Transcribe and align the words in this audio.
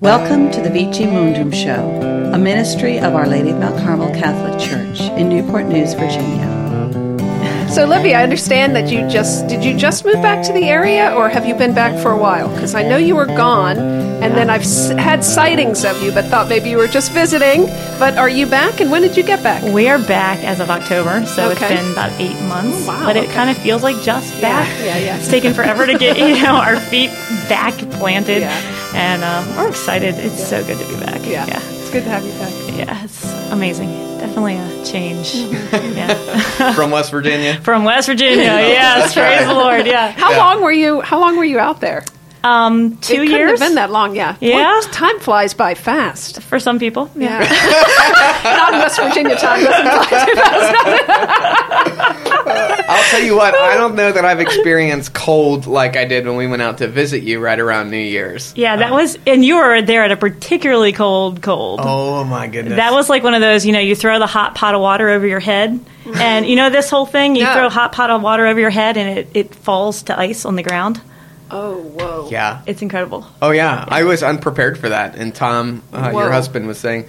Welcome 0.00 0.50
to 0.52 0.62
the 0.62 0.70
Vici 0.70 1.04
Mundum 1.04 1.52
Show, 1.52 2.00
a 2.32 2.38
ministry 2.38 2.98
of 2.98 3.14
Our 3.14 3.26
Lady 3.26 3.50
of 3.50 3.58
Mount 3.58 3.76
Carmel 3.84 4.08
Catholic 4.14 4.58
Church 4.58 5.00
in 5.18 5.28
Newport 5.28 5.66
News, 5.66 5.92
Virginia. 5.92 6.48
So, 7.70 7.84
Libby, 7.84 8.14
I 8.14 8.22
understand 8.22 8.74
that 8.76 8.90
you 8.90 9.06
just 9.08 9.46
did 9.46 9.62
you 9.64 9.76
just 9.76 10.04
move 10.06 10.14
back 10.22 10.44
to 10.46 10.52
the 10.54 10.64
area, 10.64 11.14
or 11.14 11.28
have 11.28 11.44
you 11.46 11.54
been 11.54 11.74
back 11.74 12.00
for 12.02 12.10
a 12.10 12.16
while? 12.18 12.48
Because 12.48 12.74
I 12.74 12.82
know 12.82 12.96
you 12.96 13.14
were 13.14 13.26
gone, 13.26 13.76
and 13.78 14.34
then 14.34 14.48
I've 14.50 14.62
s- 14.62 14.88
had 14.90 15.22
sightings 15.22 15.84
of 15.84 16.02
you, 16.02 16.10
but 16.12 16.24
thought 16.24 16.48
maybe 16.48 16.70
you 16.70 16.78
were 16.78 16.88
just 16.88 17.12
visiting. 17.12 17.66
But 17.98 18.16
are 18.16 18.28
you 18.28 18.46
back? 18.46 18.80
And 18.80 18.90
when 18.90 19.02
did 19.02 19.16
you 19.18 19.22
get 19.22 19.42
back? 19.42 19.62
We 19.62 19.88
are 19.88 19.98
back 19.98 20.38
as 20.44 20.60
of 20.60 20.70
October, 20.70 21.24
so 21.26 21.50
Okay. 21.50 21.66
it's 21.74 21.82
been 21.82 21.92
about 21.92 22.10
eight 22.20 22.40
months. 22.48 22.84
Oh, 22.84 22.88
wow, 22.88 23.04
but 23.04 23.16
it 23.16 23.24
okay. 23.24 23.34
kind 23.34 23.50
of 23.50 23.56
feels 23.58 23.82
like 23.82 24.00
just 24.02 24.40
back. 24.40 24.66
yeah, 24.82 24.96
yeah. 24.98 25.16
It's 25.18 25.28
taken 25.28 25.52
forever 25.54 25.84
to 25.86 25.96
get 25.98 26.18
you 26.36 26.42
know 26.42 26.56
our 26.56 26.80
feet 26.80 27.10
back 27.48 27.74
planted, 27.92 28.40
Yeah. 28.42 28.79
And 28.94 29.22
uh, 29.22 29.44
we're 29.56 29.68
excited. 29.68 30.14
It's 30.16 30.46
so 30.48 30.64
good 30.64 30.78
to 30.78 30.88
be 30.94 31.00
back. 31.00 31.20
Yeah, 31.26 31.46
yeah, 31.46 31.60
it's 31.62 31.90
good 31.90 32.04
to 32.04 32.10
have 32.10 32.24
you 32.24 32.32
back. 32.32 32.52
yeah. 32.76 33.04
It's 33.04 33.24
amazing. 33.50 33.88
Definitely 34.18 34.56
a 34.56 34.84
change. 34.84 35.32
Mm-hmm. 35.32 35.96
yeah, 35.96 36.72
from 36.74 36.90
West 36.90 37.10
Virginia. 37.10 37.60
from 37.62 37.84
West 37.84 38.06
Virginia. 38.08 38.44
yes, 38.44 39.14
praise 39.14 39.46
the 39.46 39.54
Lord. 39.54 39.86
Yeah, 39.86 40.10
How 40.12 40.30
Yeah. 40.32 40.36
long 40.38 40.62
were 40.62 40.72
you? 40.72 41.00
How 41.00 41.18
long 41.20 41.36
were 41.36 41.44
you 41.44 41.58
out 41.58 41.80
there? 41.80 42.04
Um, 42.44 42.96
two 42.98 43.14
it 43.14 43.16
couldn't 43.26 43.30
years 43.36 43.60
been 43.60 43.74
that 43.76 43.90
long. 43.90 44.14
Yeah, 44.16 44.36
Yeah. 44.40 44.80
Boy, 44.82 44.88
time 44.92 45.18
flies 45.20 45.54
by 45.54 45.74
fast. 45.74 46.42
for 46.42 46.58
some 46.58 46.78
people. 46.78 47.10
Yeah, 47.14 47.38
not 48.44 48.72
in 48.74 48.78
West 48.80 48.98
Virginia. 49.00 49.36
Time 49.36 49.62
doesn't 49.64 50.06
fly 50.08 50.24
too 50.26 50.34
fast. 50.36 51.90
I'll 52.88 53.04
tell 53.10 53.22
you 53.22 53.36
what, 53.36 53.54
I 53.54 53.76
don't 53.76 53.94
know 53.94 54.10
that 54.12 54.24
I've 54.24 54.40
experienced 54.40 55.12
cold 55.14 55.66
like 55.66 55.96
I 55.96 56.04
did 56.04 56.26
when 56.26 56.36
we 56.36 56.46
went 56.46 56.62
out 56.62 56.78
to 56.78 56.88
visit 56.88 57.22
you 57.22 57.38
right 57.40 57.58
around 57.58 57.90
New 57.90 57.96
Year's. 57.98 58.52
Yeah, 58.56 58.76
that 58.76 58.92
was, 58.92 59.16
and 59.26 59.44
you 59.44 59.56
were 59.56 59.82
there 59.82 60.02
at 60.04 60.10
a 60.12 60.16
particularly 60.16 60.92
cold, 60.92 61.42
cold. 61.42 61.80
Oh 61.82 62.24
my 62.24 62.46
goodness. 62.48 62.76
That 62.76 62.92
was 62.92 63.08
like 63.08 63.22
one 63.22 63.34
of 63.34 63.40
those, 63.40 63.64
you 63.64 63.72
know, 63.72 63.78
you 63.80 63.94
throw 63.94 64.18
the 64.18 64.26
hot 64.26 64.54
pot 64.54 64.74
of 64.74 64.80
water 64.80 65.08
over 65.08 65.26
your 65.26 65.40
head, 65.40 65.78
and 66.14 66.46
you 66.46 66.56
know 66.56 66.70
this 66.70 66.90
whole 66.90 67.06
thing. 67.06 67.36
You 67.36 67.42
Yeah. 67.42 67.54
throw 67.54 67.66
a 67.66 67.70
hot 67.70 67.92
pot 67.92 68.10
of 68.10 68.22
water 68.22 68.46
over 68.46 68.58
your 68.58 68.70
head, 68.70 68.96
and 68.96 69.18
it, 69.18 69.28
it 69.34 69.54
falls 69.54 70.02
to 70.04 70.18
ice 70.18 70.44
on 70.44 70.56
the 70.56 70.62
ground. 70.62 71.00
Oh, 71.50 71.82
whoa. 71.82 72.28
Yeah. 72.30 72.62
It's 72.66 72.82
incredible. 72.82 73.26
Oh 73.42 73.50
yeah. 73.50 73.84
I 73.88 74.04
was 74.04 74.22
unprepared 74.22 74.78
for 74.78 74.88
that. 74.88 75.16
And 75.16 75.34
Tom, 75.34 75.82
uh, 75.92 76.10
your 76.14 76.30
husband, 76.30 76.66
was 76.66 76.78
saying, 76.78 77.08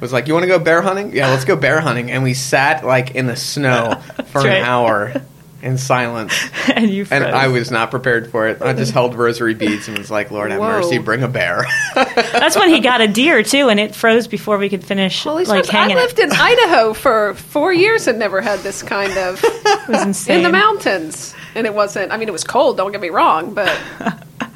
was 0.00 0.12
like, 0.12 0.26
"You 0.26 0.34
want 0.34 0.44
to 0.44 0.48
go 0.48 0.58
bear 0.58 0.82
hunting? 0.82 1.14
Yeah, 1.14 1.28
let's 1.30 1.44
go 1.44 1.56
bear 1.56 1.80
hunting." 1.80 2.10
And 2.10 2.22
we 2.22 2.34
sat 2.34 2.84
like 2.84 3.14
in 3.14 3.26
the 3.26 3.36
snow 3.36 3.94
for 4.26 4.42
right. 4.42 4.58
an 4.58 4.64
hour 4.64 5.14
in 5.62 5.78
silence. 5.78 6.34
and 6.74 6.90
you 6.90 7.04
froze. 7.04 7.22
And 7.22 7.34
I 7.34 7.48
was 7.48 7.70
not 7.70 7.90
prepared 7.90 8.30
for 8.30 8.48
it. 8.48 8.60
I 8.60 8.72
just 8.72 8.92
held 8.92 9.14
rosary 9.14 9.54
beads 9.54 9.88
and 9.88 9.96
was 9.96 10.10
like, 10.10 10.30
"Lord 10.30 10.50
have 10.50 10.60
Whoa. 10.60 10.80
mercy, 10.80 10.98
bring 10.98 11.22
a 11.22 11.28
bear." 11.28 11.64
That's 11.94 12.56
when 12.56 12.68
he 12.68 12.80
got 12.80 13.00
a 13.00 13.08
deer 13.08 13.42
too, 13.42 13.68
and 13.68 13.78
it 13.80 13.94
froze 13.94 14.26
before 14.26 14.58
we 14.58 14.68
could 14.68 14.84
finish 14.84 15.22
Holy 15.22 15.44
like 15.44 15.64
smokes, 15.64 15.74
I 15.74 15.78
hanging. 15.82 15.96
lived 15.96 16.18
in 16.18 16.30
Idaho 16.32 16.92
for 16.92 17.34
four 17.34 17.72
years 17.72 18.06
and 18.06 18.18
never 18.18 18.40
had 18.40 18.58
this 18.60 18.82
kind 18.82 19.16
of 19.16 19.40
it 19.44 19.88
was 19.88 20.02
insane. 20.02 20.38
in 20.38 20.42
the 20.42 20.50
mountains. 20.52 21.34
And 21.54 21.66
it 21.66 21.74
wasn't, 21.74 22.12
I 22.12 22.16
mean, 22.16 22.28
it 22.28 22.32
was 22.32 22.44
cold, 22.44 22.78
don't 22.78 22.92
get 22.92 23.00
me 23.02 23.10
wrong, 23.10 23.52
but 23.52 23.70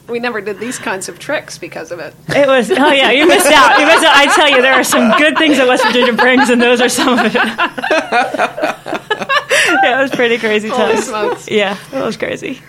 we 0.08 0.18
never 0.18 0.40
did 0.40 0.58
these 0.58 0.78
kinds 0.78 1.08
of 1.08 1.18
tricks 1.18 1.58
because 1.58 1.90
of 1.92 1.98
it. 1.98 2.14
It 2.28 2.46
was. 2.46 2.70
Oh 2.70 2.92
yeah, 2.92 3.10
you 3.10 3.26
missed 3.26 3.46
out. 3.46 3.78
You 3.78 3.86
missed 3.86 4.04
out. 4.04 4.16
I 4.16 4.34
tell 4.34 4.48
you, 4.48 4.62
there 4.62 4.74
are 4.74 4.84
some 4.84 5.10
good 5.18 5.36
things 5.36 5.56
that 5.58 5.66
West 5.68 5.84
Virginia 5.84 6.12
brings, 6.12 6.48
and 6.48 6.60
those 6.60 6.80
are 6.80 6.88
some 6.88 7.18
of 7.18 7.26
it. 7.26 7.32
yeah, 9.82 9.98
it 9.98 10.02
was 10.02 10.10
pretty 10.10 10.38
crazy 10.38 10.68
Holy 10.68 10.94
times. 10.96 11.48
Yeah, 11.50 11.76
it 11.92 12.00
was 12.02 12.16
crazy. 12.16 12.60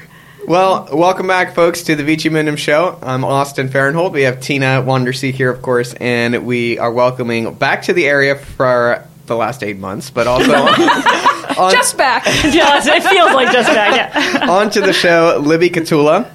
Well, 0.47 0.87
welcome 0.93 1.27
back, 1.27 1.53
folks, 1.55 1.83
to 1.83 1.95
the 1.95 2.03
Vici 2.03 2.29
Mundum 2.29 2.57
Show. 2.57 2.97
I'm 3.01 3.25
Austin 3.25 3.67
Fahrenhold. 3.67 4.13
We 4.13 4.21
have 4.23 4.39
Tina 4.39 4.81
Wandersea 4.81 5.33
here, 5.33 5.49
of 5.51 5.61
course, 5.61 5.93
and 5.95 6.45
we 6.45 6.79
are 6.79 6.91
welcoming 6.91 7.53
back 7.53 7.83
to 7.83 7.93
the 7.93 8.05
area 8.07 8.35
for 8.35 9.05
the 9.25 9.35
last 9.35 9.61
eight 9.63 9.77
months, 9.77 10.09
but 10.09 10.25
also 10.25 10.53
on, 11.57 11.71
Just 11.73 11.97
back. 11.97 12.25
Yeah, 12.25 12.79
it 12.81 13.03
feels 13.03 13.33
like 13.33 13.51
just 13.51 13.67
back. 13.69 14.13
Yeah. 14.15 14.49
onto 14.49 14.79
the 14.79 14.93
show, 14.93 15.37
Libby 15.43 15.69
Kotula, 15.69 16.31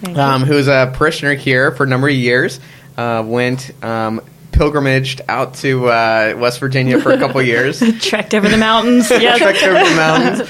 Thank 0.00 0.16
you. 0.16 0.22
um, 0.22 0.42
who's 0.44 0.68
a 0.68 0.92
parishioner 0.94 1.34
here 1.34 1.72
for 1.72 1.82
a 1.84 1.88
number 1.88 2.08
of 2.08 2.14
years, 2.14 2.60
uh, 2.96 3.24
went 3.26 3.72
um, 3.82 4.20
pilgrimaged 4.56 5.20
out 5.28 5.54
to 5.54 5.88
uh, 5.88 6.34
West 6.38 6.58
Virginia 6.60 7.00
for 7.00 7.12
a 7.12 7.18
couple 7.18 7.40
years. 7.54 7.80
Trekked 8.00 8.34
over 8.34 8.48
the 8.48 8.56
mountains. 8.56 9.10
Yes. 9.16 9.38
trekked 9.38 9.62
over 9.62 9.74
the 9.74 9.96
mountains, 9.96 10.40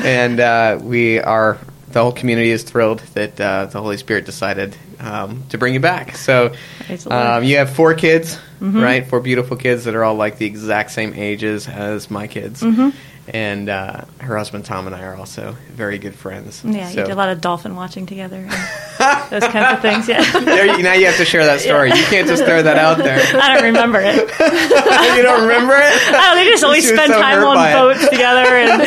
and 0.04 0.40
uh, 0.40 0.78
we 0.82 1.18
are. 1.20 1.58
The 1.88 2.02
whole 2.02 2.12
community 2.12 2.50
is 2.50 2.62
thrilled 2.62 2.98
that 3.14 3.40
uh, 3.40 3.66
the 3.66 3.80
Holy 3.80 3.96
Spirit 3.96 4.26
decided 4.26 4.76
um, 5.00 5.44
to 5.48 5.56
bring 5.56 5.72
you 5.72 5.80
back. 5.80 6.16
So, 6.16 6.54
Praise 6.80 7.04
the 7.04 7.10
Lord. 7.10 7.22
Mm-hmm. 7.22 7.36
um, 7.38 7.44
you 7.44 7.56
have 7.56 7.70
four 7.70 7.94
kids, 7.94 8.38
right? 8.60 9.06
Four 9.06 9.20
beautiful 9.20 9.56
kids 9.56 9.84
that 9.84 9.94
are 9.94 10.04
all 10.04 10.14
like 10.16 10.36
the 10.36 10.44
exact 10.44 10.90
same 10.90 11.14
ages 11.14 11.66
as 11.68 12.10
my 12.10 12.26
kids. 12.26 12.60
Mm-hmm. 12.62 12.90
And 13.28 13.68
uh, 13.68 14.04
her 14.18 14.36
husband 14.36 14.64
Tom 14.64 14.86
and 14.86 14.94
I 14.94 15.02
are 15.02 15.16
also 15.16 15.56
very 15.72 15.98
good 15.98 16.14
friends. 16.14 16.62
Yeah, 16.64 16.88
so, 16.90 17.00
you 17.00 17.06
did 17.06 17.12
a 17.12 17.16
lot 17.16 17.28
of 17.28 17.40
dolphin 17.40 17.74
watching 17.74 18.06
together. 18.06 18.36
and 18.36 19.30
those 19.30 19.50
kinds 19.50 19.76
of 19.76 19.82
things. 19.82 20.08
Yeah. 20.08 20.22
There 20.46 20.66
you- 20.76 20.82
now 20.82 20.92
you 20.94 21.06
have 21.06 21.16
to 21.16 21.24
share 21.24 21.44
that 21.44 21.60
story. 21.60 21.88
You 21.90 22.04
can't 22.04 22.28
just 22.28 22.44
throw 22.44 22.62
that 22.62 22.78
out 22.78 22.98
there. 22.98 23.18
I 23.42 23.54
don't 23.54 23.64
remember 23.64 24.00
it. 24.00 24.14
you 25.16 25.22
don't 25.22 25.42
remember 25.42 25.74
it? 25.76 25.92
Oh, 26.18 26.34
they 26.34 26.44
just 26.44 26.64
always 26.64 26.86
spend 26.88 27.12
so 27.12 27.20
time 27.20 27.38
hurt 27.38 27.54
by 27.54 27.74
on 27.74 27.90
it. 27.90 27.94
boats 27.94 28.08
together, 28.08 28.56
and 28.56 28.82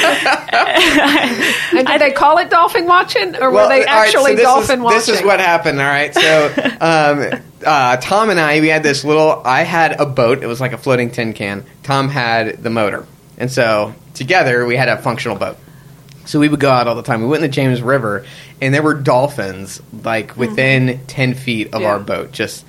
And 1.77 1.87
did 1.87 2.01
they 2.01 2.11
call 2.11 2.37
it 2.37 2.49
dolphin 2.49 2.85
watching, 2.85 3.35
or 3.35 3.51
were 3.51 3.67
they 3.67 3.85
all 3.85 3.95
right, 3.95 4.07
actually 4.07 4.37
so 4.37 4.43
dolphin 4.43 4.79
is, 4.79 4.83
watching? 4.83 4.99
This 4.99 5.09
is 5.09 5.21
what 5.23 5.39
happened. 5.39 5.79
All 5.79 5.87
right, 5.87 6.13
so 6.13 6.53
um, 6.81 7.41
uh, 7.65 7.97
Tom 7.97 8.29
and 8.29 8.39
I, 8.39 8.59
we 8.59 8.67
had 8.67 8.83
this 8.83 9.03
little. 9.03 9.41
I 9.45 9.63
had 9.63 9.99
a 9.99 10.05
boat. 10.05 10.43
It 10.43 10.47
was 10.47 10.59
like 10.61 10.73
a 10.73 10.77
floating 10.77 11.11
tin 11.11 11.33
can. 11.33 11.65
Tom 11.83 12.09
had 12.09 12.61
the 12.63 12.69
motor, 12.69 13.05
and 13.37 13.51
so 13.51 13.93
together 14.19 14.65
we 14.67 14.75
had 14.75 14.87
a 14.89 14.97
functional 14.97 15.35
boat. 15.37 15.57
So 16.25 16.39
we 16.39 16.47
would 16.47 16.59
go 16.59 16.69
out 16.69 16.87
all 16.87 16.93
the 16.93 17.01
time. 17.01 17.21
We 17.21 17.27
went 17.27 17.43
in 17.43 17.49
the 17.49 17.55
James 17.55 17.81
River, 17.81 18.23
and 18.61 18.71
there 18.71 18.83
were 18.83 18.93
dolphins 18.93 19.81
like 20.03 20.37
within 20.37 20.99
ten 21.07 21.33
feet 21.33 21.73
of 21.73 21.81
Yeah. 21.81 21.87
our 21.93 21.99
boat, 21.99 22.31
just 22.31 22.63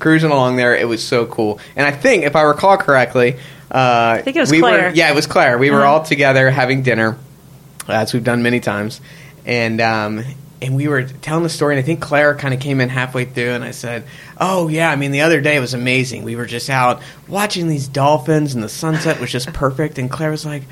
cruising 0.00 0.32
along 0.32 0.56
there. 0.56 0.74
It 0.74 0.88
was 0.88 1.00
so 1.04 1.24
cool. 1.26 1.60
And 1.76 1.86
I 1.86 1.92
think, 1.92 2.24
if 2.24 2.34
I 2.34 2.42
recall 2.42 2.76
correctly, 2.76 3.36
uh, 3.70 4.16
I 4.18 4.22
think 4.24 4.36
it 4.36 4.40
was 4.40 4.50
we 4.50 4.58
Claire. 4.58 4.88
Were, 4.88 4.94
yeah, 4.96 5.10
it 5.10 5.14
was 5.14 5.28
Claire. 5.28 5.58
We 5.58 5.70
were 5.70 5.82
Uh-huh. 5.82 5.92
all 5.92 6.02
together 6.02 6.50
having 6.50 6.82
dinner 6.82 7.16
as 7.86 8.12
we've 8.12 8.24
done 8.24 8.42
many 8.42 8.58
times. 8.58 9.00
And 9.46 9.80
um, 9.80 10.24
and 10.62 10.76
we 10.76 10.88
were 10.88 11.04
telling 11.04 11.42
the 11.42 11.48
story, 11.48 11.74
and 11.74 11.82
I 11.82 11.86
think 11.86 12.00
Claire 12.00 12.34
kind 12.34 12.54
of 12.54 12.60
came 12.60 12.80
in 12.80 12.88
halfway 12.88 13.24
through, 13.24 13.50
and 13.50 13.64
I 13.64 13.70
said, 13.72 14.04
"Oh 14.38 14.68
yeah, 14.68 14.90
I 14.90 14.96
mean 14.96 15.10
the 15.10 15.22
other 15.22 15.40
day 15.40 15.56
it 15.56 15.60
was 15.60 15.74
amazing. 15.74 16.24
We 16.24 16.36
were 16.36 16.46
just 16.46 16.70
out 16.70 17.02
watching 17.28 17.68
these 17.68 17.88
dolphins, 17.88 18.54
and 18.54 18.62
the 18.62 18.68
sunset 18.68 19.20
was 19.20 19.30
just 19.30 19.52
perfect." 19.52 19.98
And 19.98 20.10
Claire 20.10 20.30
was 20.30 20.46
like. 20.46 20.62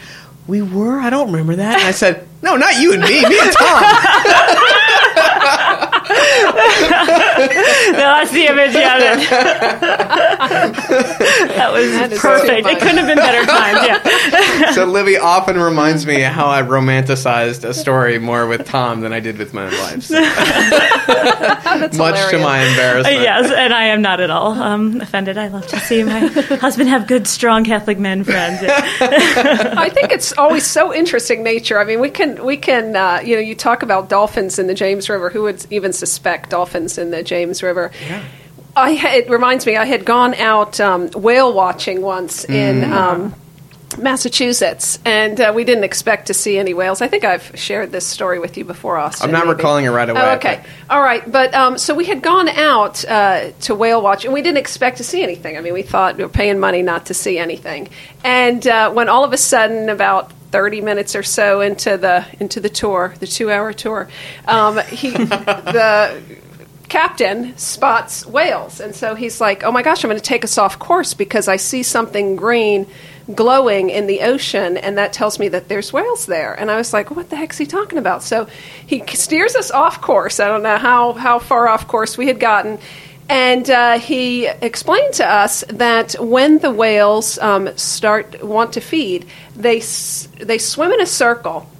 We 0.48 0.60
were. 0.60 0.98
I 0.98 1.08
don't 1.08 1.30
remember 1.30 1.54
that. 1.54 1.78
And 1.78 1.86
I 1.86 1.92
said, 1.92 2.26
"No, 2.42 2.56
not 2.56 2.80
you 2.80 2.94
and 2.94 3.00
me. 3.00 3.22
Me 3.28 3.38
and 3.38 3.52
Tom." 3.52 3.84
no, 7.92 7.98
that's 7.98 8.30
the 8.32 8.46
image. 8.46 8.74
Yeah, 8.74 8.98
that, 8.98 10.72
that 11.48 11.72
was 11.72 11.90
That 11.92 12.12
is 12.12 12.20
perfect. 12.20 12.64
too 12.66 12.70
It 12.70 12.78
couldn't 12.80 12.98
have 12.98 13.06
been 13.06 13.16
better 13.16 13.46
timed. 13.46 13.86
Yeah, 13.86 14.70
so 14.72 14.84
Libby 14.84 15.16
often 15.16 15.58
reminds 15.58 16.06
me 16.06 16.20
how 16.20 16.46
I 16.46 16.62
romanticized 16.62 17.64
a 17.64 17.74
story 17.74 18.18
more 18.18 18.46
with 18.46 18.66
Tom 18.66 19.00
than 19.00 19.12
I 19.12 19.20
did 19.20 19.38
with 19.38 19.52
my 19.54 19.64
own 19.66 19.72
wife. 19.72 20.02
So, 20.04 20.14
That's 20.20 21.96
much 21.96 22.14
to 22.30 22.38
hilarious. 22.38 22.42
my 22.42 22.62
Uh, 22.62 22.68
embarrassment. 22.70 23.20
yes, 23.20 23.50
and 23.50 23.72
I 23.74 23.84
am 23.86 24.02
not 24.02 24.20
at 24.20 24.30
all 24.30 24.52
um, 24.52 25.00
offended. 25.00 25.38
I 25.38 25.48
love 25.48 25.66
to 25.68 25.78
see 25.80 26.02
my 26.04 26.20
husband 26.56 26.88
have 26.88 27.06
good, 27.06 27.26
strong 27.26 27.64
Catholic 27.64 27.98
men 27.98 28.24
friends. 28.24 28.62
Yeah. 28.62 28.80
I 29.76 29.88
think 29.88 30.12
it's 30.12 30.36
always 30.36 30.64
so 30.66 30.92
interesting 30.94 31.42
nature. 31.42 31.78
I 31.80 31.84
mean, 31.84 32.00
we 32.00 32.10
can 32.10 32.44
we 32.44 32.56
can 32.56 32.94
uh, 32.96 33.20
you 33.24 33.36
know 33.36 33.40
you 33.42 33.54
talk 33.54 33.82
about 33.82 34.08
dolphins 34.08 34.58
in 34.58 34.66
the 34.66 34.74
James 34.74 35.08
River. 35.08 35.30
Who 35.30 35.42
would 35.42 35.64
even 35.70 35.92
suspect 35.92 36.50
dolphins 36.50 36.98
in 36.98 37.10
the 37.10 37.22
James 37.22 37.62
River? 37.62 37.71
I 38.74 38.94
ha- 38.94 39.14
it 39.16 39.28
reminds 39.28 39.66
me 39.66 39.76
I 39.76 39.84
had 39.84 40.04
gone 40.04 40.34
out 40.34 40.80
um, 40.80 41.08
whale 41.10 41.52
watching 41.52 42.02
once 42.02 42.44
in. 42.44 42.90
Um, 42.90 43.34
Massachusetts, 43.98 44.98
and 45.04 45.40
uh, 45.40 45.52
we 45.54 45.64
didn't 45.64 45.84
expect 45.84 46.28
to 46.28 46.34
see 46.34 46.58
any 46.58 46.74
whales. 46.74 47.02
I 47.02 47.08
think 47.08 47.24
I've 47.24 47.52
shared 47.58 47.92
this 47.92 48.06
story 48.06 48.38
with 48.38 48.56
you 48.56 48.64
before, 48.64 48.96
Austin. 48.96 49.26
I'm 49.26 49.32
not 49.32 49.46
maybe. 49.46 49.56
recalling 49.56 49.84
it 49.84 49.90
right 49.90 50.08
away, 50.08 50.20
Oh, 50.20 50.34
okay, 50.36 50.64
all 50.88 51.02
right. 51.02 51.30
But 51.30 51.54
um, 51.54 51.78
so 51.78 51.94
we 51.94 52.06
had 52.06 52.22
gone 52.22 52.48
out 52.48 53.04
uh, 53.04 53.50
to 53.62 53.74
whale 53.74 54.00
watch, 54.02 54.24
and 54.24 54.32
we 54.32 54.42
didn't 54.42 54.58
expect 54.58 54.96
to 54.98 55.04
see 55.04 55.22
anything. 55.22 55.56
I 55.56 55.60
mean, 55.60 55.74
we 55.74 55.82
thought 55.82 56.16
we 56.16 56.22
were 56.22 56.30
paying 56.30 56.58
money 56.58 56.82
not 56.82 57.06
to 57.06 57.14
see 57.14 57.38
anything. 57.38 57.90
And 58.24 58.66
uh, 58.66 58.90
when 58.92 59.08
all 59.08 59.24
of 59.24 59.32
a 59.32 59.38
sudden, 59.38 59.88
about 59.88 60.32
30 60.52 60.80
minutes 60.82 61.16
or 61.16 61.22
so 61.22 61.60
into 61.60 61.96
the 61.96 62.24
into 62.40 62.60
the 62.60 62.68
tour, 62.68 63.14
the 63.20 63.26
two 63.26 63.50
hour 63.50 63.72
tour, 63.72 64.08
um, 64.46 64.78
he 64.88 65.10
the 65.10 66.22
captain 66.92 67.56
spots 67.56 68.26
whales, 68.26 68.78
and 68.78 68.94
so 68.94 69.14
he's 69.14 69.40
like, 69.40 69.64
"Oh 69.64 69.72
my 69.72 69.80
gosh, 69.80 70.04
I'm 70.04 70.10
going 70.10 70.20
to 70.20 70.22
take 70.22 70.44
us 70.44 70.58
off 70.58 70.78
course 70.78 71.14
because 71.14 71.48
I 71.48 71.56
see 71.56 71.82
something 71.82 72.36
green." 72.36 72.86
glowing 73.36 73.88
in 73.88 74.08
the 74.08 74.22
ocean 74.22 74.76
and 74.76 74.98
that 74.98 75.12
tells 75.12 75.38
me 75.38 75.46
that 75.46 75.68
there's 75.68 75.92
whales 75.92 76.26
there. 76.26 76.54
And 76.54 76.72
i 76.72 76.76
was 76.76 76.92
like 76.92 77.08
what 77.12 77.30
the 77.30 77.36
heck's 77.36 77.56
he 77.56 77.66
talking 77.66 77.96
about? 77.96 78.24
So 78.24 78.48
he 78.84 79.00
steers 79.06 79.54
us 79.54 79.70
off 79.70 80.00
course. 80.00 80.40
I 80.40 80.48
don't 80.48 80.64
know 80.64 80.76
how 80.76 81.12
how 81.12 81.38
far 81.38 81.68
off 81.68 81.86
course 81.86 82.18
we 82.18 82.26
had 82.26 82.40
gotten. 82.40 82.80
And 83.28 83.70
uh, 83.70 84.00
he 84.00 84.46
explained 84.46 85.14
to 85.14 85.26
us 85.26 85.62
that 85.68 86.16
when 86.18 86.58
the 86.58 86.72
whales 86.72 87.38
um, 87.38 87.74
start 87.76 88.42
want 88.42 88.72
to 88.72 88.80
feed, 88.80 89.24
they 89.54 89.78
they 90.50 90.58
swim 90.58 90.90
in 90.90 91.00
a 91.00 91.06
circle 91.06 91.70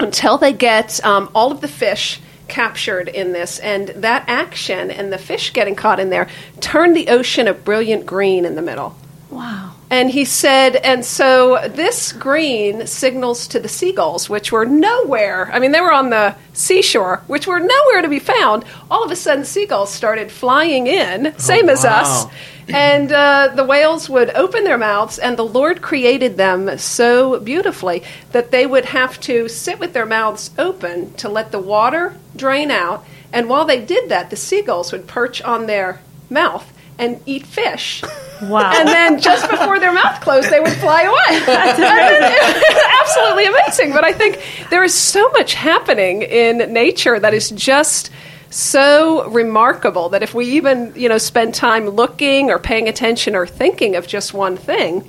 until 0.00 0.38
they 0.38 0.54
get 0.54 1.04
um, 1.04 1.28
all 1.34 1.52
of 1.52 1.60
the 1.60 1.68
fish 1.68 2.20
captured 2.48 3.08
in 3.08 3.32
this, 3.32 3.58
and 3.58 3.88
that 3.88 4.24
action 4.28 4.90
and 4.90 5.12
the 5.12 5.18
fish 5.18 5.52
getting 5.52 5.74
caught 5.74 6.00
in 6.00 6.10
there 6.10 6.28
turned 6.60 6.96
the 6.96 7.08
ocean 7.08 7.48
a 7.48 7.54
brilliant 7.54 8.06
green 8.06 8.44
in 8.44 8.54
the 8.54 8.62
middle. 8.62 8.96
Wow. 9.30 9.72
And 9.88 10.10
he 10.10 10.24
said, 10.24 10.76
and 10.76 11.04
so 11.04 11.68
this 11.68 12.12
green 12.12 12.86
signals 12.86 13.46
to 13.48 13.60
the 13.60 13.68
seagulls, 13.68 14.28
which 14.28 14.50
were 14.50 14.66
nowhere. 14.66 15.48
I 15.52 15.60
mean, 15.60 15.70
they 15.70 15.80
were 15.80 15.92
on 15.92 16.10
the 16.10 16.34
seashore, 16.54 17.22
which 17.28 17.46
were 17.46 17.60
nowhere 17.60 18.02
to 18.02 18.08
be 18.08 18.18
found. 18.18 18.64
All 18.90 19.04
of 19.04 19.12
a 19.12 19.16
sudden, 19.16 19.44
seagulls 19.44 19.92
started 19.92 20.32
flying 20.32 20.88
in, 20.88 21.28
oh, 21.28 21.34
same 21.38 21.68
as 21.68 21.84
wow. 21.84 22.00
us. 22.00 22.26
And 22.68 23.12
uh, 23.12 23.52
the 23.54 23.64
whales 23.64 24.08
would 24.08 24.30
open 24.30 24.64
their 24.64 24.78
mouths, 24.78 25.18
and 25.18 25.36
the 25.36 25.44
Lord 25.44 25.82
created 25.82 26.36
them 26.36 26.78
so 26.78 27.38
beautifully 27.38 28.02
that 28.32 28.50
they 28.50 28.66
would 28.66 28.86
have 28.86 29.20
to 29.20 29.48
sit 29.48 29.78
with 29.78 29.92
their 29.92 30.06
mouths 30.06 30.50
open 30.58 31.12
to 31.14 31.28
let 31.28 31.52
the 31.52 31.60
water 31.60 32.16
drain 32.34 32.70
out. 32.70 33.04
And 33.32 33.48
while 33.48 33.64
they 33.64 33.84
did 33.84 34.08
that, 34.08 34.30
the 34.30 34.36
seagulls 34.36 34.92
would 34.92 35.06
perch 35.06 35.40
on 35.42 35.66
their 35.66 36.00
mouth 36.28 36.72
and 36.98 37.20
eat 37.26 37.46
fish. 37.46 38.02
Wow. 38.42 38.72
And 38.74 38.88
then 38.88 39.20
just 39.20 39.48
before 39.48 39.78
their 39.78 39.92
mouth 39.92 40.20
closed, 40.20 40.50
they 40.50 40.60
would 40.60 40.72
fly 40.74 41.02
away. 41.02 41.40
Absolutely 43.00 43.46
amazing. 43.46 43.92
But 43.92 44.04
I 44.04 44.12
think 44.12 44.42
there 44.70 44.84
is 44.84 44.94
so 44.94 45.28
much 45.30 45.54
happening 45.54 46.22
in 46.22 46.72
nature 46.72 47.18
that 47.18 47.34
is 47.34 47.50
just 47.50 48.10
so 48.56 49.28
remarkable 49.28 50.08
that 50.08 50.22
if 50.22 50.32
we 50.32 50.46
even 50.52 50.94
you 50.96 51.10
know 51.10 51.18
spend 51.18 51.54
time 51.54 51.90
looking 51.90 52.50
or 52.50 52.58
paying 52.58 52.88
attention 52.88 53.36
or 53.36 53.46
thinking 53.46 53.96
of 53.96 54.06
just 54.06 54.32
one 54.32 54.56
thing, 54.56 55.06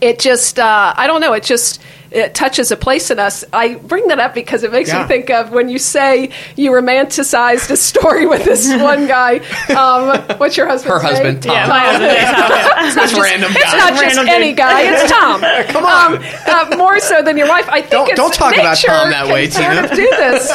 it 0.00 0.18
just 0.18 0.58
uh, 0.58 0.92
I 0.96 1.06
don't 1.06 1.20
know. 1.20 1.32
It 1.32 1.44
just 1.44 1.80
it 2.10 2.34
touches 2.34 2.70
a 2.72 2.76
place 2.76 3.10
in 3.10 3.18
us. 3.18 3.44
I 3.52 3.74
bring 3.74 4.08
that 4.08 4.18
up 4.18 4.34
because 4.34 4.62
it 4.64 4.72
makes 4.72 4.88
Yeah. 4.90 5.02
me 5.02 5.08
think 5.08 5.30
of 5.30 5.50
when 5.52 5.68
you 5.68 5.78
say 5.78 6.30
you 6.56 6.70
romanticized 6.72 7.70
a 7.70 7.76
story 7.76 8.26
with 8.26 8.44
this 8.44 8.68
one 8.82 9.06
guy. 9.06 9.36
Um, 9.68 10.20
what's 10.38 10.56
your 10.56 10.66
husband? 10.66 10.92
Her 10.94 11.00
husband, 11.00 11.42
Tom. 11.42 11.52
Yeah, 11.54 11.66
my 11.68 11.78
husband 11.80 12.10
is 12.12 12.24
Tom, 12.24 12.50
yeah. 12.50 13.06
This 13.06 13.18
random 13.18 13.52
It's 13.54 13.72
not 13.72 13.90
just 13.90 14.02
Random 14.02 14.28
any 14.28 14.48
dude. 14.48 14.56
guy. 14.56 14.80
It's 14.82 15.10
Tom. 15.10 15.40
Come 15.68 15.84
on. 15.86 16.16
Um, 16.16 16.24
uh, 16.46 16.76
more 16.76 16.98
so 17.00 17.22
than 17.22 17.36
your 17.38 17.48
wife. 17.48 17.68
I 17.68 17.80
think 17.80 17.90
Don't- 17.92 18.08
it's, 18.08 18.16
don't 18.16 18.34
talk 18.34 18.54
about 18.54 18.76
Tom 18.76 19.10
that 19.10 19.24
can 19.24 19.32
way, 19.32 19.48
sort 19.50 19.64
Tina. 19.66 19.84
of 19.84 19.90
do 19.90 19.96
this. 20.10 20.54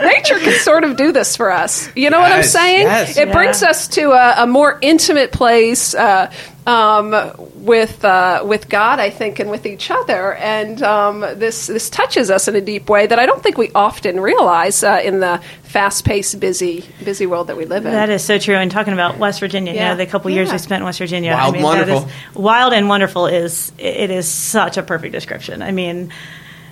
nature 0.00 0.38
can 0.38 0.58
sort 0.60 0.84
of 0.84 0.96
do 0.96 1.12
this 1.12 1.36
for 1.36 1.50
us. 1.50 1.88
You 1.96 2.10
know 2.10 2.20
what 2.20 2.32
I'm 2.32 2.42
saying? 2.44 2.82
yes. 2.82 3.16
It 3.16 3.28
Yeah. 3.28 3.34
brings 3.34 3.62
us 3.62 3.88
to 3.88 4.12
a, 4.12 4.42
a 4.44 4.46
more 4.46 4.78
intimate 4.82 5.32
place. 5.32 5.94
Uh, 5.94 6.30
um, 6.66 7.14
with 7.56 8.04
uh, 8.04 8.42
with 8.44 8.68
God, 8.68 9.00
I 9.00 9.10
think, 9.10 9.38
and 9.40 9.50
with 9.50 9.66
each 9.66 9.90
other, 9.90 10.34
and 10.34 10.80
um, 10.82 11.20
this 11.20 11.66
this 11.66 11.90
touches 11.90 12.30
us 12.30 12.46
in 12.48 12.54
a 12.56 12.60
deep 12.60 12.88
way 12.88 13.06
that 13.06 13.18
I 13.18 13.26
don't 13.26 13.42
think 13.42 13.58
we 13.58 13.70
often 13.74 14.20
realize 14.20 14.84
uh, 14.84 15.00
in 15.02 15.20
the 15.20 15.40
fast-paced, 15.64 16.38
busy 16.38 16.84
busy 17.04 17.26
world 17.26 17.46
that 17.48 17.56
we 17.56 17.64
live 17.64 17.84
in. 17.86 17.92
That 17.92 18.10
is 18.10 18.22
so 18.22 18.38
true. 18.38 18.54
And 18.54 18.70
talking 18.70 18.92
about 18.92 19.18
West 19.18 19.40
Virginia, 19.40 19.72
you 19.72 19.78
Yeah. 19.78 19.88
know, 19.90 19.96
the 19.96 20.06
couple 20.06 20.30
years 20.30 20.48
Yeah. 20.48 20.54
we 20.54 20.58
spent 20.58 20.80
in 20.82 20.84
West 20.84 20.98
Virginia. 20.98 21.32
Wild 21.32 21.42
I 21.42 21.46
and 21.46 21.54
mean, 21.54 21.62
wonderful. 21.64 21.96
is- 22.08 22.36
wild 22.36 22.72
and 22.74 22.88
wonderful 22.88 23.26
is 23.26 23.72
it 23.78 24.10
is 24.10 24.28
such 24.28 24.76
a 24.76 24.82
perfect 24.82 25.12
description. 25.12 25.62
I 25.62 25.72
mean, 25.72 26.12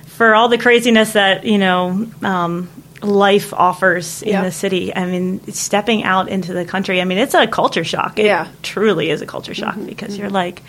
for 0.06 0.34
all 0.34 0.48
the 0.48 0.58
craziness 0.58 1.14
that 1.14 1.44
you 1.44 1.58
know 1.58 2.06
um, 2.22 2.68
life 3.02 3.52
offers 3.54 4.22
in 4.22 4.30
Yeah. 4.30 4.42
the 4.44 4.52
city, 4.52 4.94
I 4.94 5.06
mean, 5.06 5.40
stepping 5.52 6.02
out 6.04 6.28
into 6.28 6.52
the 6.52 6.64
country. 6.64 7.00
I 7.00 7.04
mean, 7.04 7.18
it's 7.18 7.34
a 7.34 7.46
culture 7.46 7.84
shock. 7.84 8.18
It 8.18 8.26
Yeah. 8.26 8.48
truly 8.62 9.10
is 9.10 9.22
a 9.22 9.26
culture 9.26 9.54
shock 9.54 9.74
Mm-hmm. 9.74 9.86
because 9.86 10.18
you're 10.18 10.30
like, 10.30 10.62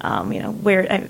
um, 0.00 0.32
you 0.32 0.40
know, 0.42 0.50
where. 0.52 0.90
I, 0.90 1.08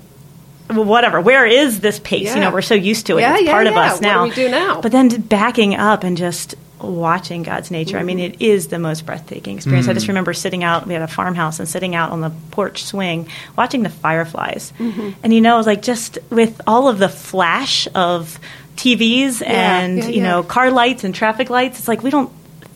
well, 0.73 0.83
whatever. 0.83 1.21
Where 1.21 1.45
is 1.45 1.79
this 1.79 1.99
pace? 1.99 2.33
You 2.33 2.41
know, 2.41 2.49
we're 2.51 2.63
so 2.63 2.73
used 2.73 3.05
to 3.05 3.17
it. 3.17 3.21
Yeah, 3.21 3.35
it's 3.35 3.43
yeah, 3.43 3.51
part 3.51 3.67
of 3.67 3.73
yeah. 3.73 3.79
us 3.81 3.91
What 3.93 4.01
do 4.01 4.07
now. 4.07 4.23
we 4.23 4.31
do 4.31 4.49
now? 4.49 4.81
But 4.81 4.91
then 4.91 5.09
backing 5.21 5.75
up 5.75 6.03
and 6.03 6.17
just 6.17 6.55
watching 6.81 7.43
God's 7.43 7.69
nature. 7.69 7.99
I 7.99 8.03
mean, 8.03 8.17
Mm-hmm. 8.17 8.33
it 8.33 8.41
is 8.41 8.67
the 8.69 8.79
most 8.79 9.05
breathtaking 9.05 9.57
experience. 9.57 9.87
I 9.87 9.93
just 9.93 10.07
remember 10.07 10.33
sitting 10.33 10.63
out. 10.63 10.87
We 10.87 10.93
had 10.93 11.03
a 11.03 11.07
farmhouse 11.07 11.59
and 11.59 11.69
sitting 11.69 11.93
out 11.93 12.09
on 12.11 12.21
the 12.21 12.31
porch 12.51 12.83
swing, 12.83 13.27
watching 13.55 13.83
the 13.83 13.89
fireflies. 13.89 14.73
Mm-hmm. 14.79 15.11
And 15.23 15.33
you 15.33 15.39
know, 15.41 15.53
it 15.53 15.57
was 15.59 15.67
like 15.67 15.83
just 15.83 16.17
with 16.31 16.59
all 16.65 16.87
of 16.87 16.97
the 16.97 17.09
flash 17.09 17.87
of 17.93 18.39
TVs 18.75 19.45
and 19.45 19.97
yeah, 19.97 20.07
you 20.07 20.15
yeah. 20.15 20.23
know 20.23 20.43
car 20.43 20.71
lights 20.71 21.03
and 21.03 21.13
traffic 21.13 21.49
lights, 21.49 21.79
it's 21.79 21.87
like 21.87 22.03
we 22.03 22.09
don't 22.09 22.31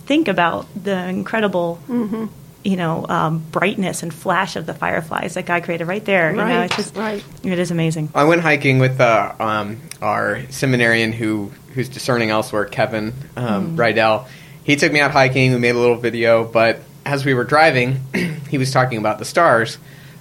think 0.06 0.28
about 0.28 0.68
the 0.82 1.08
incredible. 1.08 1.80
Mm-hmm. 1.88 2.26
You 2.62 2.76
know, 2.76 3.06
um, 3.08 3.40
brightness 3.52 4.04
and 4.04 4.14
flash 4.14 4.58
of 4.58 4.66
the 4.66 4.74
fireflies 4.74 5.36
that 5.36 5.46
God 5.46 5.64
created 5.64 5.88
right 5.88 6.04
there. 6.04 6.32
You 6.32 6.38
know, 6.38 6.44
Right, 6.44 6.66
it's 6.66 6.76
just, 6.76 6.96
right. 6.98 7.24
It 7.42 7.58
is 7.58 7.72
amazing. 7.72 8.10
I 8.14 8.26
went 8.26 8.42
hiking 8.42 8.80
with 8.80 9.00
uh, 9.00 9.34
um, 9.40 9.80
our 10.02 10.42
seminarian 10.50 11.14
who 11.14 11.54
who's 11.74 11.88
discerning 11.88 12.32
elsewhere, 12.32 12.66
Kevin 12.66 13.14
um, 13.38 13.78
Rydell. 13.78 14.28
He 14.66 14.76
took 14.76 14.92
me 14.92 15.00
out 15.00 15.12
hiking. 15.12 15.54
We 15.54 15.60
made 15.60 15.76
a 15.76 15.80
little 15.80 15.96
video, 15.96 16.44
but 16.44 16.82
as 17.06 17.26
we 17.26 17.34
were 17.34 17.44
driving, 17.44 18.02
he 18.50 18.58
was 18.58 18.72
talking 18.72 18.98
about 18.98 19.20
the 19.20 19.26
stars, 19.26 19.78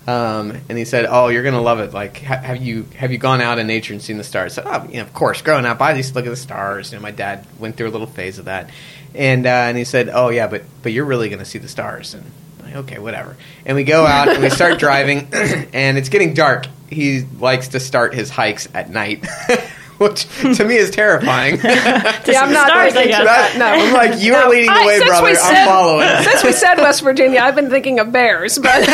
um, 0.08 0.52
and 0.70 0.78
he 0.78 0.87
said, 0.87 1.05
"Oh, 1.06 1.28
you're 1.28 1.43
gonna 1.43 1.60
love 1.60 1.81
it. 1.81 1.93
Like, 1.93 2.22
ha- 2.22 2.38
have 2.38 2.62
you 2.62 2.87
have 2.96 3.12
you 3.12 3.19
gone 3.19 3.43
out 3.43 3.58
in 3.58 3.66
nature 3.66 3.93
and 3.93 4.00
seen 4.00 4.16
the 4.16 4.25
stars?" 4.25 4.56
I 4.56 4.62
said, 4.62 4.90
"Oh, 4.96 5.00
of 5.02 5.12
course. 5.12 5.43
Growing 5.43 5.66
up, 5.66 5.82
I 5.82 5.93
used 5.93 6.08
to 6.10 6.14
look 6.14 6.25
at 6.25 6.31
the 6.31 6.37
stars. 6.37 6.93
You 6.93 6.99
know, 6.99 7.02
my 7.02 7.10
dad 7.10 7.44
went 7.58 7.76
through 7.76 7.88
a 7.88 7.90
little 7.90 8.06
phase 8.06 8.38
of 8.38 8.46
that, 8.46 8.70
and 9.14 9.44
uh, 9.44 9.50
and 9.50 9.76
he 9.76 9.84
said, 9.84 10.08
"Oh 10.10 10.31
yeah, 10.31 10.46
but 10.46 10.62
but 10.82 10.93
you're 10.93 11.05
really 11.05 11.28
gonna 11.28 11.44
see 11.44 11.58
the 11.58 11.69
stars." 11.69 12.14
And 12.14 12.25
I'm 12.58 12.64
like, 12.64 12.76
okay, 12.76 12.99
whatever. 12.99 13.37
And 13.66 13.76
we 13.76 13.84
go 13.84 14.06
out 14.06 14.28
and 14.28 14.43
we 14.43 14.49
start 14.49 14.78
driving, 14.78 15.28
and 15.75 15.99
it's 15.99 16.08
getting 16.08 16.32
dark. 16.32 16.66
He 16.88 17.25
likes 17.38 17.69
to 17.69 17.81
start 17.81 18.14
his 18.14 18.31
hikes 18.31 18.66
at 18.72 18.88
night, 18.88 19.26
which 20.04 20.26
to 20.56 20.64
me 20.64 20.76
is 20.76 20.90
terrifying. 20.90 21.56
yeah, 21.64 22.40
I'm 22.40 22.52
not 22.52 22.68
stars, 22.68 22.92
thinking 22.92 23.16
to 23.18 23.24
that. 23.24 23.56
No, 23.58 23.66
I'm 23.66 23.92
like, 23.92 24.20
you 24.20 24.34
are 24.34 24.44
No, 24.44 24.50
leading 24.50 24.66
the 24.66 24.72
I- 24.72 24.86
way, 24.86 24.98
since 24.98 25.08
brother. 25.10 25.26
we 25.30 25.36
I'm 25.38 25.66
following. 25.66 26.08
Since 26.24 26.44
we 26.44 26.52
said 26.52 26.76
West 26.78 27.02
Virginia, 27.02 27.40
I've 27.40 27.54
been 27.56 27.70
thinking 27.70 27.98
of 27.98 28.12
bears, 28.12 28.58
but 28.58 28.86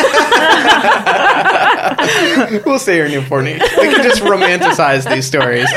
we'll 2.65 2.79
stay 2.79 2.95
here 2.95 3.05
in 3.05 3.11
Newport 3.11 3.45
We 3.45 3.57
can 3.59 4.03
just 4.03 4.21
romanticize 4.21 5.09
these 5.11 5.25
stories. 5.25 5.67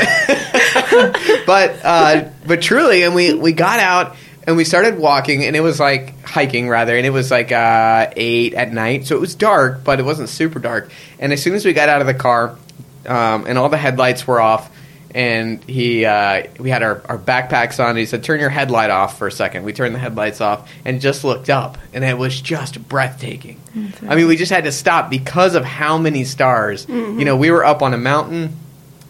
but 1.45 1.79
uh, 1.83 2.29
but 2.45 2.61
truly, 2.61 3.03
and 3.03 3.13
we 3.15 3.33
we 3.33 3.51
got 3.53 3.79
out 3.79 4.15
and 4.47 4.57
we 4.57 4.63
started 4.63 4.97
walking, 4.97 5.43
and 5.45 5.55
it 5.55 5.61
was 5.61 5.79
like 5.79 6.23
hiking 6.23 6.67
rather, 6.69 6.95
and 6.97 7.05
it 7.05 7.11
was 7.11 7.29
like 7.31 7.51
uh, 7.51 8.11
eight 8.15 8.53
at 8.53 8.71
night, 8.73 9.05
so 9.07 9.15
it 9.15 9.19
was 9.21 9.35
dark, 9.35 9.83
but 9.83 9.99
it 9.99 10.03
wasn't 10.03 10.29
super 10.29 10.59
dark. 10.59 10.91
And 11.19 11.31
as 11.33 11.41
soon 11.41 11.53
as 11.55 11.65
we 11.65 11.73
got 11.73 11.89
out 11.89 12.01
of 12.01 12.07
the 12.07 12.13
car, 12.13 12.57
um, 13.05 13.45
and 13.47 13.57
all 13.57 13.69
the 13.69 13.77
headlights 13.77 14.25
were 14.27 14.39
off. 14.41 14.71
And 15.11 15.63
he, 15.63 16.05
uh, 16.05 16.43
we 16.59 16.69
had 16.69 16.83
our, 16.83 17.01
our 17.05 17.17
backpacks 17.17 17.83
on. 17.83 17.95
He 17.95 18.05
said, 18.05 18.23
"Turn 18.23 18.39
your 18.39 18.49
headlight 18.51 18.91
off 18.91 19.17
for 19.17 19.25
a 19.27 19.31
second. 19.31 19.63
We 19.63 19.73
turned 19.73 19.95
the 19.95 19.99
headlights 19.99 20.39
off 20.39 20.71
and 20.85 21.01
just 21.01 21.23
looked 21.23 21.49
up, 21.49 21.79
and 21.93 22.03
it 22.03 22.15
was 22.17 22.39
just 22.39 22.87
breathtaking. 22.87 23.59
I 24.07 24.15
mean, 24.15 24.27
we 24.27 24.35
just 24.35 24.51
had 24.51 24.65
to 24.65 24.71
stop 24.71 25.09
because 25.09 25.55
of 25.55 25.65
how 25.65 25.97
many 25.97 26.23
stars. 26.25 26.85
You 27.19 27.25
know, 27.25 27.35
we 27.37 27.49
were 27.49 27.65
up 27.65 27.81
on 27.81 27.93
a 27.95 27.97
mountain, 27.97 28.55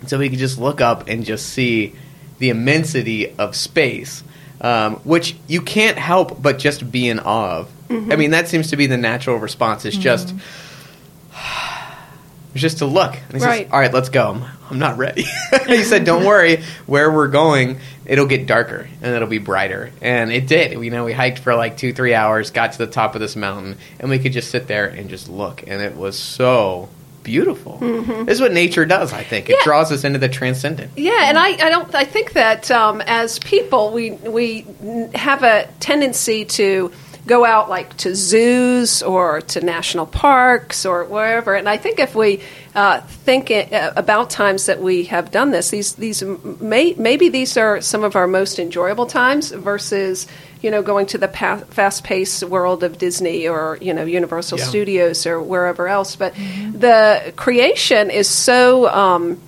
so 0.07 0.17
we 0.17 0.29
could 0.29 0.39
just 0.39 0.57
look 0.57 0.79
up 0.79 1.09
and 1.09 1.25
just 1.25 1.47
see 1.47 1.93
the 2.37 2.49
immensity 2.49 3.35
of 3.37 3.53
space, 3.53 4.23
um, 4.61 4.95
which 5.03 5.35
you 5.47 5.61
can't 5.61 5.97
help 5.97 6.41
but 6.41 6.59
just 6.59 6.89
be 6.89 7.09
in 7.09 7.19
awe 7.19 7.57
of. 7.59 7.71
I 8.11 8.15
mean, 8.15 8.31
that 8.31 8.47
seems 8.47 8.69
to 8.69 8.77
be 8.77 8.85
the 8.85 8.97
natural 8.97 9.35
response. 9.37 9.83
Is 9.83 9.97
just 9.97 10.33
it's 12.53 12.61
just 12.61 12.79
to 12.79 12.85
look. 12.85 13.15
And 13.29 13.39
he 13.39 13.45
Right. 13.45 13.63
says, 13.65 13.71
"All 13.73 13.79
right, 13.79 13.93
let's 13.93 14.09
go." 14.09 14.31
I'm, 14.31 14.43
I'm 14.71 14.79
not 14.79 14.97
ready. 14.97 15.25
he 15.67 15.83
said, 15.83 16.03
"Don't 16.05 16.25
worry. 16.25 16.63
Where 16.85 17.11
we're 17.11 17.27
going, 17.27 17.79
it'll 18.05 18.25
get 18.27 18.45
darker 18.47 18.87
and 19.01 19.15
it'll 19.15 19.27
be 19.27 19.37
brighter." 19.37 19.91
And 20.01 20.31
it 20.31 20.47
did. 20.47 20.71
You 20.73 20.89
know, 20.91 21.05
we 21.05 21.13
hiked 21.13 21.39
for 21.39 21.55
like 21.55 21.77
two, 21.77 21.93
three 21.93 22.13
hours, 22.13 22.51
got 22.51 22.71
to 22.73 22.77
the 22.79 22.87
top 22.87 23.15
of 23.15 23.21
this 23.21 23.35
mountain, 23.35 23.77
and 23.99 24.09
we 24.09 24.19
could 24.19 24.31
just 24.33 24.51
sit 24.51 24.67
there 24.67 24.87
and 24.87 25.09
just 25.09 25.29
look, 25.29 25.63
and 25.67 25.81
it 25.81 25.95
was 25.95 26.17
so 26.17 26.89
beautiful. 27.21 27.77
This 27.79 28.35
is 28.35 28.41
what 28.41 28.53
nature 28.53 28.85
does. 28.85 29.13
I 29.13 29.23
think 29.23 29.49
it 29.49 29.53
Mm-hmm. 29.53 29.59
Yeah. 29.59 29.63
draws 29.65 29.91
us 29.91 30.03
into 30.03 30.17
the 30.17 30.29
transcendent. 30.29 30.91
Yeah, 30.95 31.29
and 31.29 31.37
I, 31.37 31.49
I 31.49 31.69
don't. 31.69 31.93
I 31.93 32.05
think 32.05 32.33
that 32.33 32.71
um, 32.71 33.01
as 33.01 33.37
people, 33.39 33.91
we 33.91 34.11
we 34.11 34.65
have 35.13 35.43
a 35.43 35.67
tendency 35.79 36.45
to 36.45 36.91
go 37.29 37.45
out 37.45 37.69
like 37.69 37.95
to 37.97 38.15
zoos 38.15 39.03
or 39.03 39.41
to 39.41 39.61
national 39.61 40.07
parks 40.07 40.85
or 40.85 41.05
wherever. 41.05 41.53
And 41.55 41.69
I 41.69 41.77
think 41.77 41.99
if 41.99 42.15
we 42.15 42.41
uh, 42.75 43.01
think 43.01 43.51
it, 43.51 43.71
uh, 43.71 43.93
about 43.95 44.29
times 44.31 44.65
that 44.65 44.81
we 44.81 45.05
have 45.05 45.29
done 45.31 45.51
this, 45.51 45.69
these 45.69 45.93
these 45.93 46.23
may, 46.23 46.95
maybe 46.97 47.29
these 47.29 47.55
are 47.55 47.81
some 47.81 48.03
of 48.03 48.15
our 48.15 48.27
most 48.27 48.59
enjoyable 48.59 49.05
times 49.05 49.51
versus 49.51 50.27
you 50.61 50.71
know 50.71 50.81
going 50.81 51.05
to 51.05 51.17
the 51.17 51.27
pa- 51.27 51.63
fast 51.69 52.03
paced 52.03 52.43
world 52.43 52.83
of 52.83 52.97
Disney 52.97 53.47
or 53.47 53.77
you 53.79 53.93
know 53.93 54.03
Universal 54.03 54.57
Yeah. 54.57 54.65
Studios 54.65 55.25
or 55.27 55.39
wherever 55.41 55.87
else. 55.87 56.15
But 56.17 56.33
the 56.33 57.31
creation 57.37 58.09
is 58.11 58.27
so. 58.27 58.89
Um, 58.89 59.39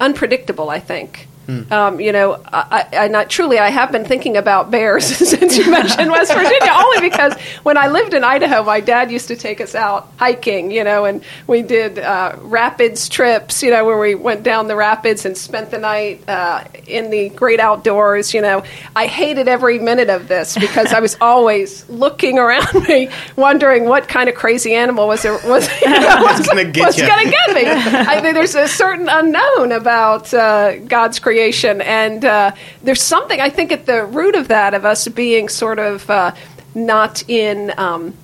unpredictable, 0.00 0.70
I 0.70 0.80
think. 0.80 1.28
Um, 1.48 2.00
you 2.00 2.12
know, 2.12 2.40
I, 2.46 2.86
I, 2.92 2.96
I 3.04 3.08
not 3.08 3.30
truly, 3.30 3.58
I 3.58 3.68
have 3.68 3.92
been 3.92 4.04
thinking 4.04 4.36
about 4.36 4.70
bears 4.70 5.04
since 5.28 5.56
you 5.56 5.70
mentioned 5.70 6.10
West 6.10 6.32
Virginia, 6.32 6.72
only 6.74 7.00
because 7.00 7.34
when 7.62 7.76
I 7.76 7.88
lived 7.88 8.14
in 8.14 8.24
Idaho, 8.24 8.62
my 8.62 8.80
dad 8.80 9.10
used 9.10 9.28
to 9.28 9.36
take 9.36 9.60
us 9.60 9.74
out 9.74 10.08
hiking, 10.16 10.70
you 10.70 10.84
know, 10.84 11.04
and 11.04 11.22
we 11.46 11.62
did 11.62 11.98
uh, 11.98 12.36
rapids 12.40 13.08
trips, 13.08 13.62
you 13.62 13.70
know, 13.70 13.84
where 13.84 13.98
we 13.98 14.14
went 14.14 14.42
down 14.42 14.68
the 14.68 14.76
rapids 14.76 15.24
and 15.24 15.36
spent 15.36 15.70
the 15.70 15.78
night 15.78 16.26
uh, 16.28 16.64
in 16.86 17.10
the 17.10 17.28
great 17.30 17.60
outdoors. 17.60 18.32
You 18.32 18.40
know, 18.40 18.62
I 18.96 19.06
hated 19.06 19.48
every 19.48 19.78
minute 19.78 20.10
of 20.10 20.28
this 20.28 20.56
because 20.56 20.92
I 20.92 21.00
was 21.00 21.16
always 21.20 21.88
looking 21.88 22.38
around 22.38 22.88
me, 22.88 23.08
wondering 23.36 23.84
what 23.84 24.08
kind 24.08 24.28
of 24.28 24.34
crazy 24.34 24.74
animal 24.74 25.06
was 25.06 25.22
there 25.22 25.34
was, 25.44 25.68
you 25.82 25.90
know, 25.90 26.22
was, 26.22 26.46
gonna 26.46 26.64
get 26.64 26.86
was 26.86 26.98
ya. 26.98 27.06
gonna 27.06 27.30
get 27.30 27.54
me. 27.54 27.62
I 27.66 28.20
think 28.20 28.34
there's 28.34 28.54
a 28.54 28.68
certain 28.68 29.08
unknown 29.08 29.72
about 29.72 30.32
uh, 30.32 30.78
God's 30.78 31.18
creation, 31.18 31.33
and 31.80 32.24
uh, 32.24 32.52
there's 32.82 33.02
something 33.02 33.40
I 33.40 33.50
think 33.50 33.72
at 33.72 33.86
the 33.86 34.04
root 34.04 34.34
of 34.34 34.48
that 34.48 34.74
of 34.74 34.84
us 34.84 35.08
being 35.08 35.48
sort 35.48 35.78
of 35.78 36.08
uh, 36.08 36.34
not 36.74 37.28
in. 37.28 37.72
Um, 37.78 38.14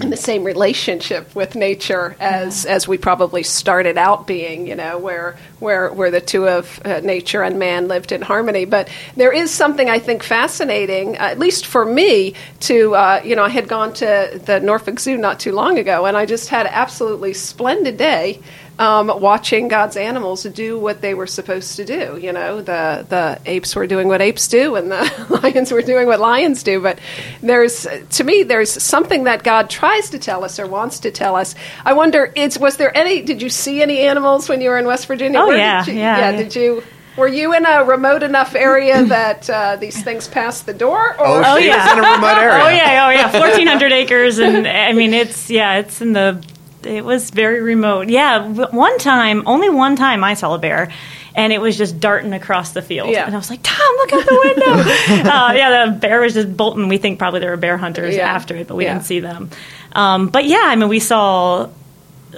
in 0.00 0.10
the 0.10 0.16
same 0.16 0.44
relationship 0.44 1.34
with 1.34 1.54
nature 1.54 2.16
as 2.18 2.64
as 2.64 2.88
we 2.88 2.96
probably 2.96 3.42
started 3.42 3.98
out 3.98 4.26
being, 4.26 4.66
you 4.66 4.74
know, 4.74 4.98
where 4.98 5.36
where 5.58 5.92
where 5.92 6.10
the 6.10 6.20
two 6.20 6.48
of 6.48 6.80
uh, 6.84 7.00
nature 7.00 7.42
and 7.42 7.58
man 7.58 7.88
lived 7.88 8.12
in 8.12 8.22
harmony. 8.22 8.64
But 8.64 8.88
there 9.16 9.32
is 9.32 9.50
something 9.50 9.90
I 9.90 9.98
think 9.98 10.22
fascinating, 10.22 11.16
uh, 11.16 11.22
at 11.22 11.38
least 11.38 11.66
for 11.66 11.84
me, 11.84 12.34
to 12.60 12.94
uh, 12.94 13.20
you 13.24 13.36
know, 13.36 13.44
I 13.44 13.48
had 13.48 13.68
gone 13.68 13.92
to 13.94 14.40
the 14.44 14.60
Norfolk 14.60 14.98
Zoo 15.00 15.16
not 15.16 15.40
too 15.40 15.52
long 15.52 15.78
ago, 15.78 16.06
and 16.06 16.16
I 16.16 16.26
just 16.26 16.48
had 16.48 16.66
an 16.66 16.72
absolutely 16.72 17.34
splendid 17.34 17.96
day 17.96 18.40
um, 18.82 19.20
watching 19.20 19.68
God's 19.68 19.96
animals 19.96 20.42
do 20.42 20.78
what 20.78 21.00
they 21.00 21.14
were 21.14 21.26
supposed 21.28 21.76
to 21.76 21.84
do. 21.84 22.18
You 22.20 22.32
know, 22.32 22.60
the 22.62 23.06
the 23.08 23.38
apes 23.46 23.76
were 23.76 23.86
doing 23.86 24.08
what 24.08 24.20
apes 24.20 24.48
do, 24.48 24.74
and 24.76 24.90
the 24.90 25.40
lions 25.42 25.70
were 25.70 25.82
doing 25.82 26.06
what 26.08 26.18
lions 26.20 26.62
do. 26.64 26.80
But 26.80 26.98
there's, 27.40 27.86
to 28.10 28.24
me, 28.24 28.42
there's 28.42 28.70
something 28.82 29.24
that 29.24 29.42
God 29.44 29.70
tries 29.70 30.10
to 30.10 30.18
tell 30.18 30.42
us 30.44 30.58
or 30.58 30.66
wants 30.66 31.00
to 31.00 31.10
tell 31.12 31.36
us. 31.36 31.54
I 31.84 31.92
wonder, 31.92 32.32
it's 32.34 32.58
was 32.58 32.76
there 32.76 32.96
any? 32.96 33.22
Did 33.22 33.40
you 33.40 33.50
see 33.50 33.80
any 33.82 34.00
animals 34.00 34.48
when 34.48 34.60
you 34.60 34.70
were 34.70 34.78
in 34.78 34.86
West 34.86 35.06
Virginia? 35.06 35.38
Oh, 35.40 35.50
yeah, 35.50 35.84
did 35.84 35.94
you, 35.94 36.00
yeah, 36.00 36.18
yeah. 36.18 36.36
Did 36.36 36.56
you? 36.56 36.82
Were 37.16 37.28
you 37.28 37.54
in 37.54 37.66
a 37.66 37.84
remote 37.84 38.22
enough 38.22 38.54
area 38.54 39.04
that 39.16 39.48
uh, 39.48 39.76
these 39.76 40.02
things 40.02 40.26
passed 40.26 40.66
the 40.66 40.74
door? 40.74 41.12
Or 41.20 41.42
Oh, 41.44 41.58
she 41.58 41.66
yeah. 41.68 41.84
was 41.84 41.92
in 41.92 41.98
a 42.04 42.10
remote 42.10 42.38
area. 42.38 42.64
Oh 42.64 42.68
yeah, 42.70 43.06
oh 43.06 43.10
yeah, 43.10 43.30
fourteen 43.30 43.68
hundred 43.68 43.92
acres, 43.92 44.38
and 44.38 44.66
I 44.66 44.92
mean 44.92 45.12
it's 45.14 45.50
yeah, 45.50 45.78
it's 45.78 46.00
in 46.00 46.14
the. 46.14 46.42
It 46.86 47.04
was 47.04 47.30
very 47.30 47.60
remote. 47.60 48.08
Yeah, 48.08 48.46
one 48.48 48.98
time, 48.98 49.42
only 49.46 49.68
one 49.70 49.96
time, 49.96 50.22
I 50.24 50.34
saw 50.34 50.54
a 50.54 50.58
bear, 50.58 50.90
and 51.34 51.52
it 51.52 51.60
was 51.60 51.76
just 51.78 52.00
darting 52.00 52.32
across 52.32 52.72
the 52.72 52.82
field. 52.82 53.10
Yeah. 53.10 53.24
And 53.26 53.34
I 53.34 53.38
was 53.38 53.50
like, 53.50 53.60
Tom, 53.62 53.96
look 53.96 54.12
out 54.12 54.24
the 54.26 54.40
window. 54.44 54.72
uh, 55.30 55.52
yeah, 55.54 55.86
the 55.86 55.92
bear 55.92 56.20
was 56.20 56.34
just 56.34 56.56
bolting. 56.56 56.88
We 56.88 56.98
think 56.98 57.18
probably 57.18 57.40
there 57.40 57.50
were 57.50 57.56
bear 57.56 57.76
hunters 57.76 58.14
Yeah. 58.16 58.32
after 58.32 58.56
it, 58.56 58.66
but 58.68 58.76
we 58.76 58.84
Yeah. 58.84 58.94
didn't 58.94 59.06
see 59.06 59.20
them. 59.20 59.50
Um, 59.92 60.28
but 60.28 60.44
yeah, 60.44 60.62
I 60.64 60.76
mean, 60.76 60.88
we 60.88 61.00
saw 61.00 61.68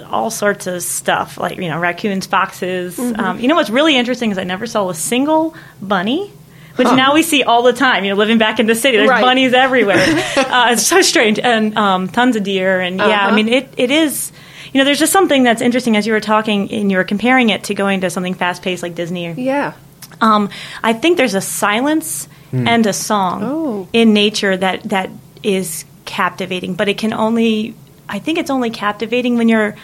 all 0.09 0.29
sorts 0.29 0.67
of 0.67 0.83
stuff 0.83 1.37
like 1.37 1.57
you 1.57 1.69
know 1.69 1.79
raccoons, 1.79 2.25
foxes. 2.25 2.97
Mm-hmm. 2.97 3.19
Um, 3.19 3.39
you 3.39 3.47
know 3.47 3.55
what's 3.55 3.69
really 3.69 3.95
interesting 3.95 4.31
is 4.31 4.37
I 4.37 4.43
never 4.43 4.67
saw 4.67 4.89
a 4.89 4.93
single 4.95 5.55
bunny. 5.81 6.31
Which 6.75 6.87
now 6.89 7.13
we 7.13 7.21
see 7.23 7.43
all 7.43 7.63
the 7.63 7.73
time. 7.73 8.03
You 8.03 8.11
know, 8.11 8.17
living 8.17 8.37
back 8.37 8.59
in 8.59 8.65
the 8.67 8.75
city, 8.75 8.97
there's 8.97 9.09
Right. 9.09 9.21
bunnies 9.21 9.53
everywhere. 9.53 9.97
uh, 10.37 10.67
it's 10.71 10.85
so 10.85 11.01
strange, 11.01 11.39
and 11.39 11.77
um, 11.77 12.07
tons 12.09 12.35
of 12.35 12.43
deer, 12.43 12.79
and 12.81 12.97
yeah, 12.97 13.05
Uh-huh. 13.05 13.29
I 13.29 13.35
mean, 13.35 13.47
it, 13.47 13.69
it 13.77 13.91
is. 13.91 14.31
You 14.73 14.79
know, 14.79 14.85
there's 14.85 14.99
just 14.99 15.13
something 15.13 15.43
that's 15.43 15.61
interesting 15.61 15.95
as 15.95 16.05
you 16.05 16.11
were 16.11 16.19
talking 16.19 16.69
and 16.73 16.91
you 16.91 16.97
were 16.97 17.05
comparing 17.05 17.49
it 17.49 17.63
to 17.65 17.73
going 17.73 18.01
to 18.01 18.09
something 18.09 18.33
fast 18.33 18.61
paced 18.61 18.83
like 18.83 18.93
Disney. 18.93 19.31
yeah, 19.31 19.71
Um, 20.19 20.49
I 20.83 20.91
think 20.91 21.15
there's 21.15 21.33
a 21.35 21.39
silence 21.41 22.27
and 22.51 22.85
a 22.85 22.91
song 22.93 23.41
Oh. 23.43 23.87
in 23.93 24.13
nature 24.13 24.55
that 24.57 24.83
that 24.89 25.09
is 25.43 25.85
captivating, 26.05 26.73
but 26.73 26.89
it 26.89 26.97
can 26.97 27.13
only. 27.13 27.73
I 28.09 28.19
think 28.19 28.37
it's 28.37 28.49
only 28.49 28.69
captivating 28.69 29.37
when 29.37 29.47
you're 29.49 29.75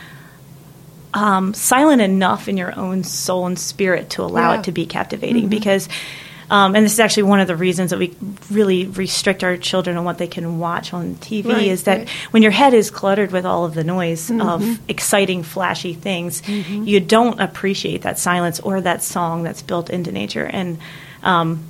um, 1.14 1.54
silent 1.54 2.02
enough 2.02 2.48
in 2.48 2.58
your 2.58 2.78
own 2.78 3.04
soul 3.04 3.46
and 3.46 3.58
spirit 3.58 4.10
to 4.12 4.24
allow 4.24 4.54
Yeah. 4.54 4.60
it 4.60 4.64
to 4.66 4.72
be 4.72 4.86
captivating. 4.86 5.48
Because, 5.50 5.90
um, 6.52 6.76
and 6.76 6.86
this 6.86 6.94
is 6.94 7.00
actually 7.00 7.24
one 7.24 7.40
of 7.40 7.48
the 7.48 7.56
reasons 7.56 7.90
that 7.90 7.98
we 8.00 8.14
really 8.52 8.86
restrict 8.86 9.44
our 9.44 9.58
children 9.58 9.98
on 9.98 10.04
what 10.06 10.18
they 10.20 10.28
can 10.28 10.60
watch 10.60 10.94
on 10.94 11.16
TV 11.16 11.46
Right, 11.46 11.64
is 11.68 11.84
that 11.86 11.98
right. 12.00 12.10
when 12.32 12.44
your 12.44 12.52
head 12.52 12.74
is 12.74 12.92
cluttered 12.92 13.32
with 13.32 13.46
all 13.46 13.66
of 13.66 13.74
the 13.74 13.84
noise 13.84 14.30
of 14.30 14.62
exciting, 14.90 15.44
flashy 15.44 15.94
things, 15.94 16.48
you 16.48 17.00
don't 17.00 17.40
appreciate 17.40 18.04
that 18.04 18.20
silence 18.20 18.60
or 18.60 18.82
that 18.82 19.02
song 19.02 19.44
that's 19.44 19.62
built 19.64 19.90
into 19.90 20.12
nature. 20.12 20.46
And 20.46 20.78
um, 21.24 21.64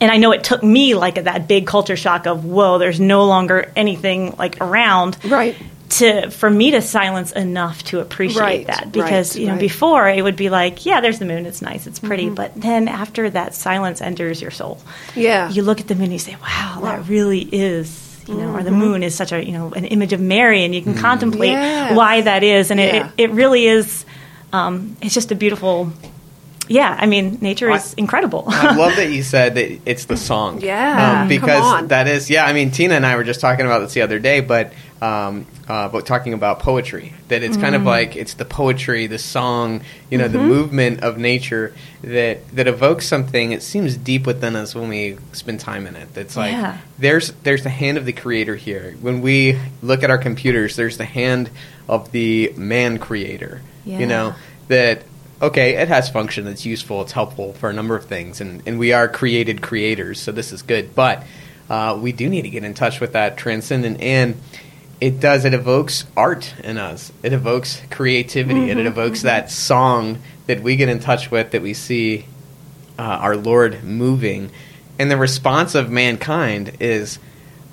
and 0.00 0.10
I 0.10 0.16
know 0.16 0.32
it 0.32 0.42
took 0.42 0.62
me 0.62 0.94
like 0.94 1.14
that 1.22 1.46
big 1.46 1.66
culture 1.66 1.96
shock 1.96 2.26
of 2.26 2.44
whoa, 2.44 2.78
there's 2.78 2.98
no 3.00 3.24
longer 3.26 3.70
anything 3.76 4.34
like 4.36 4.60
around, 4.60 5.16
Right. 5.24 5.56
To 5.90 6.30
for 6.30 6.50
me 6.50 6.70
to 6.72 6.80
silence 6.82 7.30
enough 7.32 7.82
to 7.84 8.00
appreciate 8.00 8.40
Right, 8.40 8.66
that 8.66 8.90
because 8.90 9.34
right, 9.36 9.40
you 9.40 9.46
know 9.46 9.52
right. 9.52 9.60
before 9.60 10.08
it 10.08 10.22
would 10.22 10.34
be 10.34 10.48
like 10.50 10.84
yeah, 10.86 11.00
there's 11.00 11.18
the 11.20 11.24
moon, 11.26 11.46
it's 11.46 11.62
nice, 11.62 11.86
it's 11.86 11.98
pretty, 12.00 12.24
Mm-hmm. 12.26 12.34
but 12.34 12.52
then 12.60 12.88
after 12.88 13.28
that 13.30 13.54
silence 13.54 14.00
enters 14.00 14.40
your 14.42 14.50
soul, 14.50 14.80
Yeah. 15.14 15.50
you 15.50 15.62
look 15.62 15.80
at 15.80 15.86
the 15.86 15.94
moon 15.94 16.04
and 16.04 16.12
you 16.14 16.18
say, 16.18 16.36
wow, 16.42 16.80
that 16.82 17.06
really 17.08 17.42
is. 17.52 18.00
You 18.26 18.34
know, 18.36 18.54
or 18.56 18.62
the 18.62 18.70
moon 18.70 19.02
is 19.02 19.14
such 19.14 19.30
a 19.32 19.44
you 19.44 19.52
know 19.52 19.72
an 19.74 19.84
image 19.84 20.14
of 20.14 20.20
Mary, 20.20 20.64
and 20.64 20.74
you 20.74 20.80
can 20.82 20.94
contemplate 20.94 21.50
Mm-hmm. 21.52 21.60
Yes. 21.90 21.96
why 21.96 22.22
that 22.22 22.42
is, 22.42 22.70
and 22.70 22.80
it, 22.80 22.94
Yeah. 22.94 23.10
it, 23.18 23.24
it 23.24 23.30
really 23.32 23.66
is. 23.66 24.06
Um, 24.52 24.96
it's 25.02 25.12
just 25.14 25.30
a 25.30 25.34
beautiful. 25.34 25.92
Yeah, 26.66 26.96
I 26.98 27.04
mean, 27.04 27.36
nature 27.42 27.70
is 27.70 27.92
incredible. 27.94 28.44
I 28.48 28.74
love 28.74 28.96
that 28.96 29.10
you 29.16 29.22
said 29.22 29.54
that 29.56 29.80
it's 29.84 30.06
the 30.06 30.16
song. 30.16 30.62
Yeah, 30.62 31.18
come 31.20 31.28
because 31.28 31.62
on. 31.62 31.88
that 31.88 32.08
is 32.08 32.30
yeah. 32.30 32.46
I 32.46 32.54
mean, 32.54 32.70
Tina 32.70 32.94
and 32.94 33.04
I 33.04 33.16
were 33.16 33.24
just 33.24 33.40
talking 33.40 33.66
about 33.66 33.80
this 33.80 33.92
the 33.92 34.00
other 34.00 34.18
day, 34.18 34.40
but 34.40 34.72
um, 35.02 35.44
uh, 35.68 35.88
but 35.88 36.04
talking 36.06 36.34
about 36.34 36.58
poetry. 36.60 37.12
That 37.28 37.42
it's 37.42 37.56
kind 37.56 37.74
of 37.74 37.82
Mm. 37.82 37.86
like 37.86 38.16
it's 38.16 38.34
the 38.34 38.44
poetry, 38.44 39.06
the 39.06 39.18
song, 39.18 39.80
you 40.10 40.18
know, 40.18 40.28
the 40.28 40.38
Mm-hmm. 40.38 40.48
movement 40.48 41.00
of 41.02 41.16
nature 41.18 41.72
that 42.02 42.46
that 42.54 42.66
evokes 42.66 43.06
something. 43.08 43.52
It 43.52 43.62
seems 43.62 43.96
deep 43.96 44.26
within 44.26 44.56
us 44.56 44.74
when 44.74 44.88
we 44.88 45.16
spend 45.32 45.60
time 45.60 45.86
in 45.86 45.96
it. 45.96 46.08
It's 46.16 46.36
like 46.36 46.52
Yeah. 46.52 46.78
there's 46.98 47.32
there's 47.44 47.62
the 47.62 47.70
hand 47.70 47.96
of 47.98 48.04
the 48.04 48.12
creator 48.12 48.56
here. 48.56 48.94
When 49.00 49.22
we 49.22 49.58
look 49.82 50.02
at 50.02 50.10
our 50.10 50.18
computers, 50.18 50.76
there's 50.76 50.98
the 50.98 51.04
hand 51.06 51.48
of 51.88 52.12
the 52.12 52.52
man 52.56 52.98
creator. 52.98 53.62
Yeah. 53.84 53.98
You 54.00 54.06
know 54.06 54.34
that 54.68 55.02
okay, 55.42 55.76
it 55.76 55.88
has 55.88 56.08
function 56.08 56.44
that's 56.46 56.64
useful, 56.64 57.02
it's 57.02 57.12
helpful 57.12 57.52
for 57.54 57.68
a 57.68 57.72
number 57.72 57.94
of 57.96 58.04
things, 58.06 58.40
and, 58.40 58.62
and 58.66 58.78
we 58.78 58.92
are 58.94 59.08
created 59.08 59.60
creators, 59.60 60.18
so 60.18 60.32
this 60.32 60.52
is 60.52 60.62
good. 60.62 60.94
But 60.94 61.22
uh, 61.68 61.98
we 62.00 62.12
do 62.12 62.28
need 62.30 62.42
to 62.42 62.48
get 62.50 62.64
in 62.64 62.72
touch 62.72 62.98
with 63.00 63.12
that 63.12 63.36
transcendent, 63.36 64.00
and 64.00 64.36
it 65.00 65.20
does, 65.20 65.44
it 65.44 65.54
evokes 65.54 66.06
art 66.16 66.54
in 66.62 66.78
us. 66.78 67.12
It 67.22 67.32
evokes 67.32 67.80
creativity, 67.90 68.70
and 68.70 68.80
it 68.80 68.84
mm-hmm. 68.84 68.98
evokes 68.98 69.22
that 69.22 69.50
song 69.50 70.18
that 70.46 70.62
we 70.62 70.76
get 70.76 70.88
in 70.88 71.00
touch 71.00 71.30
with, 71.30 71.50
that 71.52 71.62
we 71.62 71.74
see 71.74 72.26
uh, 72.98 73.02
our 73.02 73.36
Lord 73.36 73.82
moving. 73.84 74.50
And 74.98 75.10
the 75.10 75.16
response 75.16 75.74
of 75.74 75.90
mankind 75.90 76.76
is, 76.80 77.18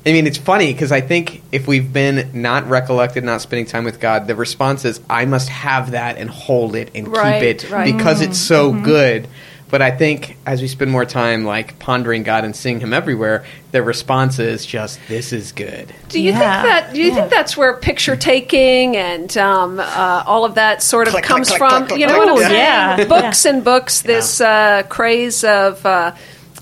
I 0.06 0.13
mean, 0.13 0.25
it's 0.25 0.38
funny 0.38 0.74
because 0.74 0.92
I 0.92 1.01
think 1.01 1.44
if 1.51 1.68
we've 1.68 1.94
been 1.94 2.42
not 2.42 2.68
recollected, 2.68 3.24
not 3.24 3.42
spending 3.42 3.68
time 3.68 3.84
with 3.84 4.00
God, 4.00 4.25
the 4.25 4.36
response 4.36 4.84
is, 4.86 5.00
I 5.10 5.25
must 5.25 5.50
have 5.50 5.92
that 5.92 6.18
and 6.18 6.30
hold 6.30 6.75
it 6.75 6.92
and 6.96 7.08
Right, 7.08 7.40
keep 7.40 7.66
it 7.66 7.72
right. 7.72 7.96
because 7.96 8.22
it's 8.22 8.38
mm-hmm. 8.38 8.54
so 8.54 8.74
mm-hmm. 8.74 8.84
good. 8.84 9.28
But 9.72 9.82
I 9.82 9.90
think 9.92 10.38
as 10.46 10.62
we 10.62 10.68
spend 10.68 10.92
more 10.92 11.06
time 11.06 11.46
like 11.46 11.80
pondering 11.80 12.24
God 12.24 12.44
and 12.44 12.54
seeing 12.56 12.82
Him 12.82 12.92
everywhere, 12.94 13.46
the 13.72 13.82
response 13.82 14.38
is 14.38 14.66
just, 14.66 15.00
this 15.08 15.32
is 15.32 15.54
good. 15.54 15.94
Do 16.10 16.22
you 16.22 16.32
Yeah, 16.32 16.40
think 16.62 16.70
that? 16.74 16.94
Do 16.94 17.00
you 17.01 17.08
yeah. 17.08 17.16
think 17.16 17.30
that's 17.32 17.56
where 17.56 17.74
picture 17.78 18.18
taking 18.18 18.98
and 18.98 19.36
um, 19.38 19.80
uh, 19.80 20.24
all 20.28 20.44
of 20.44 20.56
that 20.56 20.84
sort 20.84 21.08
of 21.08 21.13
Click, 21.13 21.24
comes 21.24 21.48
click, 21.48 21.60
click, 21.60 21.72
from? 21.72 21.88
click, 21.88 22.00
you 22.01 22.06
click, 22.06 22.18
know 22.18 22.24
click. 22.25 22.36
what 22.36 22.44
I'm 22.46 22.51
saying? 22.51 23.00
yeah, 23.00 23.06
Books 23.22 23.46
and 23.46 23.63
books. 23.63 24.01
This 24.01 24.42
uh, 24.42 24.84
craze 24.90 25.44
of 25.46 25.86
uh, 25.86 26.16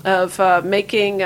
of 0.04 0.38
uh, 0.38 0.62
making. 0.64 1.22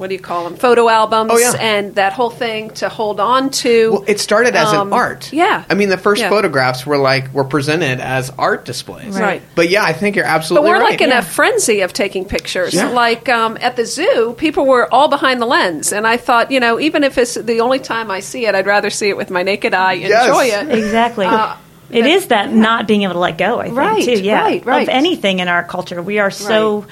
What 0.00 0.08
do 0.08 0.14
you 0.14 0.20
call 0.20 0.44
them? 0.44 0.56
Photo 0.56 0.88
albums 0.88 1.30
Oh, 1.34 1.36
yeah. 1.38 1.52
and 1.60 1.94
that 1.96 2.14
whole 2.14 2.30
thing 2.30 2.70
to 2.70 2.88
hold 2.88 3.20
on 3.20 3.50
to. 3.50 3.92
Well, 3.92 4.04
it 4.06 4.18
started 4.18 4.56
as 4.56 4.68
Um, 4.72 4.88
an 4.88 4.92
art. 4.94 5.30
yeah. 5.30 5.64
I 5.68 5.74
mean, 5.74 5.90
the 5.90 5.98
first 5.98 6.22
Yeah. 6.22 6.30
photographs 6.30 6.86
were 6.86 6.96
like 6.96 7.34
were 7.34 7.44
presented 7.44 8.00
as 8.00 8.32
art 8.38 8.64
displays. 8.64 9.14
Right. 9.20 9.42
But 9.54 9.68
yeah, 9.68 9.84
I 9.84 9.92
think 9.92 10.16
you're 10.16 10.24
absolutely 10.24 10.70
but 10.70 10.70
absolutely 10.70 10.70
we're 10.70 10.84
right. 10.84 10.90
like 10.92 11.00
in 11.02 11.10
yeah. 11.10 11.18
a 11.18 11.22
frenzy 11.22 11.80
of 11.82 11.92
taking 11.92 12.24
pictures. 12.24 12.72
Yeah. 12.72 12.88
Like 12.88 13.28
um, 13.28 13.58
at 13.60 13.76
the 13.76 13.84
zoo, 13.84 14.34
people 14.38 14.64
were 14.64 14.88
all 14.90 15.08
behind 15.08 15.42
the 15.42 15.46
lens, 15.46 15.92
and 15.92 16.06
I 16.06 16.16
thought, 16.16 16.50
you 16.50 16.60
know, 16.60 16.80
even 16.80 17.04
if 17.04 17.18
it's 17.18 17.34
the 17.34 17.60
only 17.60 17.78
time 17.78 18.10
I 18.10 18.20
see 18.20 18.46
it, 18.46 18.54
I'd 18.54 18.66
rather 18.66 18.88
see 18.88 19.10
it 19.10 19.18
with 19.18 19.28
my 19.30 19.42
naked 19.42 19.74
eye, 19.74 19.92
Yes. 19.92 20.26
enjoy 20.28 20.44
it. 20.46 20.78
exactly. 20.78 21.26
Uh, 21.26 21.56
It 21.90 22.06
is 22.06 22.26
that 22.28 22.52
not 22.52 22.86
being 22.86 23.02
able 23.02 23.14
to 23.14 23.18
let 23.18 23.36
go. 23.38 23.58
I 23.60 23.64
think 23.64 23.76
Right, 23.76 24.04
too. 24.04 24.12
Yeah, 24.22 24.42
right, 24.42 24.64
right. 24.64 24.82
of 24.82 24.88
anything 24.88 25.40
in 25.40 25.48
our 25.48 25.64
culture, 25.64 26.00
we 26.02 26.18
are 26.18 26.30
so 26.30 26.86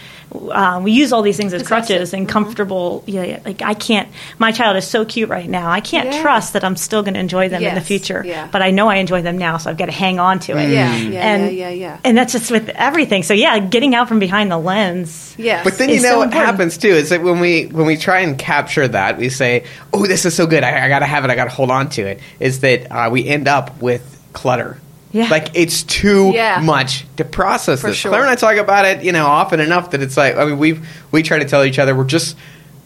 uh, 0.51 0.79
we 0.83 0.93
use 0.93 1.11
all 1.13 1.23
these 1.23 1.39
things 1.39 1.55
as 1.55 1.63
Possessive. 1.63 1.87
crutches 1.89 2.13
and 2.13 2.29
comfortable. 2.29 3.03
Yeah, 3.07 3.23
yeah, 3.23 3.41
like 3.47 3.63
I 3.63 3.73
can't. 3.75 4.09
My 4.39 4.53
child 4.53 4.77
is 4.77 4.87
so 4.87 5.07
cute 5.07 5.31
right 5.31 5.49
now. 5.49 5.71
I 5.71 5.81
can't 5.81 6.13
Yeah. 6.13 6.21
trust 6.21 6.53
that 6.53 6.65
I'm 6.65 6.77
still 6.77 7.03
going 7.03 7.15
to 7.15 7.21
enjoy 7.21 7.49
them 7.49 7.63
in 7.63 7.75
the 7.75 7.81
future. 7.81 8.23
yeah. 8.27 8.47
But 8.53 8.61
I 8.61 8.71
know 8.71 8.89
I 8.89 8.97
enjoy 8.97 9.23
them 9.23 9.39
now, 9.39 9.57
so 9.57 9.71
I've 9.71 9.79
got 9.79 9.87
to 9.87 9.93
hang 9.93 10.19
on 10.19 10.39
to 10.41 10.53
it. 10.59 10.69
Yeah, 10.71 10.95
yeah, 10.97 11.21
and, 11.35 11.43
yeah, 11.57 11.69
yeah, 11.69 11.71
yeah. 11.71 11.99
And 12.05 12.19
that's 12.19 12.33
just 12.35 12.51
with 12.51 12.69
everything. 12.71 13.23
So 13.23 13.33
yeah, 13.33 13.59
getting 13.59 13.95
out 13.95 14.09
from 14.09 14.19
behind 14.19 14.51
the 14.51 14.59
lens. 14.59 15.35
Yes. 15.39 15.65
But 15.65 15.79
then 15.79 15.89
you 15.89 16.03
know 16.03 16.11
so 16.11 16.17
what 16.19 16.25
important. 16.25 16.47
happens 16.47 16.77
too 16.77 16.89
is 16.89 17.09
that 17.09 17.23
when 17.23 17.41
we 17.41 17.67
when 17.67 17.87
we 17.87 17.97
try 17.97 18.21
and 18.21 18.39
capture 18.39 18.87
that, 18.87 19.17
we 19.17 19.31
say, 19.31 19.65
"Oh, 19.95 20.05
this 20.07 20.27
is 20.27 20.35
so 20.35 20.47
good! 20.47 20.63
I, 20.63 20.85
I 20.85 20.89
got 20.89 20.99
to 20.99 21.07
have 21.07 21.25
it! 21.25 21.31
I 21.31 21.37
got 21.37 21.45
to 21.45 21.51
hold 21.55 21.71
on 21.71 21.89
to 21.91 22.03
it." 22.03 22.21
Is 22.41 22.61
that 22.61 22.91
uh, 22.93 23.09
we 23.11 23.27
end 23.27 23.49
up 23.49 23.81
with 23.81 24.03
clutter? 24.35 24.79
Yeah. 25.13 25.29
Like 25.29 25.51
it's 25.55 25.83
too 25.85 26.33
Yeah. 26.35 26.61
much 26.61 27.07
to 27.17 27.25
process. 27.25 27.81
For 27.81 27.89
this. 27.89 27.97
sure. 27.97 28.11
Claire 28.11 28.23
and 28.23 28.31
I 28.31 28.35
talk 28.35 28.57
about 28.57 28.85
it, 28.85 29.03
you 29.03 29.13
know, 29.13 29.27
often 29.27 29.59
enough 29.61 29.91
that 29.93 30.03
it's 30.03 30.17
like 30.17 30.37
I 30.37 30.45
mean 30.45 30.59
we 30.59 30.81
we 31.11 31.23
try 31.23 31.39
to 31.39 31.47
tell 31.47 31.65
each 31.65 31.79
other 31.79 31.95
we're 31.95 32.05
just 32.05 32.37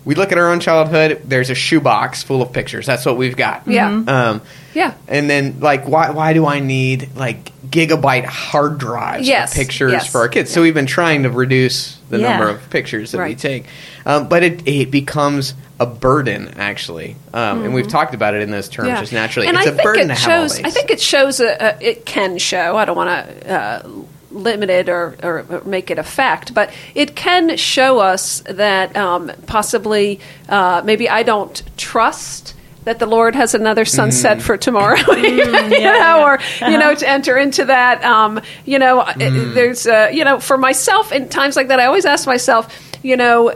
we 0.04 0.14
look 0.14 0.32
at 0.32 0.38
our 0.38 0.50
own 0.50 0.60
childhood. 0.60 1.22
There's 1.24 1.50
a 1.50 1.54
shoebox 1.54 2.22
full 2.22 2.42
of 2.42 2.52
pictures. 2.52 2.86
That's 2.86 3.06
what 3.06 3.16
we've 3.16 3.36
got. 3.36 3.66
Yeah. 3.66 3.90
Mm-hmm. 3.90 4.08
Um, 4.08 4.42
Yeah. 4.74 4.94
And 5.08 5.28
then 5.28 5.60
like 5.60 5.86
why 5.86 6.10
why 6.10 6.32
do 6.32 6.46
I 6.46 6.60
need 6.60 7.14
like 7.16 7.52
gigabyte 7.68 8.24
hard 8.24 8.78
drives 8.78 9.26
Yes, 9.28 9.52
of 9.52 9.56
pictures 9.58 9.92
yes. 9.92 10.06
for 10.10 10.22
our 10.22 10.28
kids? 10.28 10.50
So 10.50 10.62
we've 10.62 10.74
been 10.74 10.86
trying 10.86 11.22
to 11.24 11.30
reduce 11.30 11.96
the 12.10 12.18
Yeah. 12.18 12.30
number 12.30 12.48
of 12.48 12.68
pictures 12.70 13.12
that 13.12 13.26
we 13.26 13.34
take. 13.34 13.66
Um, 14.04 14.28
but 14.28 14.42
it, 14.42 14.66
it 14.66 14.90
becomes 14.90 15.54
a 15.78 15.86
burden, 15.86 16.54
actually. 16.58 17.16
Um, 17.34 17.64
And 17.64 17.74
we've 17.74 17.88
talked 17.88 18.14
about 18.14 18.34
it 18.34 18.42
in 18.42 18.50
those 18.50 18.68
terms 18.68 18.98
just 19.00 19.12
naturally. 19.12 19.46
Mm-hmm. 19.46 19.56
And 19.56 19.66
it's 19.66 19.70
I 19.70 19.72
a 19.72 19.76
think 19.76 19.84
burden 19.84 20.10
it 20.10 20.14
to 20.16 20.20
have 20.20 20.30
all 20.42 20.48
shows. 20.48 20.56
these. 20.56 20.66
I 20.66 20.70
think 20.70 20.90
it 20.90 21.00
shows. 21.00 21.40
A, 21.40 21.46
a, 21.76 21.76
it 21.80 22.06
can 22.06 22.38
show. 22.38 22.76
I 22.76 22.84
don't 22.84 22.96
want 22.96 23.10
to 23.40 23.52
uh, 23.54 23.88
limit 24.32 24.70
it 24.70 24.88
or, 24.88 25.16
or 25.22 25.62
make 25.64 25.90
it 25.90 25.98
a 25.98 26.02
fact, 26.02 26.54
but 26.54 26.70
it 26.94 27.14
can 27.16 27.56
show 27.56 27.98
us 27.98 28.40
that 28.48 28.96
um, 28.96 29.30
possibly 29.46 30.20
uh, 30.48 30.82
maybe 30.84 31.08
I 31.08 31.22
don't 31.22 31.62
trust. 31.76 32.54
That 32.84 32.98
the 32.98 33.06
Lord 33.06 33.36
has 33.36 33.54
another 33.54 33.84
sunset 33.84 34.38
Mm-hmm. 34.38 34.44
for 34.46 34.56
tomorrow, 34.56 34.96
you 35.12 35.44
know, 35.52 35.66
yeah. 35.68 36.20
or 36.24 36.40
you 36.68 36.76
know, 36.76 36.92
to 36.92 37.08
enter 37.08 37.38
into 37.38 37.66
that. 37.66 38.02
Um, 38.02 38.40
you 38.64 38.80
know, 38.80 39.02
it- 39.02 39.18
Mm. 39.18 39.54
there's, 39.54 39.86
uh, 39.86 40.10
you 40.12 40.24
know, 40.24 40.40
for 40.40 40.58
myself 40.58 41.12
in 41.12 41.28
times 41.28 41.54
like 41.54 41.68
that, 41.68 41.78
I 41.78 41.86
always 41.86 42.04
ask 42.06 42.26
myself, 42.26 42.66
you 43.02 43.16
know, 43.16 43.52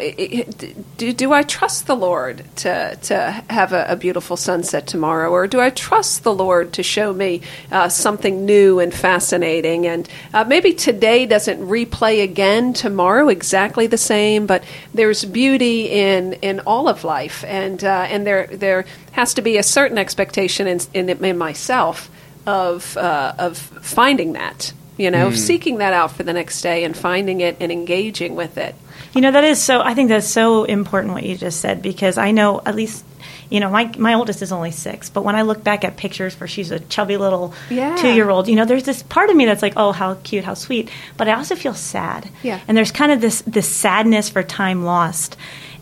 do, 0.97 1.13
do 1.13 1.33
I 1.33 1.43
trust 1.43 1.87
the 1.87 1.95
Lord 1.95 2.45
to 2.57 2.99
to 3.03 3.45
have 3.49 3.73
a, 3.73 3.87
a 3.89 3.97
beautiful 3.97 4.37
sunset 4.37 4.89
tomorrow, 4.89 5.31
or 5.31 5.47
do 5.47 5.61
I 5.61 5.71
trust 5.71 6.25
the 6.25 6.35
Lord 6.35 6.73
to 6.75 6.83
show 6.83 7.13
me 7.13 7.43
uh, 7.71 7.89
something 7.89 8.45
new 8.45 8.81
and 8.81 8.93
fascinating? 8.93 9.87
And 9.87 10.09
uh, 10.35 10.45
maybe 10.45 10.73
today 10.73 11.27
doesn't 11.27 11.61
replay 11.61 12.25
again 12.25 12.73
tomorrow 12.73 13.29
exactly 13.29 13.87
the 13.87 13.99
same, 13.99 14.47
but 14.47 14.65
there's 14.93 15.25
beauty 15.25 15.91
in 15.91 16.33
in 16.35 16.61
all 16.61 16.89
of 16.89 17.05
life, 17.05 17.45
and 17.47 17.85
uh, 17.85 18.07
and 18.09 18.27
there 18.27 18.49
there 18.49 18.85
has 19.13 19.35
to 19.35 19.43
be 19.43 19.59
a 19.59 19.63
certain 19.63 19.97
expectation 19.99 20.67
in 20.67 20.81
in, 20.93 21.09
in 21.25 21.39
myself 21.39 22.11
of 22.47 22.97
uh, 22.97 23.35
of 23.39 23.59
finding 23.59 24.33
that. 24.33 24.73
You 24.99 25.11
know, 25.11 25.27
of 25.27 25.39
seeking 25.39 25.77
that 25.79 25.93
out 25.93 26.13
for 26.13 26.23
the 26.23 26.33
next 26.33 26.63
day 26.63 26.83
and 26.83 26.97
finding 26.97 27.43
it 27.43 27.59
and 27.61 27.71
engaging 27.71 28.35
with 28.35 28.57
it. 28.57 28.75
You 29.17 29.23
know, 29.23 29.33
that 29.33 29.45
is 29.45 29.61
so, 29.63 29.81
I 29.81 29.95
think 29.95 30.11
that's 30.11 30.27
so 30.29 30.65
important 30.65 31.13
what 31.15 31.23
you 31.25 31.37
just 31.37 31.61
said 31.61 31.83
because 31.83 32.19
I 32.19 32.31
know 32.33 32.61
at 32.65 32.75
least, 32.75 33.05
you 33.51 33.61
know, 33.61 33.71
my, 33.71 33.91
my 33.99 34.15
oldest 34.15 34.43
is 34.43 34.53
only 34.53 34.71
six, 34.73 35.09
but 35.09 35.25
when 35.25 35.35
I 35.35 35.43
look 35.43 35.65
back 35.65 35.85
at 35.85 35.97
pictures 35.97 36.39
where 36.39 36.47
she's 36.47 36.71
a 36.71 36.81
chubby 36.81 37.17
little 37.17 37.55
Yeah. 37.71 37.97
two 37.97 38.13
year 38.13 38.29
old, 38.29 38.47
you 38.47 38.57
know, 38.57 38.65
there's 38.67 38.85
this 38.85 39.03
part 39.05 39.31
of 39.31 39.37
me 39.37 39.47
that's 39.47 39.63
like, 39.63 39.73
oh, 39.77 39.93
how 39.93 40.15
cute, 40.23 40.45
how 40.45 40.55
sweet. 40.55 40.91
But 41.17 41.29
I 41.29 41.33
also 41.35 41.57
feel 41.57 41.75
sad. 41.75 42.29
Yeah. 42.43 42.61
And 42.69 42.77
there's 42.77 42.93
kind 42.93 43.11
of 43.11 43.21
this, 43.21 43.43
this 43.47 43.69
sadness 43.69 44.29
for 44.29 44.43
time 44.43 44.85
lost. 44.85 45.37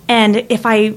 And 0.08 0.36
if 0.48 0.64
I 0.64 0.94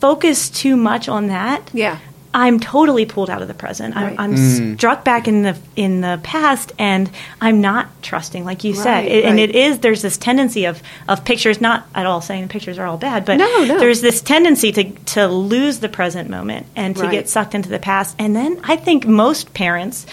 focus 0.00 0.50
too 0.50 0.76
much 0.76 1.08
on 1.08 1.28
that, 1.28 1.70
Yeah. 1.72 1.98
I'm 2.32 2.60
totally 2.60 3.06
pulled 3.06 3.28
out 3.28 3.42
of 3.42 3.48
the 3.48 3.54
present. 3.54 3.94
Right. 3.96 4.14
I'm, 4.18 4.32
I'm 4.36 4.76
struck 4.76 5.04
back 5.04 5.26
in 5.26 5.42
the 5.42 5.56
in 5.74 6.00
the 6.00 6.20
past, 6.22 6.72
and 6.78 7.10
I'm 7.40 7.60
not 7.60 7.88
trusting, 8.02 8.44
like 8.44 8.62
you 8.62 8.74
said. 8.74 9.00
Right, 9.06 9.24
And 9.24 9.40
it 9.40 9.54
is 9.54 9.80
there's 9.80 10.02
this 10.02 10.16
tendency 10.16 10.64
of 10.66 10.80
of 11.08 11.24
pictures, 11.24 11.60
not 11.60 11.86
at 11.94 12.06
all 12.06 12.20
saying 12.20 12.42
the 12.42 12.48
pictures 12.48 12.78
are 12.78 12.86
all 12.86 12.98
bad, 12.98 13.24
but 13.24 13.36
No, 13.38 13.64
no. 13.64 13.78
there's 13.78 14.00
this 14.00 14.20
tendency 14.22 14.70
to 14.72 14.84
to 15.14 15.26
lose 15.26 15.80
the 15.80 15.88
present 15.88 16.30
moment 16.30 16.66
and 16.76 16.94
to 16.96 17.02
Right. 17.02 17.10
get 17.10 17.28
sucked 17.28 17.54
into 17.54 17.68
the 17.68 17.80
past. 17.80 18.14
And 18.18 18.36
then 18.36 18.60
I 18.64 18.76
think 18.76 19.06
most 19.06 19.52
parents. 19.54 20.06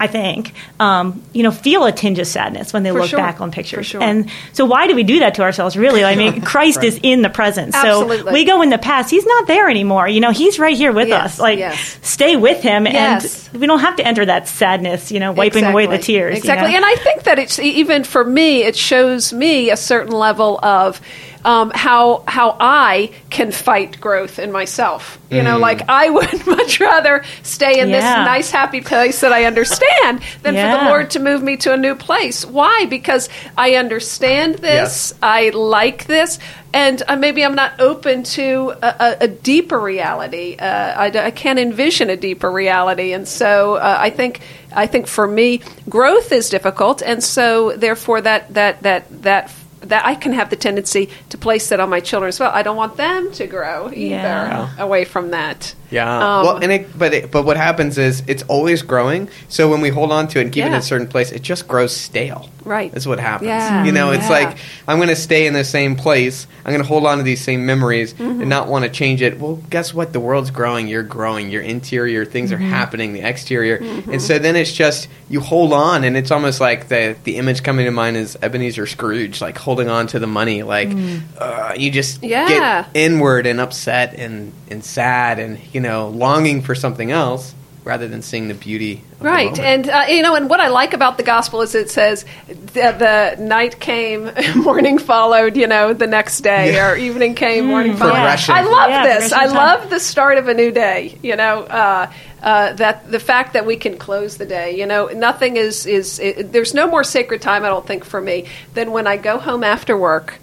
I 0.00 0.06
think, 0.06 0.52
um, 0.80 1.22
you 1.32 1.42
know, 1.42 1.50
feel 1.50 1.84
a 1.84 1.92
tinge 1.92 2.18
of 2.18 2.26
sadness 2.26 2.72
when 2.72 2.82
they 2.84 2.90
For 2.90 2.98
look 3.00 3.10
sure. 3.10 3.18
back 3.18 3.40
on 3.40 3.50
For 3.50 3.56
pictures. 3.56 3.86
sure. 3.86 4.02
And 4.02 4.30
so, 4.52 4.64
why 4.64 4.86
do 4.86 4.94
we 4.94 5.02
do 5.02 5.18
that 5.20 5.34
to 5.34 5.42
ourselves? 5.42 5.76
Really, 5.76 6.04
I 6.04 6.14
mean, 6.14 6.40
Christ 6.52 6.84
is 6.84 7.00
in 7.02 7.22
the 7.22 7.30
present. 7.30 7.74
So 7.74 8.06
we 8.32 8.44
go 8.44 8.62
in 8.62 8.70
the 8.70 8.78
past. 8.78 9.10
He's 9.10 9.26
not 9.26 9.46
there 9.46 9.68
anymore. 9.68 10.06
You 10.08 10.20
know, 10.20 10.30
He's 10.30 10.58
right 10.58 10.76
here 10.76 10.92
with 10.92 11.08
Yes, 11.08 11.34
us. 11.34 11.38
Like, 11.40 11.58
yes. 11.58 11.98
stay 12.02 12.36
with 12.36 12.62
him 12.62 12.86
Yes. 12.86 13.48
and 13.52 13.60
we 13.60 13.66
don't 13.66 13.80
have 13.80 13.96
to 13.96 14.06
enter 14.06 14.24
that 14.26 14.46
sadness 14.48 15.10
you 15.10 15.20
know 15.20 15.32
wiping 15.32 15.64
away 15.64 15.86
the 15.86 15.94
Exactly. 15.94 16.14
tears 16.14 16.32
you 16.34 16.38
Exactly. 16.38 16.70
know? 16.70 16.76
And 16.76 16.84
I 16.84 16.94
think 16.96 17.22
that 17.24 17.38
it's 17.38 17.58
even 17.58 18.04
for 18.04 18.24
me, 18.24 18.62
it 18.64 18.76
shows 18.76 19.32
me 19.32 19.70
a 19.70 19.76
certain 19.76 20.12
level 20.12 20.58
of 20.62 21.00
um, 21.48 21.72
how 21.74 22.24
how 22.28 22.58
I 22.60 23.10
can 23.30 23.52
fight 23.52 23.98
growth 24.02 24.38
in 24.38 24.52
myself. 24.52 25.18
You 25.30 25.42
know, 25.42 25.58
like 25.58 25.82
I 25.88 26.10
would 26.16 26.46
much 26.46 26.78
rather 26.78 27.24
stay 27.42 27.80
in 27.80 27.90
this 27.90 28.04
nice, 28.04 28.50
happy 28.50 28.82
place 28.82 29.20
that 29.22 29.32
I 29.32 29.44
understand 29.44 30.20
than 30.42 30.54
for 30.54 30.84
the 30.84 30.90
Lord 30.90 31.10
to 31.10 31.20
move 31.20 31.42
me 31.42 31.56
to 31.58 31.72
a 31.72 31.76
new 31.78 31.94
place. 31.94 32.44
Why? 32.44 32.84
Because 32.84 33.30
I 33.56 33.76
understand 33.76 34.56
this. 34.56 35.12
Yes. 35.12 35.14
I 35.22 35.48
like 35.50 36.04
this. 36.04 36.38
And 36.74 37.02
uh, 37.08 37.16
maybe 37.16 37.42
I'm 37.42 37.54
not 37.54 37.80
open 37.80 38.24
to 38.24 38.74
a, 38.82 38.86
a, 38.86 39.16
a 39.22 39.28
deeper 39.28 39.80
reality. 39.80 40.56
Uh, 40.58 41.00
I, 41.00 41.08
d- 41.08 41.18
I 41.18 41.30
can't 41.30 41.58
envision 41.58 42.10
a 42.10 42.16
deeper 42.16 42.50
reality, 42.52 43.14
and 43.14 43.26
so 43.26 43.76
uh, 43.76 43.96
I 43.98 44.10
think 44.10 44.40
I 44.70 44.86
think 44.86 45.06
for 45.06 45.26
me, 45.26 45.62
growth 45.88 46.30
is 46.30 46.50
difficult, 46.50 47.00
and 47.00 47.24
so 47.24 47.72
therefore 47.74 48.20
that 48.20 48.52
that 48.52 48.82
that 48.82 49.22
that 49.22 49.50
that 49.80 50.04
I 50.04 50.14
can 50.14 50.32
have 50.32 50.50
the 50.50 50.56
tendency 50.56 51.08
to 51.30 51.38
place 51.38 51.68
that 51.68 51.80
on 51.80 51.88
my 51.88 52.00
children 52.00 52.28
as 52.28 52.40
well. 52.40 52.50
I 52.52 52.62
don't 52.62 52.76
want 52.76 52.96
them 52.96 53.30
to 53.32 53.46
grow 53.46 53.90
either 53.92 54.14
Yeah. 54.16 54.68
away 54.78 55.04
from 55.04 55.30
that. 55.30 55.74
Yeah. 55.90 56.04
Um, 56.38 56.44
well, 56.46 56.56
and 56.58 56.70
it, 56.72 56.98
but 56.98 57.14
it, 57.14 57.30
but 57.30 57.44
what 57.44 57.56
happens 57.56 57.96
is 57.98 58.22
it's 58.26 58.42
always 58.44 58.82
growing. 58.82 59.28
So 59.48 59.70
when 59.70 59.80
we 59.80 59.88
hold 59.88 60.12
on 60.12 60.28
to 60.28 60.38
it 60.38 60.42
and 60.42 60.52
keep 60.52 60.64
it 60.64 60.68
in 60.68 60.74
a 60.74 60.82
certain 60.82 61.06
place, 61.08 61.32
it 61.32 61.42
just 61.42 61.66
grows 61.66 61.96
stale. 61.96 62.50
Right. 62.64 62.92
That's 62.92 63.06
what 63.06 63.18
happens. 63.18 63.48
Yeah. 63.48 63.84
You 63.84 63.92
know, 63.92 64.10
it's 64.10 64.24
Yeah. 64.24 64.30
like 64.46 64.58
I'm 64.86 64.98
going 64.98 65.08
to 65.08 65.16
stay 65.16 65.46
in 65.46 65.54
the 65.54 65.64
same 65.64 65.96
place. 65.96 66.46
I'm 66.66 66.72
going 66.72 66.82
to 66.82 66.88
hold 66.88 67.06
on 67.06 67.16
to 67.18 67.24
these 67.24 67.40
same 67.40 67.64
memories 67.64 68.12
Mm-hmm. 68.14 68.40
and 68.42 68.50
not 68.50 68.68
want 68.68 68.84
to 68.84 68.90
change 68.90 69.22
it. 69.22 69.38
Well, 69.40 69.56
guess 69.70 69.94
what? 69.94 70.12
The 70.12 70.20
world's 70.20 70.50
growing. 70.50 70.88
You're 70.88 71.02
growing. 71.02 71.50
Your 71.50 71.62
interior 71.62 72.24
things 72.26 72.50
Mm-hmm. 72.50 72.62
are 72.62 72.66
happening. 72.66 73.12
The 73.14 73.20
exterior, 73.26 73.76
and 73.76 74.20
so 74.20 74.38
then 74.38 74.56
it's 74.56 74.72
just 74.72 75.08
you 75.30 75.40
hold 75.40 75.72
on, 75.72 76.04
and 76.04 76.16
it's 76.16 76.30
almost 76.30 76.60
like 76.60 76.88
the 76.88 77.16
the 77.24 77.36
image 77.36 77.62
coming 77.62 77.86
to 77.86 77.90
mind 77.90 78.16
is 78.18 78.36
Ebenezer 78.42 78.86
Scrooge, 78.86 79.40
like 79.40 79.56
holding 79.56 79.88
on 79.88 80.06
to 80.08 80.18
the 80.18 80.26
money. 80.26 80.62
Like 80.62 80.90
uh, 81.38 81.74
you 81.76 81.90
just 81.90 82.20
Mm. 82.20 82.28
Yeah. 82.28 82.48
get 82.48 82.86
inward 82.94 83.46
and 83.46 83.60
upset 83.60 84.14
and 84.14 84.52
and 84.70 84.84
sad 84.84 85.38
and 85.38 85.58
you 85.72 85.77
know 85.80 86.08
longing 86.08 86.62
for 86.62 86.74
something 86.74 87.10
else 87.12 87.54
rather 87.84 88.06
than 88.06 88.20
seeing 88.20 88.48
the 88.48 88.54
beauty. 88.54 89.02
Of 89.12 89.18
the 89.20 89.24
Right, 89.24 89.44
moment. 89.46 89.60
and 89.60 89.88
uh, 89.88 90.04
you 90.08 90.20
know, 90.22 90.34
and 90.34 90.50
what 90.50 90.60
I 90.60 90.68
like 90.68 90.92
about 90.92 91.16
the 91.16 91.22
gospel 91.22 91.62
is 91.62 91.74
it 91.74 91.88
says 91.90 92.24
the, 92.48 93.34
the 93.36 93.42
night 93.42 93.80
came, 93.80 94.30
morning 94.56 94.98
followed. 94.98 95.56
You 95.56 95.66
know, 95.66 95.94
the 95.94 96.06
next 96.06 96.40
day, 96.42 96.74
Yeah. 96.74 96.90
or 96.90 96.96
evening 96.96 97.34
came, 97.34 97.64
morning 97.66 97.96
followed. 97.96 98.12
Progression. 98.12 98.54
I 98.56 98.62
love 98.62 98.90
Yeah, 98.90 99.04
this. 99.04 99.32
I 99.32 99.46
time. 99.46 99.54
love 99.56 99.90
the 99.90 100.00
start 100.00 100.36
of 100.38 100.48
a 100.48 100.54
new 100.54 100.70
day. 100.70 101.18
You 101.22 101.36
know, 101.36 101.62
uh, 101.62 102.12
uh, 102.42 102.72
that 102.74 103.10
the 103.10 103.18
fact 103.20 103.54
that 103.54 103.64
we 103.64 103.76
can 103.76 103.96
close 103.96 104.36
the 104.36 104.46
day. 104.46 104.76
You 104.78 104.84
know, 104.86 105.06
nothing 105.06 105.56
is 105.56 105.86
is 105.86 106.18
it, 106.18 106.52
there's 106.52 106.74
no 106.74 106.86
more 106.88 107.04
sacred 107.04 107.40
time. 107.40 107.64
I 107.64 107.68
don't 107.68 107.86
think 107.86 108.04
for 108.04 108.20
me 108.20 108.46
than 108.74 108.92
when 108.92 109.06
I 109.06 109.16
go 109.16 109.38
home 109.38 109.64
after 109.64 109.96
work. 109.96 110.34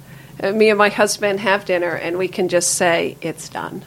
Uh, 0.41 0.52
me 0.52 0.69
and 0.69 0.78
my 0.78 0.89
husband 0.89 1.39
have 1.41 1.63
dinner, 1.63 1.93
and 1.95 2.17
we 2.17 2.28
can 2.28 2.50
just 2.50 2.74
say 2.74 3.15
it's 3.21 3.48
done. 3.50 3.86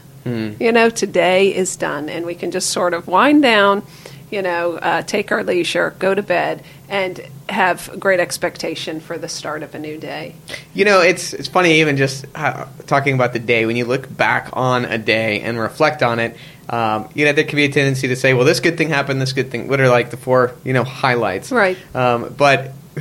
You 0.60 0.72
know, 0.72 0.90
today 0.90 1.54
is 1.54 1.76
done, 1.76 2.08
and 2.08 2.26
we 2.26 2.34
can 2.34 2.50
just 2.50 2.70
sort 2.70 2.94
of 2.94 3.06
wind 3.06 3.42
down. 3.42 3.82
You 4.30 4.42
know, 4.42 4.76
uh, 4.76 5.02
take 5.02 5.32
our 5.32 5.42
leisure, 5.42 5.94
go 5.98 6.14
to 6.14 6.22
bed, 6.22 6.62
and 6.88 7.18
have 7.48 7.90
great 7.98 8.20
expectation 8.20 9.00
for 9.00 9.16
the 9.16 9.28
start 9.28 9.62
of 9.62 9.74
a 9.74 9.78
new 9.78 9.96
day. 9.96 10.34
You 10.74 10.84
know, 10.84 11.00
it's 11.00 11.32
it's 11.32 11.48
funny 11.48 11.80
even 11.80 11.96
just 11.96 12.26
uh, 12.34 12.66
talking 12.86 13.14
about 13.14 13.32
the 13.32 13.38
day 13.38 13.64
when 13.64 13.76
you 13.76 13.86
look 13.86 14.14
back 14.14 14.50
on 14.52 14.84
a 14.84 14.98
day 14.98 15.40
and 15.40 15.58
reflect 15.58 16.02
on 16.02 16.18
it. 16.18 16.36
Um, 16.68 17.08
you 17.14 17.24
know, 17.24 17.32
there 17.32 17.44
can 17.44 17.56
be 17.56 17.64
a 17.64 17.72
tendency 17.72 18.08
to 18.08 18.16
say, 18.16 18.34
"Well, 18.34 18.44
this 18.44 18.60
good 18.60 18.76
thing 18.76 18.90
happened. 18.90 19.20
This 19.20 19.32
good 19.32 19.50
thing." 19.50 19.68
What 19.68 19.80
are 19.80 19.88
like 19.88 20.10
the 20.10 20.18
four 20.18 20.54
you 20.64 20.74
know 20.74 20.84
highlights? 20.84 21.50
Right. 21.50 21.78
Um, 21.94 22.34
but 22.36 22.72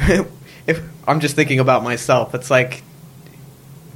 if 0.67 0.81
I'm 1.05 1.19
just 1.19 1.35
thinking 1.35 1.59
about 1.59 1.83
myself, 1.83 2.33
it's 2.35 2.49
like 2.49 2.83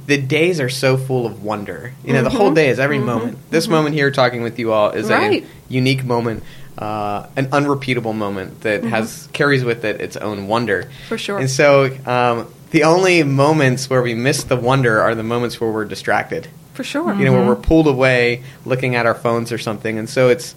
the 0.06 0.20
days 0.20 0.60
are 0.60 0.68
so 0.68 0.96
full 0.96 1.26
of 1.26 1.42
wonder. 1.44 1.92
You 2.04 2.12
know, 2.12 2.22
the 2.22 2.30
whole 2.30 2.52
day 2.52 2.68
is 2.68 2.78
every 2.78 2.98
moment. 2.98 3.38
This 3.50 3.68
moment 3.68 3.94
here, 3.94 4.10
talking 4.10 4.42
with 4.42 4.58
you 4.58 4.72
all, 4.72 4.90
is 4.90 5.08
Mm-hmm. 5.08 5.22
Right. 5.22 5.42
a 5.44 5.72
unique 5.72 6.04
moment. 6.04 6.42
uh, 6.78 7.26
an 7.36 7.48
unrepeatable 7.52 8.14
moment 8.14 8.62
that 8.62 8.82
has 8.82 9.28
carries 9.34 9.62
with 9.62 9.84
it 9.84 10.00
its 10.00 10.16
own 10.16 10.48
wonder. 10.48 10.88
For 11.08 11.18
sure. 11.18 11.38
And 11.38 11.48
so 11.50 11.94
um, 12.06 12.52
the 12.70 12.84
only 12.84 13.22
moments 13.22 13.90
where 13.90 14.00
we 14.02 14.14
miss 14.14 14.42
the 14.44 14.56
wonder 14.56 14.98
are 15.00 15.14
the 15.14 15.22
moments 15.22 15.60
where 15.60 15.70
we're 15.70 15.84
distracted. 15.84 16.48
For 16.72 16.82
sure. 16.82 17.12
You 17.14 17.26
know, 17.26 17.32
where 17.32 17.46
we're 17.46 17.56
pulled 17.56 17.86
away 17.86 18.42
looking 18.64 18.94
at 18.96 19.04
our 19.04 19.14
phones 19.14 19.52
or 19.52 19.58
something, 19.58 19.98
and 19.98 20.08
so 20.08 20.30
it's 20.30 20.54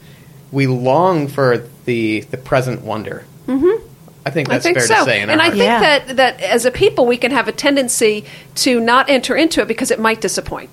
we 0.54 0.68
long 0.68 1.28
for 1.28 1.68
the 1.84 2.22
the 2.32 2.38
present 2.38 2.82
wonder. 2.82 3.26
Mm-hmm. 3.48 3.86
I 4.26 4.32
think 4.32 4.50
that's 4.50 4.66
I 4.66 4.70
think 4.74 4.78
fair 4.80 4.88
so. 4.88 4.96
to 4.96 5.04
say. 5.06 5.22
in 5.22 5.30
and 5.30 5.40
I 5.40 5.46
hearts. 5.46 5.58
think 5.58 5.68
Yeah. 5.68 5.80
that, 6.00 6.16
that 6.18 6.42
as 6.42 6.66
a 6.66 6.72
people, 6.72 7.06
we 7.06 7.18
can 7.18 7.32
have 7.32 7.48
a 7.48 7.52
tendency 7.52 8.26
to 8.56 8.80
not 8.80 9.10
enter 9.10 9.36
into 9.36 9.62
it 9.62 9.68
because 9.68 9.92
it 9.92 10.00
might 10.00 10.20
disappoint. 10.20 10.70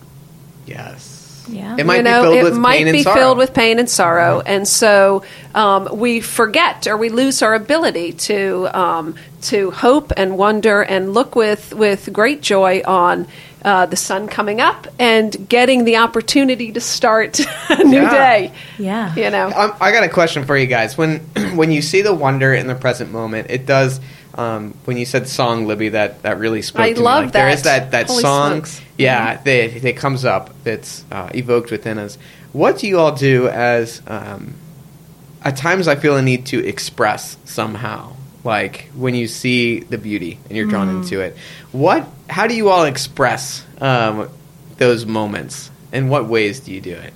yes, 0.67 1.45
Yeah. 1.49 1.77
it 1.79 1.85
might 1.87 1.97
you 1.99 2.03
know, 2.03 2.23
be 2.31 2.39
filled 2.41 2.45
with 2.53 2.59
might 2.59 2.77
pain 2.79 2.85
be 2.87 2.91
and 2.91 3.03
sorrow. 3.03 3.17
filled 3.21 3.39
with 3.39 3.53
pain 3.55 3.79
and 3.79 3.91
sorrow, 3.91 4.41
and 4.47 4.67
so 4.67 5.23
um, 5.55 5.89
we 5.93 6.21
forget 6.21 6.87
or 6.87 6.97
we 6.97 7.09
lose 7.09 7.43
our 7.43 7.55
ability 7.55 8.13
to 8.13 8.69
um, 8.79 9.15
to 9.43 9.71
hope 9.73 10.13
and 10.17 10.39
wonder 10.39 10.83
and 10.83 11.13
look 11.13 11.35
with 11.37 11.75
with 11.75 12.13
great 12.13 12.41
joy 12.43 12.81
on. 12.87 13.27
Uh, 13.65 13.87
the 13.87 13.95
sun 13.97 14.27
coming 14.27 14.61
up 14.61 14.89
and 14.99 15.49
getting 15.49 15.85
the 15.85 15.97
opportunity 15.99 16.73
to 16.73 16.81
start 16.81 17.39
a 17.71 17.85
new 17.85 18.01
Yeah. 18.03 18.11
day. 18.11 18.53
Yeah. 18.79 19.15
You 19.15 19.31
know, 19.31 19.53
Um, 19.55 19.73
I 19.81 19.93
got 19.93 20.03
a 20.03 20.09
question 20.09 20.45
for 20.45 20.57
you 20.57 20.67
guys. 20.67 20.99
When 20.99 21.19
when 21.55 21.71
you 21.71 21.81
see 21.81 22.03
the 22.03 22.13
wonder 22.13 22.53
in 22.53 22.67
the 22.67 22.75
present 22.75 23.13
moment, 23.13 23.51
it 23.51 23.65
does. 23.65 24.01
Um, 24.35 24.75
when 24.87 24.97
you 24.97 25.05
said 25.05 25.29
song, 25.29 25.67
Libby, 25.67 25.91
that, 25.91 26.23
that 26.23 26.39
really 26.39 26.63
spoke 26.63 26.81
I 26.83 26.93
to 26.95 27.01
me. 27.01 27.07
I 27.07 27.11
love 27.11 27.25
Like, 27.25 27.33
There 27.35 27.47
that. 27.47 27.55
is 27.55 27.63
that 27.65 27.91
that 27.93 28.07
Holy 28.07 28.23
song, 28.23 28.51
smokes. 28.65 28.81
yeah, 28.99 29.37
that, 29.37 29.83
that 29.83 29.97
comes 29.97 30.25
up. 30.25 30.51
That's 30.65 31.05
uh, 31.13 31.29
evoked 31.35 31.71
within 31.71 31.99
us. 31.99 32.17
What 32.53 32.79
do 32.79 32.89
you 32.89 32.99
all 32.99 33.13
do 33.15 33.47
as? 33.49 34.01
Um, 34.07 34.55
at 35.45 35.57
times, 35.57 35.87
I 35.87 35.97
feel 35.97 36.17
a 36.17 36.23
need 36.23 36.47
to 36.47 36.67
express 36.67 37.37
somehow. 37.45 38.15
Like 38.45 38.91
when 38.97 39.15
you 39.15 39.29
see 39.29 39.81
the 39.81 39.99
beauty 39.99 40.39
and 40.49 40.57
you're 40.57 40.67
drawn 40.67 40.89
into 40.89 41.21
it. 41.21 41.37
What? 41.71 42.09
How 42.33 42.47
do 42.47 42.55
you 42.55 42.69
all 42.71 42.85
express 42.85 43.65
um, 43.81 44.29
those 44.79 45.07
moments? 45.07 45.71
In 45.93 46.09
what 46.09 46.27
ways 46.27 46.61
do 46.61 46.73
you 46.73 46.81
do 46.81 46.95
it? 46.95 47.13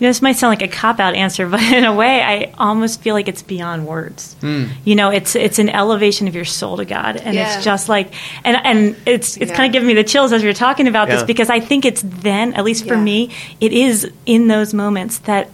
You 0.00 0.06
know, 0.06 0.10
this 0.10 0.22
might 0.22 0.32
sound 0.36 0.50
like 0.50 0.62
a 0.62 0.68
cop 0.68 0.98
out 1.00 1.14
answer, 1.14 1.48
but 1.54 1.60
in 1.62 1.84
a 1.84 1.94
way, 1.94 2.20
I 2.22 2.52
almost 2.58 3.00
feel 3.00 3.14
like 3.14 3.28
it's 3.28 3.42
beyond 3.42 3.86
words. 3.86 4.34
Hmm. 4.40 4.66
You 4.84 4.94
know, 4.96 5.10
it's 5.10 5.34
it's 5.36 5.58
an 5.58 5.68
elevation 5.70 6.28
of 6.28 6.34
your 6.34 6.44
soul 6.44 6.76
to 6.78 6.84
God, 6.84 7.16
and 7.16 7.34
Yeah. 7.34 7.54
it's 7.56 7.64
just 7.64 7.88
like, 7.88 8.12
and 8.44 8.56
and 8.64 8.96
it's 9.06 9.36
it's 9.36 9.50
Yeah. 9.50 9.56
kind 9.56 9.66
of 9.68 9.72
giving 9.72 9.86
me 9.88 9.94
the 9.94 10.04
chills 10.04 10.32
as 10.32 10.42
you're 10.42 10.52
talking 10.52 10.88
about 10.88 11.08
this 11.08 11.22
because 11.22 11.50
I 11.50 11.60
think 11.60 11.84
it's 11.84 12.02
then, 12.04 12.54
at 12.54 12.64
least 12.64 12.86
for 12.86 12.94
Yeah. 12.94 13.00
me, 13.02 13.30
it 13.60 13.72
is 13.72 14.10
in 14.26 14.48
those 14.48 14.74
moments 14.74 15.18
that. 15.20 15.48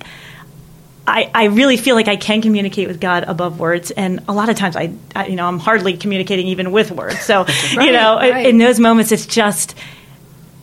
I, 1.06 1.30
I 1.34 1.44
really 1.44 1.76
feel 1.76 1.96
like 1.96 2.08
I 2.08 2.16
can 2.16 2.40
communicate 2.40 2.88
with 2.88 2.98
God 3.00 3.24
above 3.24 3.58
words, 3.60 3.90
and 3.90 4.22
a 4.26 4.32
lot 4.32 4.48
of 4.48 4.56
times 4.56 4.74
I, 4.74 4.94
I 5.14 5.26
you 5.26 5.36
know, 5.36 5.46
I'm 5.46 5.58
hardly 5.58 5.96
communicating 5.98 6.46
even 6.48 6.72
with 6.72 6.90
words. 6.90 7.20
So, 7.20 7.42
Right, 7.76 7.86
you 7.86 7.92
know, 7.92 8.16
right. 8.16 8.46
in 8.46 8.56
those 8.58 8.80
moments, 8.80 9.12
it's 9.12 9.26
just, 9.26 9.74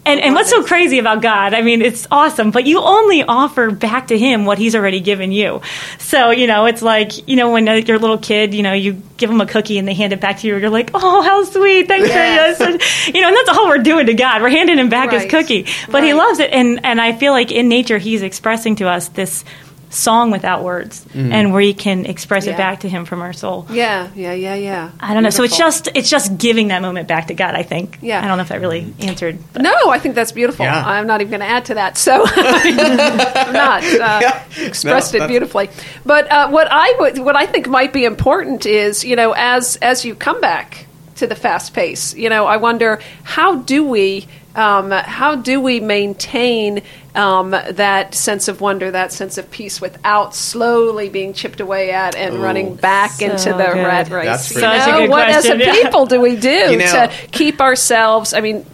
and, 0.03 0.19
and 0.19 0.33
what's 0.33 0.49
so 0.49 0.63
crazy 0.63 0.97
about 0.97 1.21
God? 1.21 1.53
I 1.53 1.61
mean, 1.61 1.83
it's 1.83 2.07
awesome, 2.09 2.49
but 2.49 2.65
you 2.65 2.79
only 2.79 3.21
offer 3.21 3.69
back 3.69 4.07
to 4.07 4.17
Him 4.17 4.45
what 4.45 4.57
He's 4.57 4.73
already 4.73 4.99
given 4.99 5.31
you. 5.31 5.61
So, 5.99 6.31
you 6.31 6.47
know, 6.47 6.65
it's 6.65 6.81
like, 6.81 7.27
you 7.29 7.35
know, 7.35 7.51
when 7.51 7.69
uh, 7.69 7.73
you're 7.73 7.97
a 7.97 7.99
little 7.99 8.17
kid, 8.17 8.55
you 8.55 8.63
know, 8.63 8.73
you 8.73 8.93
give 9.17 9.29
them 9.29 9.41
a 9.41 9.45
cookie 9.45 9.77
and 9.77 9.87
they 9.87 9.93
hand 9.93 10.11
it 10.11 10.19
back 10.19 10.39
to 10.39 10.47
you, 10.47 10.53
and 10.55 10.61
you're 10.63 10.71
like, 10.71 10.89
oh, 10.95 11.21
how 11.21 11.43
sweet. 11.43 11.87
Thanks 11.87 12.07
Yes. 12.09 12.57
for 12.57 12.65
this. 12.65 12.81
And, 13.05 13.15
you 13.15 13.21
know, 13.21 13.27
and 13.27 13.37
that's 13.37 13.49
all 13.55 13.67
we're 13.67 13.77
doing 13.77 14.07
to 14.07 14.15
God. 14.15 14.41
We're 14.41 14.49
handing 14.49 14.79
Him 14.79 14.89
back 14.89 15.11
Right. 15.11 15.21
His 15.21 15.29
cookie. 15.29 15.67
But 15.91 16.03
He 16.03 16.15
loves 16.15 16.39
it. 16.39 16.49
And, 16.51 16.83
and 16.83 16.99
I 16.99 17.13
feel 17.13 17.31
like 17.31 17.51
in 17.51 17.69
nature, 17.69 17.99
He's 17.99 18.23
expressing 18.23 18.77
to 18.77 18.87
us 18.89 19.09
this 19.09 19.45
song 19.91 20.31
without 20.31 20.63
words, 20.63 21.05
and 21.13 21.53
we 21.53 21.73
can 21.73 22.05
express 22.05 22.45
Yeah. 22.45 22.53
it 22.53 22.57
back 22.57 22.79
to 22.81 22.89
Him 22.89 23.05
from 23.05 23.21
our 23.21 23.33
soul. 23.33 23.67
yeah, 23.69 24.07
yeah, 24.15 24.33
yeah, 24.33 24.55
yeah. 24.55 24.89
I 24.99 25.13
don't 25.13 25.21
know. 25.23 25.29
So 25.29 25.43
it's 25.43 25.57
just 25.57 25.89
it's 25.93 26.09
just 26.09 26.37
giving 26.37 26.69
that 26.69 26.81
moment 26.81 27.07
back 27.07 27.27
to 27.27 27.33
God. 27.33 27.55
I 27.55 27.63
think. 27.63 27.99
Yeah. 28.01 28.23
I 28.23 28.27
don't 28.27 28.37
know 28.37 28.43
if 28.43 28.49
that 28.49 28.61
really 28.61 28.93
answered. 28.99 29.37
But 29.53 29.61
No, 29.61 29.89
I 29.89 29.99
think 29.99 30.15
that's 30.15 30.31
beautiful. 30.31 30.65
Yeah. 30.65 30.81
I'm 30.85 31.05
not 31.07 31.21
even 31.21 31.29
going 31.31 31.41
to 31.41 31.45
add 31.53 31.65
to 31.65 31.73
that. 31.75 31.97
So 31.97 32.23
I'm 32.25 33.53
not 33.53 33.83
uh, 33.85 34.19
Yeah. 34.21 34.43
expressed 34.65 35.13
No, 35.13 35.23
it 35.23 35.27
beautifully. 35.27 35.69
But 36.05 36.31
uh, 36.31 36.49
what 36.49 36.67
I 36.71 36.95
would, 36.99 37.19
what 37.19 37.35
I 37.35 37.45
think 37.45 37.67
might 37.67 37.93
be 37.93 38.05
important 38.05 38.65
is, 38.65 39.03
you 39.03 39.15
know, 39.15 39.33
as 39.35 39.75
as 39.81 40.05
you 40.05 40.15
come 40.15 40.39
back 40.41 40.87
to 41.15 41.27
the 41.27 41.35
fast 41.35 41.73
pace, 41.73 42.15
you 42.15 42.29
know, 42.29 42.45
I 42.45 42.57
wonder 42.57 42.99
how 43.23 43.57
do 43.57 43.83
we 43.83 44.27
um, 44.55 44.91
how 44.91 45.35
do 45.35 45.59
we 45.61 45.79
maintain 45.79 46.81
um, 47.15 47.51
that 47.51 48.13
sense 48.15 48.47
of 48.47 48.61
wonder, 48.61 48.91
that 48.91 49.11
sense 49.11 49.37
of 49.37 49.49
peace, 49.51 49.79
without 49.81 50.35
slowly 50.35 51.09
being 51.09 51.33
chipped 51.33 51.59
away 51.59 51.91
at 51.91 52.15
and 52.15 52.41
running 52.41 52.75
back 52.75 53.11
So 53.11 53.25
into 53.25 53.49
the 53.51 53.71
good. 53.73 53.85
rat 53.85 54.09
race? 54.09 54.25
That's 54.25 54.49
you 54.49 54.61
pretty 54.61 54.67
Such 54.79 54.87
a 54.87 54.91
know, 54.91 54.97
good 54.99 55.09
what 55.09 55.25
question, 55.29 55.61
as 55.61 55.67
a 55.67 55.69
yeah. 55.69 55.73
people 55.83 56.05
do 56.05 56.21
we 56.21 56.35
do 56.35 56.49
You 56.49 56.77
know- 56.77 56.85
to 57.07 57.11
keep 57.31 57.59
ourselves? 57.61 58.33
I 58.33 58.41
mean, 58.41 58.65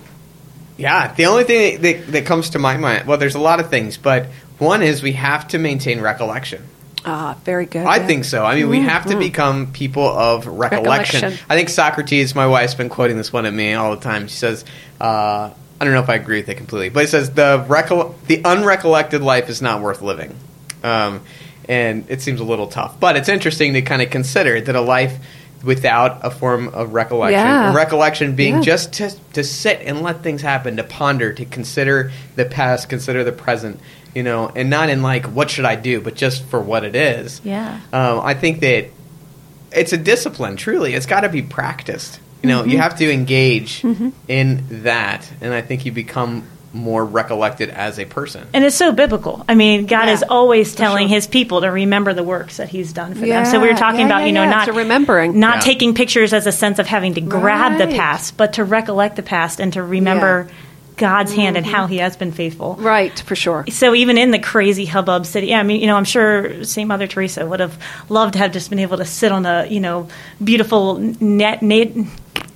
Yeah, 0.77 1.13
the 1.15 1.25
only 1.25 1.43
thing 1.45 1.81
that, 1.81 2.07
that 2.11 2.25
comes 2.25 2.51
to 2.51 2.59
my 2.59 2.77
mind, 2.77 3.07
well, 3.07 3.17
there's 3.17 3.35
a 3.35 3.39
lot 3.39 3.59
of 3.59 3.69
things, 3.69 3.97
but 3.97 4.27
one 4.59 4.81
is 4.83 5.01
we 5.01 5.13
have 5.13 5.47
to 5.49 5.57
maintain 5.57 6.01
recollection. 6.01 6.61
ah, 7.05 7.35
very 7.45 7.65
good. 7.65 7.85
I 7.85 7.97
yeah. 7.97 8.07
think 8.07 8.25
so. 8.25 8.43
I 8.45 8.55
mean, 8.55 8.69
we 8.69 8.81
have 8.81 9.05
to 9.07 9.17
become 9.17 9.71
people 9.71 10.03
of 10.05 10.45
recollection. 10.45 11.21
Recollection. 11.21 11.45
I 11.49 11.55
think 11.55 11.69
Socrates, 11.69 12.35
my 12.35 12.45
wife's 12.47 12.75
been 12.75 12.89
quoting 12.89 13.17
this 13.17 13.31
one 13.31 13.45
at 13.45 13.53
me 13.53 13.73
all 13.73 13.95
the 13.95 14.01
time. 14.01 14.27
She 14.27 14.35
says, 14.35 14.65
uh, 14.99 15.51
I 15.79 15.85
don't 15.85 15.93
know 15.93 16.01
if 16.01 16.09
I 16.09 16.15
agree 16.15 16.39
with 16.39 16.49
it 16.49 16.55
completely, 16.55 16.89
but 16.89 17.03
it 17.03 17.07
says 17.09 17.31
the 17.31 17.63
recol- 17.67 18.15
the 18.27 18.37
unrecollected 18.41 19.21
life 19.21 19.49
is 19.49 19.61
not 19.61 19.81
worth 19.81 20.01
living. 20.01 20.35
Um, 20.83 21.21
and 21.69 22.05
it 22.09 22.21
seems 22.21 22.39
a 22.39 22.43
little 22.43 22.67
tough, 22.67 22.99
but 22.99 23.15
it's 23.17 23.29
interesting 23.29 23.73
to 23.73 23.81
kind 23.81 24.01
of 24.01 24.09
consider 24.09 24.59
that 24.61 24.75
a 24.75 24.81
life 24.81 25.17
without 25.63 26.19
a 26.23 26.29
form 26.31 26.69
of 26.69 26.93
recollection, 26.93 27.39
Yeah. 27.39 27.73
recollection 27.73 28.35
being 28.35 28.55
Yeah. 28.57 28.61
just 28.61 28.93
to, 28.93 29.11
to 29.33 29.43
sit 29.43 29.81
and 29.83 30.01
let 30.01 30.23
things 30.23 30.41
happen, 30.41 30.77
to 30.77 30.83
ponder, 30.83 31.33
to 31.33 31.45
consider 31.45 32.11
the 32.35 32.45
past, 32.45 32.89
consider 32.89 33.23
the 33.23 33.31
present, 33.31 33.79
you 34.15 34.23
know, 34.23 34.51
and 34.55 34.69
not 34.69 34.89
in 34.89 35.01
like, 35.01 35.25
what 35.25 35.49
should 35.49 35.65
I 35.65 35.75
do, 35.75 35.99
but 35.99 36.13
just 36.15 36.45
for 36.45 36.59
what 36.61 36.83
it 36.85 36.95
is. 36.95 37.41
Yeah. 37.43 37.79
Um, 37.91 38.21
I 38.23 38.33
think 38.33 38.61
that 38.61 38.85
it's 39.71 39.93
a 39.93 39.97
discipline. 39.97 40.55
Truly, 40.57 40.93
it's 40.93 41.05
got 41.07 41.21
to 41.21 41.29
be 41.29 41.41
practiced. 41.41 42.19
You 42.43 42.49
know, 42.49 42.63
you 42.63 42.71
mm-hmm. 42.71 42.81
have 42.81 42.97
to 42.97 43.11
engage 43.11 43.81
mm-hmm. 43.81 44.09
in 44.27 44.83
that, 44.83 45.29
and 45.41 45.53
I 45.53 45.61
think 45.61 45.85
you 45.85 45.91
become 45.91 46.47
more 46.73 47.03
recollected 47.03 47.69
as 47.69 47.99
a 47.99 48.05
person. 48.05 48.47
And 48.53 48.63
it's 48.63 48.75
so 48.75 48.91
biblical. 48.91 49.43
I 49.47 49.55
mean, 49.55 49.85
God 49.85 50.07
Yeah, 50.07 50.13
is 50.13 50.23
always 50.23 50.75
telling 50.75 51.07
sure. 51.07 51.15
His 51.15 51.27
people 51.27 51.61
to 51.61 51.67
remember 51.67 52.13
the 52.13 52.23
works 52.23 52.57
that 52.57 52.69
He's 52.69 52.93
done 52.93 53.15
for 53.15 53.25
them. 53.25 53.45
So 53.45 53.59
we 53.59 53.67
were 53.67 53.73
talking 53.73 54.01
yeah, 54.01 54.05
about, 54.07 54.19
yeah, 54.19 54.25
you 54.27 54.31
know, 54.33 54.43
yeah. 54.43 54.49
not 54.49 54.75
remembering. 54.75 55.39
not 55.39 55.55
Yeah. 55.55 55.61
taking 55.61 55.93
pictures 55.93 56.33
as 56.33 56.47
a 56.47 56.51
sense 56.51 56.79
of 56.79 56.87
having 56.87 57.15
to 57.15 57.21
grab 57.21 57.77
the 57.77 57.87
past, 57.87 58.37
but 58.37 58.53
to 58.53 58.63
recollect 58.63 59.15
the 59.15 59.23
past 59.23 59.59
and 59.59 59.73
to 59.73 59.83
remember 59.83 60.47
God's 60.97 61.31
hand 61.33 61.57
and 61.57 61.65
how 61.65 61.83
mm-hmm. 61.83 61.93
He 61.93 61.97
has 61.99 62.17
been 62.17 62.31
faithful. 62.31 62.75
Right, 62.75 63.17
for 63.19 63.35
sure. 63.35 63.65
So 63.69 63.93
even 63.93 64.17
in 64.17 64.31
the 64.31 64.39
crazy 64.39 64.85
hubbub 64.85 65.25
city, 65.25 65.47
yeah, 65.47 65.59
I 65.59 65.63
mean, 65.63 65.79
you 65.79 65.87
know, 65.87 65.95
I'm 65.95 66.05
sure 66.05 66.63
St. 66.63 66.87
Mother 66.87 67.07
Teresa 67.07 67.45
would 67.45 67.59
have 67.59 67.79
loved 68.09 68.33
to 68.33 68.39
have 68.39 68.51
just 68.51 68.69
been 68.69 68.79
able 68.79 68.97
to 68.97 69.05
sit 69.05 69.31
on 69.31 69.45
a, 69.45 69.67
you 69.67 69.79
know, 69.79 70.09
beautiful 70.43 70.97
net, 70.97 71.61
nat 71.61 71.91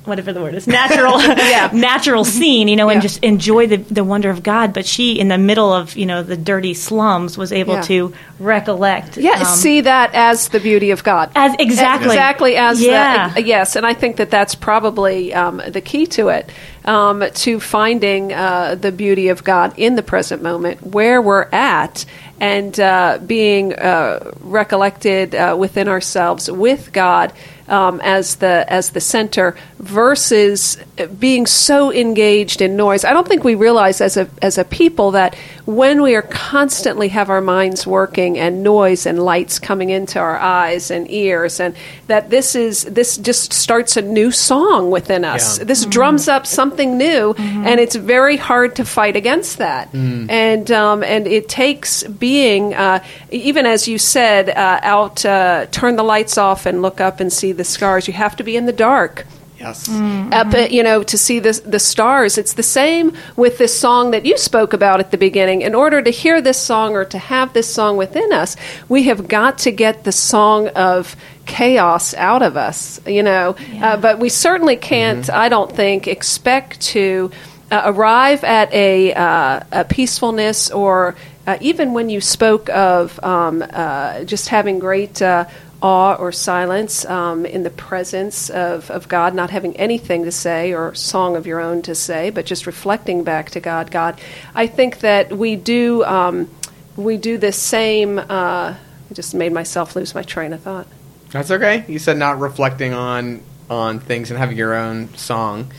whatever 0.05 0.33
the 0.33 0.41
word 0.41 0.55
is, 0.55 0.65
natural, 0.65 1.21
yeah. 1.21 1.69
natural 1.73 2.23
scene, 2.23 2.67
you 2.67 2.75
know, 2.75 2.89
and 2.89 2.97
Yeah. 2.97 3.01
just 3.01 3.23
enjoy 3.23 3.67
the, 3.67 3.77
the 3.77 4.03
wonder 4.03 4.29
of 4.31 4.41
God. 4.41 4.73
But 4.73 4.85
she, 4.85 5.19
in 5.19 5.27
the 5.27 5.37
middle 5.37 5.71
of, 5.71 5.95
you 5.95 6.05
know, 6.07 6.23
the 6.23 6.35
dirty 6.37 6.73
slums, 6.73 7.37
was 7.37 7.51
able 7.53 7.75
Yeah. 7.75 7.81
to 7.83 8.13
recollect. 8.39 9.17
Yeah, 9.17 9.33
um, 9.39 9.45
see 9.45 9.81
that 9.81 10.11
as 10.15 10.49
the 10.49 10.59
beauty 10.59 10.89
of 10.91 11.03
God. 11.03 11.29
As- 11.35 11.55
exactly. 11.59 12.07
exactly 12.09 12.55
as 12.55 12.81
Yeah. 12.81 13.29
the, 13.29 13.43
yes, 13.43 13.75
and 13.75 13.85
I 13.85 13.93
think 13.93 14.15
that 14.17 14.31
that's 14.31 14.55
probably 14.55 15.33
um, 15.33 15.61
the 15.67 15.81
key 15.81 16.07
to 16.07 16.29
it, 16.29 16.49
um, 16.85 17.23
to 17.35 17.59
finding 17.59 18.33
uh, 18.33 18.75
the 18.75 18.91
beauty 18.91 19.27
of 19.29 19.43
God 19.43 19.73
in 19.77 19.95
the 19.95 20.03
present 20.03 20.41
moment, 20.41 20.83
where 20.85 21.21
we're 21.21 21.47
at, 21.51 22.05
and 22.39 22.79
uh, 22.79 23.19
being 23.23 23.73
uh, 23.75 24.31
recollected 24.41 25.35
uh, 25.35 25.55
within 25.59 25.87
ourselves 25.87 26.49
with 26.49 26.91
God. 26.91 27.33
Um, 27.71 28.01
as 28.01 28.35
the 28.35 28.65
as 28.67 28.89
the 28.89 28.99
center 28.99 29.55
versus 29.79 30.77
being 31.19 31.45
so 31.45 31.91
engaged 31.91 32.61
in 32.61 32.75
noise. 32.75 33.05
I 33.05 33.13
don't 33.13 33.27
think 33.27 33.43
we 33.43 33.55
realize 33.55 34.01
as 34.01 34.17
a 34.17 34.29
as 34.41 34.57
a 34.57 34.63
people 34.65 35.11
that 35.11 35.35
when 35.65 36.01
we 36.01 36.15
are 36.15 36.21
constantly 36.21 37.07
have 37.09 37.29
our 37.29 37.39
minds 37.39 37.87
working 37.87 38.37
and 38.37 38.61
noise 38.61 39.05
and 39.05 39.23
lights 39.23 39.57
coming 39.57 39.89
into 39.89 40.19
our 40.19 40.37
eyes 40.37 40.91
and 40.91 41.09
ears 41.09 41.59
and 41.59 41.73
that 42.07 42.29
this 42.29 42.55
is 42.55 42.83
this 42.83 43.17
just 43.17 43.53
starts 43.53 43.95
a 43.97 44.01
new 44.01 44.31
song 44.31 44.91
within 44.91 45.23
us. 45.23 45.57
Yeah. 45.57 45.63
This 45.63 45.85
drums 45.85 46.27
up 46.27 46.45
something 46.45 46.97
new 46.97 47.33
and 47.37 47.79
it's 47.79 47.95
very 47.95 48.37
hard 48.37 48.75
to 48.75 48.85
fight 48.85 49.15
against 49.15 49.57
that. 49.59 49.93
And 49.93 50.69
um, 50.71 51.03
and 51.03 51.25
it 51.25 51.47
takes 51.47 52.03
being 52.03 52.73
uh, 52.73 53.03
even 53.31 53.65
as 53.65 53.87
you 53.87 53.97
said 53.97 54.49
uh, 54.49 54.79
out 54.83 55.25
uh, 55.25 55.67
turn 55.71 55.95
the 55.95 56.03
lights 56.03 56.37
off 56.37 56.65
and 56.65 56.81
look 56.81 56.99
up 56.99 57.19
and 57.19 57.31
see 57.31 57.53
the 57.53 57.60
scars. 57.63 58.07
You 58.07 58.13
have 58.13 58.35
to 58.37 58.43
be 58.43 58.55
in 58.55 58.65
the 58.65 58.73
dark 58.73 59.25
Yes. 59.61 59.87
up, 59.89 60.53
uh, 60.53 60.57
you 60.69 60.81
know, 60.81 61.03
to 61.03 61.17
see 61.17 61.39
the, 61.39 61.53
the 61.65 61.79
stars. 61.79 62.37
It's 62.37 62.53
the 62.53 62.63
same 62.63 63.15
with 63.35 63.57
this 63.57 63.77
song 63.77 64.11
that 64.11 64.25
you 64.25 64.37
spoke 64.37 64.73
about 64.73 64.99
at 64.99 65.11
the 65.11 65.17
beginning. 65.17 65.61
In 65.61 65.75
order 65.75 66.01
to 66.01 66.09
hear 66.09 66.41
this 66.41 66.57
song 66.57 66.95
or 66.95 67.05
to 67.05 67.19
have 67.19 67.53
this 67.53 67.71
song 67.71 67.97
within 67.97 68.33
us, 68.33 68.55
we 68.89 69.03
have 69.03 69.27
got 69.27 69.59
to 69.59 69.71
get 69.71 70.03
the 70.03 70.11
song 70.11 70.69
of 70.69 71.15
chaos 71.45 72.13
out 72.15 72.41
of 72.41 72.57
us, 72.57 72.99
you 73.05 73.23
know. 73.23 73.55
Uh, 73.81 73.97
but 73.97 74.19
we 74.19 74.29
certainly 74.29 74.77
can't, 74.77 75.29
I 75.29 75.49
don't 75.49 75.71
think, 75.71 76.07
expect 76.07 76.81
to 76.81 77.31
uh, 77.69 77.83
arrive 77.85 78.43
at 78.43 78.73
a, 78.73 79.13
uh, 79.13 79.59
a 79.71 79.85
peacefulness 79.85 80.71
or 80.71 81.15
uh, 81.47 81.57
even 81.61 81.93
when 81.93 82.09
you 82.09 82.21
spoke 82.21 82.69
of 82.69 83.23
um, 83.23 83.63
uh, 83.73 84.23
just 84.23 84.49
having 84.49 84.79
great 84.79 85.21
uh, 85.21 85.45
awe 85.81 86.15
or 86.15 86.31
silence 86.31 87.05
um, 87.05 87.45
in 87.45 87.63
the 87.63 87.69
presence 87.69 88.49
of, 88.49 88.89
of 88.91 89.07
God, 89.07 89.33
not 89.33 89.49
having 89.49 89.75
anything 89.77 90.25
to 90.25 90.31
say 90.31 90.73
or 90.73 90.93
song 90.93 91.35
of 91.35 91.47
your 91.47 91.59
own 91.59 91.81
to 91.83 91.95
say, 91.95 92.29
but 92.29 92.45
just 92.45 92.67
reflecting 92.67 93.23
back 93.23 93.49
to 93.51 93.59
God. 93.59 93.91
God, 93.91 94.19
I 94.53 94.67
think 94.67 94.99
that 94.99 95.35
we 95.35 95.55
do 95.55 96.03
um, 96.03 96.49
we 96.95 97.17
do 97.17 97.37
the 97.37 97.51
same. 97.51 98.19
Uh, 98.19 98.75
I 99.09 99.13
just 99.13 99.33
made 99.33 99.51
myself 99.53 99.95
lose 99.95 100.13
my 100.13 100.23
train 100.23 100.53
of 100.53 100.61
thought. 100.61 100.87
That's 101.31 101.51
okay. 101.51 101.85
You 101.87 101.99
said 101.99 102.17
not 102.17 102.39
reflecting 102.39 102.93
on 102.93 103.43
on 103.69 103.99
things 103.99 104.29
and 104.29 104.37
having 104.37 104.57
your 104.57 104.73
own 104.73 105.13
song 105.15 105.71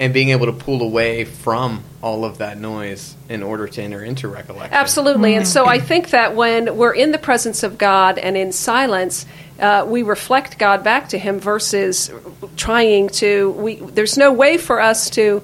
and 0.00 0.14
being 0.14 0.30
able 0.30 0.46
to 0.46 0.52
pull 0.52 0.82
away 0.82 1.24
from 1.24 1.82
all 2.02 2.24
of 2.24 2.38
that 2.38 2.58
noise 2.58 3.16
in 3.28 3.42
order 3.42 3.66
to 3.66 3.82
enter 3.82 4.02
into 4.02 4.28
recollection. 4.28 4.72
Absolutely. 4.72 5.34
And 5.34 5.46
so 5.46 5.66
I 5.66 5.80
think 5.80 6.10
that 6.10 6.36
when 6.36 6.76
we're 6.76 6.94
in 6.94 7.10
the 7.10 7.18
presence 7.18 7.62
of 7.62 7.78
God 7.78 8.18
and 8.18 8.36
in 8.36 8.52
silence, 8.52 9.26
uh, 9.58 9.84
we 9.88 10.04
reflect 10.04 10.58
God 10.58 10.84
back 10.84 11.08
to 11.08 11.18
Him 11.18 11.40
versus 11.40 12.12
trying 12.56 13.08
to. 13.08 13.50
We, 13.50 13.76
there's 13.76 14.16
no 14.16 14.32
way 14.32 14.56
for 14.56 14.80
us 14.80 15.10
to 15.10 15.42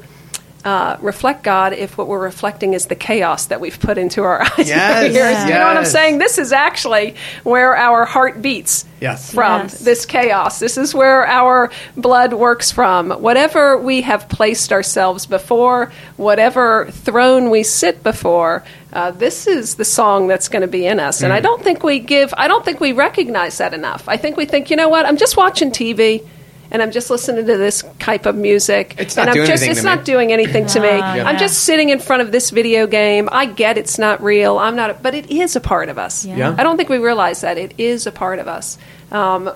uh, 0.65 0.97
reflect 1.01 1.43
God 1.43 1.75
if 1.75 1.99
what 1.99 2.07
we're 2.09 2.23
reflecting 2.23 2.73
is 2.73 2.87
the 2.87 2.95
chaos 2.95 3.47
that 3.47 3.61
we've 3.61 3.79
put 3.79 3.99
into 3.99 4.23
our 4.23 4.41
eyes. 4.59 4.59
and 4.59 4.67
Yes, 4.69 4.97
our 4.99 5.05
ears. 5.05 5.45
You 5.45 5.55
know 5.55 5.67
what 5.67 5.77
I'm 5.77 5.85
saying? 5.85 6.19
This 6.19 6.39
is 6.39 6.53
actually 6.53 7.17
where 7.43 7.77
our 7.77 8.05
heart 8.07 8.41
beats 8.41 8.87
Yes. 9.01 9.31
from 9.35 9.63
Yes. 9.63 9.81
this 9.81 10.07
chaos. 10.07 10.59
This 10.61 10.79
is 10.79 10.95
where 10.95 11.27
our 11.27 11.71
blood 11.97 12.33
works 12.33 12.71
from. 12.71 13.11
Whatever 13.11 13.77
we 13.77 14.01
have 14.03 14.29
placed 14.31 14.73
ourselves 14.73 15.27
before, 15.27 15.93
whatever 16.17 16.87
throne 16.91 17.51
we 17.51 17.63
sit 17.63 18.03
before, 18.03 18.65
uh, 18.95 19.11
this 19.11 19.47
is 19.47 19.75
the 19.75 19.85
song 19.85 20.29
that's 20.29 20.49
going 20.49 20.63
to 20.63 20.69
be 20.69 20.87
in 20.87 20.99
us. 21.01 21.23
And 21.23 21.33
Mm. 21.33 21.37
I 21.37 21.41
don't 21.41 21.63
think 21.63 21.83
we 21.83 21.99
give, 21.99 22.33
I 22.39 22.49
don't 22.49 22.65
think 22.65 22.81
we 22.81 22.93
recognize 22.93 23.59
that 23.59 23.75
enough. 23.75 24.09
I 24.09 24.17
think 24.17 24.39
we 24.39 24.47
think, 24.47 24.71
you 24.71 24.77
know 24.77 24.89
what, 24.89 25.05
I'm 25.05 25.19
just 25.19 25.37
watching 25.37 25.71
TV. 25.73 26.23
And 26.71 26.83
I'm 26.83 26.91
just 26.91 27.11
listening 27.11 27.47
to 27.47 27.57
this 27.57 27.85
type 27.99 28.27
of 28.27 28.35
music. 28.37 28.97
It's 28.99 29.17
not 29.17 29.23
and 29.23 29.31
I'm 29.31 29.35
doing 29.37 29.47
just, 29.47 29.63
anything 29.63 29.71
It's 29.73 29.81
to 29.81 29.87
not 29.87 29.99
me. 30.01 30.05
doing 30.05 30.33
anything 30.33 30.67
to 30.67 30.81
me. 30.81 30.89
Yeah. 30.89 31.25
I'm 31.29 31.39
just 31.39 31.61
sitting 31.65 31.91
in 31.91 31.99
front 32.01 32.23
of 32.23 32.33
this 32.33 32.51
video 32.51 32.87
game. 32.87 33.29
I 33.31 33.47
get 33.47 33.79
it's 33.79 33.99
not 33.99 34.23
real. 34.23 34.59
I'm 34.59 34.75
not, 34.75 34.91
a, 34.91 34.95
but 34.95 35.15
it 35.15 35.31
is 35.31 35.57
a 35.57 35.61
part 35.61 35.89
of 35.89 35.99
us. 35.99 36.25
Yeah. 36.25 36.37
Yeah. 36.37 36.57
I 36.59 36.63
don't 36.63 36.77
think 36.77 36.89
we 36.89 36.99
realize 36.99 37.43
that 37.43 37.59
it 37.59 37.75
is 37.79 38.07
a 38.07 38.13
part 38.13 38.39
of 38.39 38.49
us. 38.49 38.79
Um, 39.13 39.51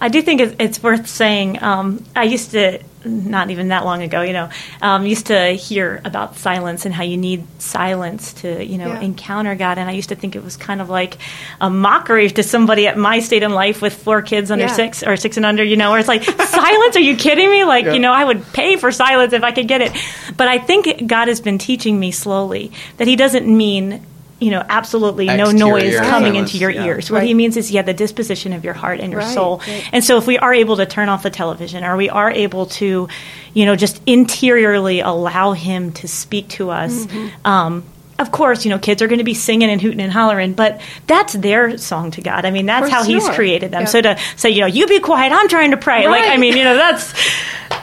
I 0.00 0.08
do 0.08 0.20
think 0.20 0.40
it's 0.60 0.82
worth 0.82 1.06
saying. 1.06 1.62
Um, 1.62 2.04
I 2.14 2.24
used 2.24 2.50
to, 2.50 2.80
not 3.08 3.50
even 3.50 3.68
that 3.68 3.84
long 3.84 4.02
ago, 4.02 4.22
you 4.22 4.32
know, 4.32 4.48
um, 4.82 5.06
used 5.06 5.26
to 5.26 5.52
hear 5.52 6.00
about 6.04 6.36
silence 6.36 6.84
and 6.86 6.94
how 6.94 7.02
you 7.02 7.16
need 7.16 7.44
silence 7.60 8.32
to, 8.34 8.64
you 8.64 8.78
know, 8.78 8.88
Yeah. 8.88 9.00
encounter 9.00 9.54
God. 9.54 9.78
And 9.78 9.88
I 9.88 9.92
used 9.92 10.08
to 10.10 10.14
think 10.14 10.36
it 10.36 10.44
was 10.44 10.56
kind 10.56 10.80
of 10.80 10.88
like 10.90 11.18
a 11.60 11.68
mockery 11.70 12.28
to 12.30 12.42
somebody 12.42 12.86
at 12.86 12.96
my 12.96 13.20
state 13.20 13.42
in 13.42 13.52
life 13.52 13.80
with 13.82 13.94
four 13.94 14.22
kids 14.22 14.50
under 14.50 14.66
Yeah. 14.66 14.72
six 14.72 15.02
or 15.02 15.16
six 15.16 15.36
and 15.36 15.46
under, 15.46 15.62
you 15.64 15.76
know, 15.76 15.90
where 15.90 15.98
it's 15.98 16.08
like, 16.08 16.22
silence? 16.46 16.96
Are 16.96 17.00
you 17.00 17.16
kidding 17.16 17.50
me? 17.50 17.64
Like, 17.64 17.84
Yeah. 17.86 17.92
you 17.94 18.00
know, 18.00 18.12
I 18.12 18.24
would 18.24 18.52
pay 18.52 18.76
for 18.76 18.92
silence 18.92 19.32
if 19.32 19.42
I 19.42 19.52
could 19.52 19.68
get 19.68 19.80
it. 19.80 19.92
But 20.36 20.48
I 20.48 20.58
think 20.58 21.06
God 21.06 21.28
has 21.28 21.40
been 21.40 21.58
teaching 21.58 21.98
me 21.98 22.10
slowly 22.10 22.72
that 22.98 23.06
He 23.06 23.16
doesn't 23.16 23.46
mean. 23.46 24.00
You 24.40 24.52
know, 24.52 24.64
absolutely 24.68 25.26
no 25.26 25.50
noise 25.50 25.96
coming 25.98 26.34
silence, 26.34 26.52
into 26.52 26.58
your 26.58 26.70
yeah. 26.70 26.84
ears. 26.84 27.10
What 27.10 27.18
Right. 27.18 27.26
he 27.26 27.34
means 27.34 27.56
is, 27.56 27.72
yeah, 27.72 27.82
the 27.82 27.92
disposition 27.92 28.52
of 28.52 28.64
your 28.64 28.74
heart 28.74 29.00
and 29.00 29.10
your 29.10 29.22
Right, 29.22 29.34
soul. 29.34 29.58
right. 29.66 29.88
And 29.92 30.04
so, 30.04 30.16
if 30.16 30.28
we 30.28 30.38
are 30.38 30.54
able 30.54 30.76
to 30.76 30.86
turn 30.86 31.08
off 31.08 31.24
the 31.24 31.30
television, 31.30 31.82
or 31.82 31.96
we 31.96 32.08
are 32.08 32.30
able 32.30 32.66
to, 32.66 33.08
you 33.54 33.66
know, 33.66 33.74
just 33.74 34.00
interiorly 34.06 35.00
allow 35.00 35.52
Him 35.54 35.90
to 35.94 36.06
speak 36.06 36.48
to 36.50 36.70
us, 36.70 37.06
Mm-hmm. 37.06 37.46
um, 37.46 37.84
of 38.18 38.32
course, 38.32 38.64
you 38.64 38.70
know, 38.70 38.78
kids 38.78 39.00
are 39.00 39.06
going 39.06 39.18
to 39.18 39.24
be 39.24 39.34
singing 39.34 39.70
and 39.70 39.80
hooting 39.80 40.00
and 40.00 40.12
hollering, 40.12 40.52
but 40.52 40.80
that's 41.06 41.34
their 41.34 41.78
song 41.78 42.10
to 42.12 42.20
God. 42.20 42.44
I 42.44 42.50
mean, 42.50 42.66
that's 42.66 42.88
For 42.88 42.94
how 42.94 43.04
He's 43.04 43.24
sure. 43.24 43.34
created 43.34 43.70
them. 43.70 43.82
Yeah. 43.82 43.86
So 43.86 44.00
to 44.02 44.18
say, 44.36 44.50
you 44.50 44.60
know, 44.60 44.66
you 44.66 44.86
be 44.86 44.98
quiet, 44.98 45.32
I'm 45.32 45.48
trying 45.48 45.70
to 45.70 45.76
pray. 45.76 46.08
Like, 46.08 46.24
I 46.24 46.36
mean, 46.36 46.56
you 46.56 46.64
know, 46.64 46.76
that's. 46.76 47.14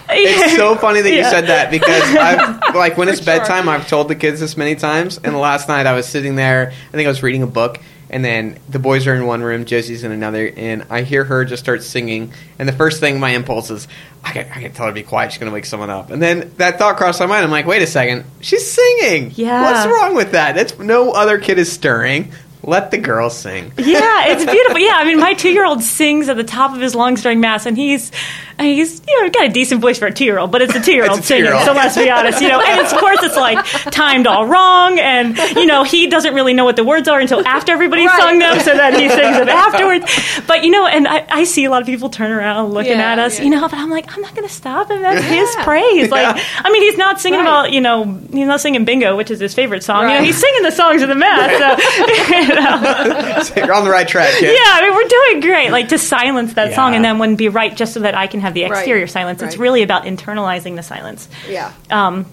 It's 0.08 0.56
so 0.56 0.76
funny 0.76 1.02
that 1.02 1.12
you 1.12 1.24
said 1.24 1.48
that 1.48 1.72
because 1.72 2.04
I've 2.16 2.76
like 2.76 2.96
when 2.96 3.10
it's 3.10 3.18
sure. 3.24 3.26
bedtime, 3.26 3.68
I've 3.68 3.88
told 3.88 4.08
the 4.08 4.16
kids 4.16 4.40
this 4.40 4.56
many 4.56 4.76
times. 4.76 5.20
And 5.24 5.36
last 5.36 5.68
night 5.68 5.88
I 5.88 5.94
was 5.94 6.08
sitting 6.08 6.36
there, 6.36 6.72
I 6.72 6.92
think 6.92 7.08
I 7.08 7.10
was 7.10 7.24
reading 7.24 7.42
a 7.42 7.48
book, 7.48 7.80
and 8.16 8.24
then 8.24 8.58
the 8.70 8.80
boys 8.80 9.08
are 9.08 9.14
in 9.14 9.26
one 9.26 9.44
room, 9.44 9.66
Josie's 9.66 10.06
in 10.06 10.14
another, 10.14 10.50
and 10.56 10.86
I 10.90 11.02
hear 11.02 11.26
her 11.26 11.44
just 11.44 11.62
start 11.62 11.84
singing. 11.84 12.32
And 12.58 12.66
the 12.66 12.72
first 12.72 13.02
thing 13.02 13.20
my 13.20 13.32
impulse 13.32 13.70
is, 13.70 13.90
I 14.24 14.32
can, 14.32 14.50
I 14.54 14.62
can 14.62 14.72
tell 14.72 14.86
her 14.86 14.92
to 14.94 14.96
be 14.96 15.04
quiet. 15.04 15.34
She's 15.34 15.40
going 15.40 15.52
to 15.52 15.54
wake 15.54 15.66
someone 15.66 15.90
up. 15.90 16.12
And 16.12 16.22
then 16.22 16.54
that 16.56 16.80
thought 16.80 16.96
crossed 16.96 17.20
my 17.20 17.26
mind. 17.26 17.44
I'm 17.44 17.52
like, 17.52 17.66
wait 17.66 17.82
a 17.82 17.88
second, 17.88 18.24
she's 18.40 18.72
singing. 18.72 19.34
Yeah. 19.36 19.64
what's 19.64 19.86
wrong 19.86 20.16
with 20.16 20.32
that? 20.32 20.56
It's 20.56 20.80
no 20.80 21.12
other 21.12 21.40
kid 21.40 21.60
is 21.60 21.70
stirring. 21.70 22.32
Let 22.68 22.90
the 22.92 22.98
girl 22.98 23.30
sing. 23.30 23.72
yeah, 23.78 24.28
it's 24.30 24.44
beautiful. 24.52 24.80
Yeah, 24.80 24.94
I 24.96 25.06
mean, 25.06 25.20
my 25.20 25.34
two-year-old 25.36 25.84
sings 25.84 26.30
at 26.30 26.36
the 26.38 26.44
top 26.44 26.74
of 26.74 26.80
his 26.82 26.96
lungs 26.96 27.22
during 27.22 27.40
mass, 27.40 27.66
and 27.68 27.78
he's 27.78 28.12
he's 28.60 29.02
you 29.08 29.22
know 29.22 29.30
got 29.30 29.46
a 29.46 29.50
decent 29.50 29.82
voice 29.82 30.00
for 30.00 30.08
a 30.08 30.14
two-year-old, 30.14 30.50
but 30.52 30.62
it's 30.64 30.74
a 30.74 30.82
two-year-old 30.82 31.20
It's 31.20 31.26
a 31.26 31.28
singing. 31.28 31.44
two-year-old. 31.46 31.66
So 31.66 31.74
let's 31.74 31.96
be 31.98 32.10
honest, 32.10 32.42
you 32.42 32.48
know. 32.48 32.60
And 32.62 32.80
of 32.82 32.92
course, 33.00 33.20
it's 33.22 33.36
like 33.36 33.64
timed 33.92 34.26
all 34.28 34.48
wrong, 34.48 34.98
and 35.00 35.38
you 35.56 35.66
know 35.68 35.84
he 35.84 36.08
doesn't 36.08 36.34
really 36.34 36.54
know 36.54 36.66
what 36.66 36.76
the 36.76 36.84
words 36.84 37.08
are 37.08 37.20
until 37.20 37.46
after 37.48 37.72
everybody's 37.72 38.08
Right. 38.08 38.20
sung 38.20 38.40
them, 38.40 38.60
so 38.62 38.76
then 38.76 38.94
he 39.00 39.10
sings 39.10 39.38
them 39.38 39.50
afterwards. 39.66 40.06
But 40.48 40.64
you 40.64 40.72
know, 40.72 40.88
and 40.88 41.08
I, 41.08 41.26
I 41.30 41.44
see 41.44 41.66
a 41.66 41.70
lot 41.70 41.82
of 41.82 41.88
people 41.88 42.10
turn 42.10 42.32
around 42.32 42.74
looking 42.74 42.94
Yeah, 42.94 43.12
at 43.14 43.20
us, 43.20 43.38
yeah. 43.38 43.46
you 43.46 43.52
know. 43.52 43.62
But 43.70 43.76
I'm 43.78 43.90
like, 43.92 44.12
I'm 44.16 44.22
not 44.22 44.34
going 44.36 44.48
to 44.48 44.54
stop 44.54 44.90
him. 44.90 45.02
That's 45.04 45.24
his 45.24 45.56
praise. 45.64 46.10
Like, 46.10 46.36
Yeah. 46.36 46.44
I 46.64 46.72
mean, 46.72 46.82
he's 46.82 46.98
not 46.98 47.20
singing 47.22 47.42
Right. 47.42 47.46
about 47.66 47.74
you 47.74 47.82
know 47.82 48.06
he's 48.32 48.48
not 48.48 48.60
singing 48.62 48.86
bingo, 48.86 49.16
which 49.16 49.30
is 49.30 49.40
his 49.40 49.54
favorite 49.54 49.84
song. 49.84 50.10
You 50.10 50.16
know, 50.18 50.24
he's 50.24 50.38
singing 50.40 50.64
the 50.64 50.72
songs 50.72 51.04
of 51.04 51.10
the 51.10 51.16
mass. 51.16 51.52
So, 51.60 52.55
you 52.56 52.62
know. 52.62 53.66
You're 53.66 53.74
on 53.74 53.84
the 53.86 53.92
right 53.92 54.08
track, 54.08 54.34
kid. 54.36 54.46
Yeah, 54.54 54.60
I 54.64 54.82
mean, 54.82 54.96
we're 54.96 55.08
doing 55.08 55.40
great. 55.42 55.72
Like 55.72 55.90
to 55.90 55.98
silence 55.98 56.54
that 56.54 56.70
Yeah. 56.70 56.76
song 56.76 56.96
and 56.96 57.04
then 57.04 57.20
when 57.20 57.36
be 57.36 57.50
right 57.50 57.76
just 57.76 57.94
so 57.94 58.00
that 58.02 58.16
I 58.16 58.28
can 58.28 58.42
have 58.42 58.54
the 58.54 58.64
Right. 58.64 58.72
exterior 58.72 59.08
silence. 59.08 59.42
It's 59.42 59.56
Right. 59.56 59.62
really 59.62 59.84
about 59.84 60.06
internalizing 60.06 60.76
the 60.76 60.84
silence. 60.84 61.28
yeah. 61.50 61.72
Um, 61.92 62.26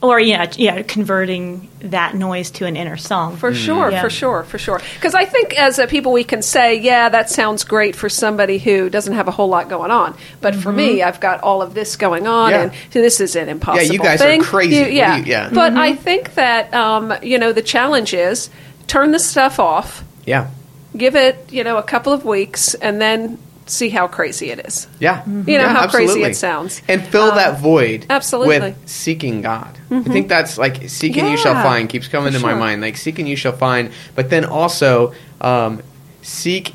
Or 0.00 0.18
yeah, 0.18 0.46
yeah, 0.56 0.82
converting 0.82 1.68
that 1.82 2.16
noise 2.16 2.50
to 2.58 2.66
an 2.66 2.74
inner 2.74 2.96
song. 2.96 3.36
For 3.36 3.54
sure, 3.54 3.88
Yeah. 3.92 4.00
for 4.02 4.10
sure, 4.10 4.42
for 4.42 4.58
sure. 4.58 4.80
Because 4.94 5.14
I 5.14 5.24
think 5.26 5.54
as 5.56 5.78
a 5.78 5.86
people, 5.86 6.10
we 6.10 6.24
can 6.24 6.42
say, 6.42 6.74
yeah, 6.74 7.08
that 7.08 7.30
sounds 7.30 7.62
great 7.62 7.94
for 7.94 8.08
somebody 8.08 8.58
who 8.58 8.90
doesn't 8.90 9.14
have 9.14 9.28
a 9.28 9.30
whole 9.30 9.46
lot 9.48 9.68
going 9.68 9.92
on. 9.92 10.14
But 10.40 10.56
for 10.56 10.72
me, 10.72 11.04
I've 11.04 11.20
got 11.20 11.40
all 11.42 11.62
of 11.62 11.74
this 11.74 11.94
going 11.94 12.26
on, 12.26 12.50
Yeah. 12.50 12.62
and 12.62 12.72
this 12.90 13.20
is 13.20 13.36
an 13.36 13.48
impossible 13.48 13.86
Yeah, 13.86 13.92
you 13.92 13.98
guys 14.00 14.20
are 14.20 14.36
crazy. 14.38 14.80
What 14.80 14.88
do 14.88 14.92
yeah. 14.92 15.16
you- 15.18 15.22
yeah. 15.24 15.48
But 15.52 15.74
I 15.76 15.92
think 15.92 16.34
that, 16.34 16.74
um, 16.74 17.14
you 17.22 17.38
know, 17.38 17.52
the 17.52 17.62
challenge 17.62 18.12
is 18.12 18.50
turn 18.86 19.12
the 19.12 19.18
stuff 19.18 19.58
off, 19.58 20.04
Yeah. 20.26 20.48
give 20.96 21.16
it, 21.16 21.48
you 21.50 21.64
know, 21.64 21.76
a 21.78 21.82
couple 21.82 22.12
of 22.12 22.24
weeks, 22.24 22.74
and 22.74 23.00
then 23.00 23.38
see 23.66 23.88
how 23.88 24.08
crazy 24.08 24.50
it 24.50 24.58
is. 24.66 24.88
Yeah. 24.98 25.22
You 25.26 25.32
know, 25.32 25.64
Yeah, 25.64 25.72
how 25.72 25.86
crazy 25.88 26.22
it 26.24 26.36
sounds. 26.36 26.82
And 26.88 27.02
fill 27.06 27.30
Um, 27.30 27.36
that 27.36 27.60
void 27.60 28.06
absolutely. 28.10 28.58
with 28.58 28.76
seeking 28.86 29.40
God. 29.40 29.78
I 29.90 30.02
think 30.02 30.28
that's 30.28 30.58
like 30.58 30.88
seeking 30.88 31.26
you 31.28 31.36
shall 31.36 31.54
find 31.62 31.88
keeps 31.88 32.08
coming 32.08 32.32
for 32.32 32.38
to 32.40 32.44
my 32.44 32.54
mind. 32.54 32.82
Like 32.82 32.96
seeking 32.96 33.26
you 33.26 33.36
shall 33.36 33.52
find, 33.52 33.90
but 34.14 34.30
then 34.30 34.44
also 34.44 35.12
um, 35.40 35.80
seek 36.22 36.74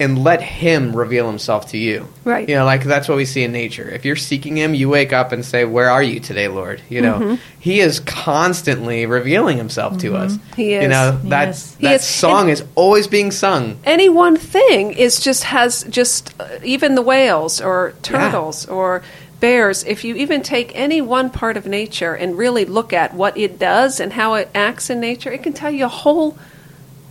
and 0.00 0.22
let 0.24 0.42
Him 0.42 0.94
reveal 0.96 1.28
Himself 1.28 1.68
to 1.68 1.78
you. 1.78 2.08
Right. 2.24 2.48
You 2.48 2.56
know, 2.56 2.64
like 2.64 2.82
that's 2.84 3.08
what 3.08 3.16
we 3.16 3.24
see 3.24 3.44
in 3.44 3.52
nature. 3.52 3.88
If 3.88 4.04
you're 4.04 4.16
seeking 4.16 4.56
Him, 4.56 4.74
you 4.74 4.88
wake 4.88 5.12
up 5.12 5.32
and 5.32 5.44
say, 5.44 5.64
"Where 5.64 5.90
are 5.90 6.02
you 6.02 6.20
today, 6.20 6.48
Lord?" 6.48 6.80
You 6.88 7.00
know, 7.02 7.14
Mm-hmm. 7.14 7.34
He 7.60 7.80
is 7.80 8.00
constantly 8.00 9.06
revealing 9.06 9.56
Himself 9.56 9.98
to 9.98 10.16
us. 10.16 10.38
He 10.56 10.74
is. 10.74 10.82
You 10.82 10.88
know 10.88 11.18
that 11.24 11.50
is. 11.50 11.74
That 11.76 11.94
is. 11.96 12.04
song 12.04 12.42
And- 12.42 12.50
is 12.50 12.64
always 12.74 13.06
being 13.06 13.30
sung. 13.30 13.78
any 13.84 14.08
one 14.08 14.36
thing 14.36 14.92
is 14.92 15.20
just 15.20 15.44
has 15.44 15.84
just 15.84 16.34
uh, 16.40 16.48
even 16.64 16.94
the 16.94 17.02
whales 17.02 17.60
or 17.60 17.94
turtles 18.02 18.66
or 18.66 19.02
bears 19.40 19.84
if 19.84 20.04
you 20.04 20.14
even 20.16 20.42
take 20.42 20.72
any 20.74 21.00
one 21.02 21.28
part 21.30 21.56
of 21.56 21.66
nature 21.66 22.14
and 22.14 22.38
really 22.38 22.64
look 22.64 22.92
at 22.92 23.12
what 23.14 23.36
it 23.36 23.58
does 23.58 24.00
and 24.00 24.12
how 24.12 24.34
it 24.34 24.48
acts 24.54 24.88
in 24.90 25.00
nature 25.00 25.30
it 25.30 25.42
can 25.42 25.52
tell 25.52 25.70
you 25.70 25.84
a 25.84 25.88
whole 25.88 26.38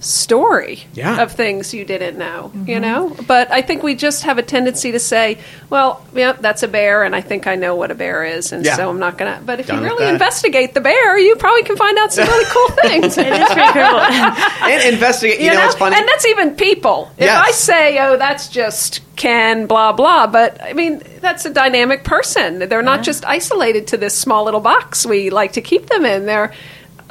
story 0.03 0.83
Yeah. 0.93 1.21
of 1.23 1.31
things 1.31 1.73
you 1.73 1.85
didn't 1.85 2.17
know, 2.17 2.51
you 2.53 2.75
mm-hmm. 2.75 2.81
know? 2.81 3.15
But 3.27 3.51
I 3.51 3.61
think 3.61 3.83
we 3.83 3.95
just 3.95 4.23
have 4.23 4.37
a 4.37 4.43
tendency 4.43 4.91
to 4.91 4.99
say, 4.99 5.37
well, 5.69 6.05
yeah, 6.13 6.33
that's 6.33 6.63
a 6.63 6.67
bear, 6.67 7.03
and 7.03 7.15
I 7.15 7.21
think 7.21 7.47
I 7.47 7.55
know 7.55 7.75
what 7.75 7.91
a 7.91 7.95
bear 7.95 8.23
is, 8.23 8.51
and 8.51 8.65
Yeah. 8.65 8.75
so 8.75 8.89
I'm 8.89 8.99
not 8.99 9.17
going 9.17 9.33
to. 9.33 9.43
But 9.43 9.59
if 9.59 9.67
Done 9.67 9.79
you 9.81 9.85
really 9.89 10.07
investigate 10.07 10.73
the 10.73 10.81
bear, 10.81 11.17
you 11.17 11.35
probably 11.35 11.63
can 11.63 11.77
find 11.77 11.97
out 11.97 12.13
some 12.13 12.27
really 12.27 12.45
cool 12.45 12.67
things. 12.89 13.17
It 13.17 13.27
is 13.27 13.49
pretty 13.49 13.71
cool. 13.73 13.99
and 14.69 14.93
investigate. 14.93 15.39
You, 15.39 15.53
know, 15.53 15.65
it's 15.65 15.75
funny. 15.75 15.95
And 15.95 16.07
that's 16.07 16.25
even 16.27 16.55
people. 16.55 17.11
If 17.17 17.25
Yes. 17.25 17.47
I 17.47 17.51
say, 17.51 17.99
oh, 17.99 18.17
that's 18.17 18.47
just 18.49 19.01
Ken, 19.15 19.67
blah, 19.67 19.93
blah, 19.93 20.27
but 20.27 20.61
I 20.61 20.73
mean, 20.73 21.01
that's 21.21 21.45
a 21.45 21.49
dynamic 21.49 22.03
person. 22.03 22.67
They're 22.67 22.81
not 22.81 23.03
just 23.03 23.23
isolated 23.25 23.87
to 23.87 23.97
this 23.97 24.17
small 24.17 24.43
little 24.43 24.59
box 24.59 25.05
we 25.05 25.29
like 25.29 25.53
to 25.53 25.61
keep 25.61 25.85
them 25.87 26.03
in. 26.05 26.25
There 26.25 26.41
are 26.41 26.53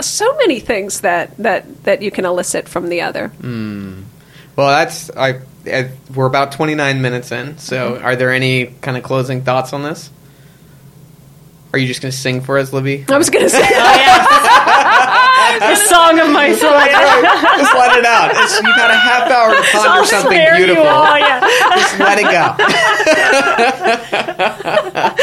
so 0.03 0.37
many 0.39 0.61
things 0.61 1.01
that, 1.03 1.37
that, 1.39 1.85
that 1.85 2.03
you 2.03 2.11
can 2.11 2.25
elicit 2.25 2.69
from 2.69 2.89
the 2.89 3.01
other. 3.03 3.31
Well, 4.57 4.69
that's 4.69 5.11
I. 5.17 5.41
I 5.65 5.91
we're 6.15 6.27
about 6.27 6.53
29 6.53 7.01
minutes 7.01 7.31
in. 7.33 7.57
So, 7.59 7.93
Mm-hmm. 7.95 8.05
are 8.05 8.17
there 8.17 8.33
any 8.33 8.67
kind 8.67 8.97
of 8.97 9.03
closing 9.05 9.43
thoughts 9.43 9.73
on 9.73 9.83
this? 9.85 10.11
Are 11.73 11.79
you 11.79 11.87
just 11.87 12.03
going 12.03 12.11
to 12.13 12.17
sing 12.19 12.41
for 12.43 12.59
us, 12.59 12.73
Libby? 12.73 13.05
I 13.09 13.17
was 13.17 13.31
going 13.31 13.45
to 13.49 13.49
say, 13.51 13.63
the 15.71 15.77
song 15.77 16.19
of 16.19 16.31
my 16.31 16.53
soul. 16.53 16.73
just 16.73 17.75
let 17.75 17.99
it 17.99 18.05
out. 18.05 18.31
It's, 18.35 18.57
you 18.57 18.75
got 18.75 18.91
a 18.91 18.97
half 18.97 19.31
hour 19.31 19.55
to 19.55 19.63
ponder 19.71 20.07
something 20.07 20.57
beautiful. 20.57 20.85
all, 20.85 21.19
yeah. 21.19 21.41
Just 21.77 21.99
let 21.99 22.19
it 22.19 22.29
go. 22.31 22.57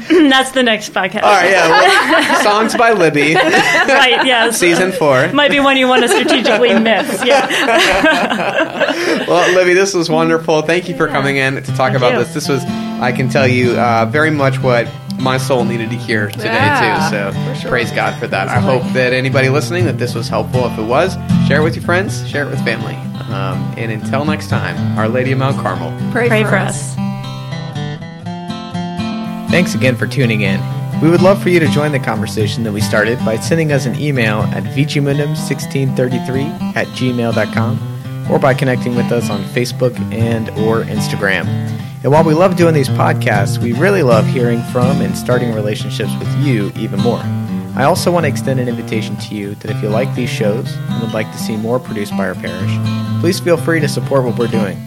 That's 0.30 0.52
the 0.52 0.62
next 0.62 0.92
podcast. 0.92 1.22
All 1.22 1.32
right, 1.32 1.50
yeah. 1.50 1.68
well, 1.68 2.42
songs 2.42 2.74
by 2.76 2.92
Libby, 2.92 3.34
Right, 3.34 4.24
yes. 4.24 4.58
season 4.58 4.92
four. 4.92 5.32
Might 5.32 5.50
be 5.50 5.60
one 5.60 5.76
you 5.76 5.88
want 5.88 6.02
to 6.02 6.08
strategically 6.08 6.78
miss. 6.78 7.24
Yeah. 7.24 7.46
Well, 9.26 9.54
Libby, 9.54 9.74
this 9.74 9.94
was 9.94 10.08
wonderful. 10.08 10.62
Thank 10.62 10.88
you 10.88 10.96
for 10.96 11.08
coming 11.08 11.36
in 11.36 11.54
to 11.56 11.74
talk 11.76 11.94
about 11.94 12.12
you. 12.12 12.18
this. 12.20 12.34
This 12.34 12.48
was, 12.48 12.64
I 12.64 13.12
can 13.12 13.28
tell 13.28 13.46
you, 13.46 13.72
uh, 13.72 14.06
very 14.06 14.30
much 14.30 14.58
what 14.60 14.86
my 15.20 15.38
soul 15.38 15.64
needed 15.64 15.90
to 15.90 15.96
hear 15.96 16.28
today 16.30 16.44
Yeah, 16.46 17.10
too. 17.10 17.32
So 17.54 17.60
sure. 17.60 17.70
praise 17.70 17.90
God 17.92 18.18
for 18.18 18.26
that. 18.28 18.48
I 18.48 18.58
hope 18.60 18.82
that 18.94 19.12
anybody 19.12 19.48
listening 19.48 19.84
that 19.84 19.98
this 19.98 20.14
was 20.14 20.28
helpful. 20.28 20.66
If 20.66 20.78
it 20.78 20.86
was, 20.86 21.14
share 21.46 21.60
it 21.60 21.64
with 21.64 21.76
your 21.76 21.84
friends, 21.84 22.26
share 22.28 22.46
it 22.46 22.50
with 22.50 22.64
family. 22.64 22.94
Um, 23.34 23.72
and 23.76 23.92
until 23.92 24.24
next 24.24 24.48
time, 24.48 24.76
Our 24.98 25.08
Lady 25.08 25.32
of 25.32 25.38
Mount 25.38 25.56
Carmel. 25.58 25.92
pray, 26.10 26.28
Pray 26.28 26.42
for 26.44 26.56
us. 26.56 26.94
Thanks 29.50 29.74
again 29.74 29.96
for 29.96 30.06
tuning 30.06 30.42
in. 30.42 30.60
We 31.02 31.10
would 31.10 31.22
love 31.22 31.42
for 31.42 31.48
you 31.48 31.58
to 31.60 31.68
join 31.68 31.92
the 31.92 31.98
conversation 31.98 32.62
that 32.64 32.72
we 32.72 32.80
started 32.80 33.18
by 33.24 33.36
sending 33.38 33.72
us 33.72 33.86
an 33.86 33.98
email 33.98 34.40
at 34.42 34.62
vigimundum1633 34.64 36.76
at 36.76 36.86
gmail.com 36.88 38.26
or 38.30 38.38
by 38.38 38.54
connecting 38.54 38.94
with 38.94 39.10
us 39.10 39.28
on 39.30 39.42
Facebook 39.44 39.98
and 40.12 40.50
or 40.50 40.82
Instagram. 40.84 41.46
And 42.02 42.10
while 42.10 42.24
we 42.24 42.32
love 42.32 42.56
doing 42.56 42.72
these 42.72 42.88
podcasts, 42.88 43.58
we 43.58 43.72
really 43.74 44.02
love 44.02 44.26
hearing 44.26 44.62
from 44.72 45.02
and 45.02 45.14
starting 45.14 45.54
relationships 45.54 46.10
with 46.18 46.34
you 46.38 46.72
even 46.74 46.98
more. 47.00 47.20
I 47.76 47.84
also 47.84 48.10
want 48.10 48.24
to 48.24 48.28
extend 48.28 48.58
an 48.58 48.68
invitation 48.68 49.16
to 49.16 49.34
you 49.34 49.54
that 49.56 49.70
if 49.70 49.82
you 49.82 49.90
like 49.90 50.14
these 50.14 50.30
shows 50.30 50.74
and 50.74 51.02
would 51.02 51.12
like 51.12 51.30
to 51.32 51.38
see 51.38 51.56
more 51.56 51.78
produced 51.78 52.16
by 52.16 52.26
our 52.26 52.34
parish, 52.34 53.20
please 53.20 53.38
feel 53.38 53.58
free 53.58 53.80
to 53.80 53.88
support 53.88 54.24
what 54.24 54.38
we're 54.38 54.48
doing. 54.48 54.78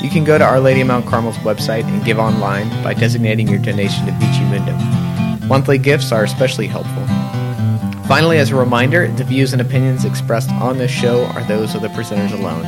You 0.00 0.08
can 0.08 0.22
go 0.22 0.38
to 0.38 0.44
Our 0.44 0.60
Lady 0.60 0.80
of 0.82 0.86
Mount 0.86 1.06
Carmel's 1.06 1.36
website 1.38 1.82
and 1.82 2.04
give 2.04 2.20
online 2.20 2.68
by 2.84 2.94
designating 2.94 3.48
your 3.48 3.58
donation 3.58 4.06
to 4.06 4.12
Vici. 4.12 4.42
Monthly 5.46 5.78
gifts 5.78 6.12
are 6.12 6.22
especially 6.22 6.68
helpful. 6.68 7.04
Finally, 8.06 8.38
as 8.38 8.50
a 8.50 8.56
reminder, 8.56 9.08
the 9.08 9.24
views 9.24 9.52
and 9.52 9.60
opinions 9.60 10.04
expressed 10.04 10.50
on 10.52 10.78
this 10.78 10.90
show 10.90 11.24
are 11.34 11.42
those 11.44 11.74
of 11.74 11.82
the 11.82 11.88
presenters 11.88 12.32
alone, 12.32 12.64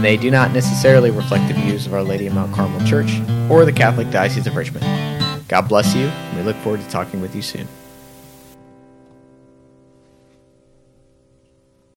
and 0.00 0.04
they 0.06 0.16
do 0.16 0.30
not 0.30 0.50
necessarily 0.52 1.10
reflect 1.10 1.46
the 1.46 1.52
views 1.52 1.84
of 1.84 1.92
Our 1.92 2.02
Lady 2.02 2.26
of 2.26 2.32
Mount 2.32 2.54
Carmel 2.54 2.82
Church 2.86 3.20
or 3.50 3.66
the 3.66 3.72
Catholic 3.72 4.10
Diocese 4.10 4.46
of 4.46 4.56
Richmond. 4.56 4.82
God 5.46 5.68
bless 5.68 5.94
you, 5.94 6.06
and 6.06 6.38
we 6.38 6.42
look 6.42 6.56
forward 6.62 6.80
to 6.80 6.88
talking 6.88 7.20
with 7.20 7.36
you 7.36 7.42
soon. 7.42 7.68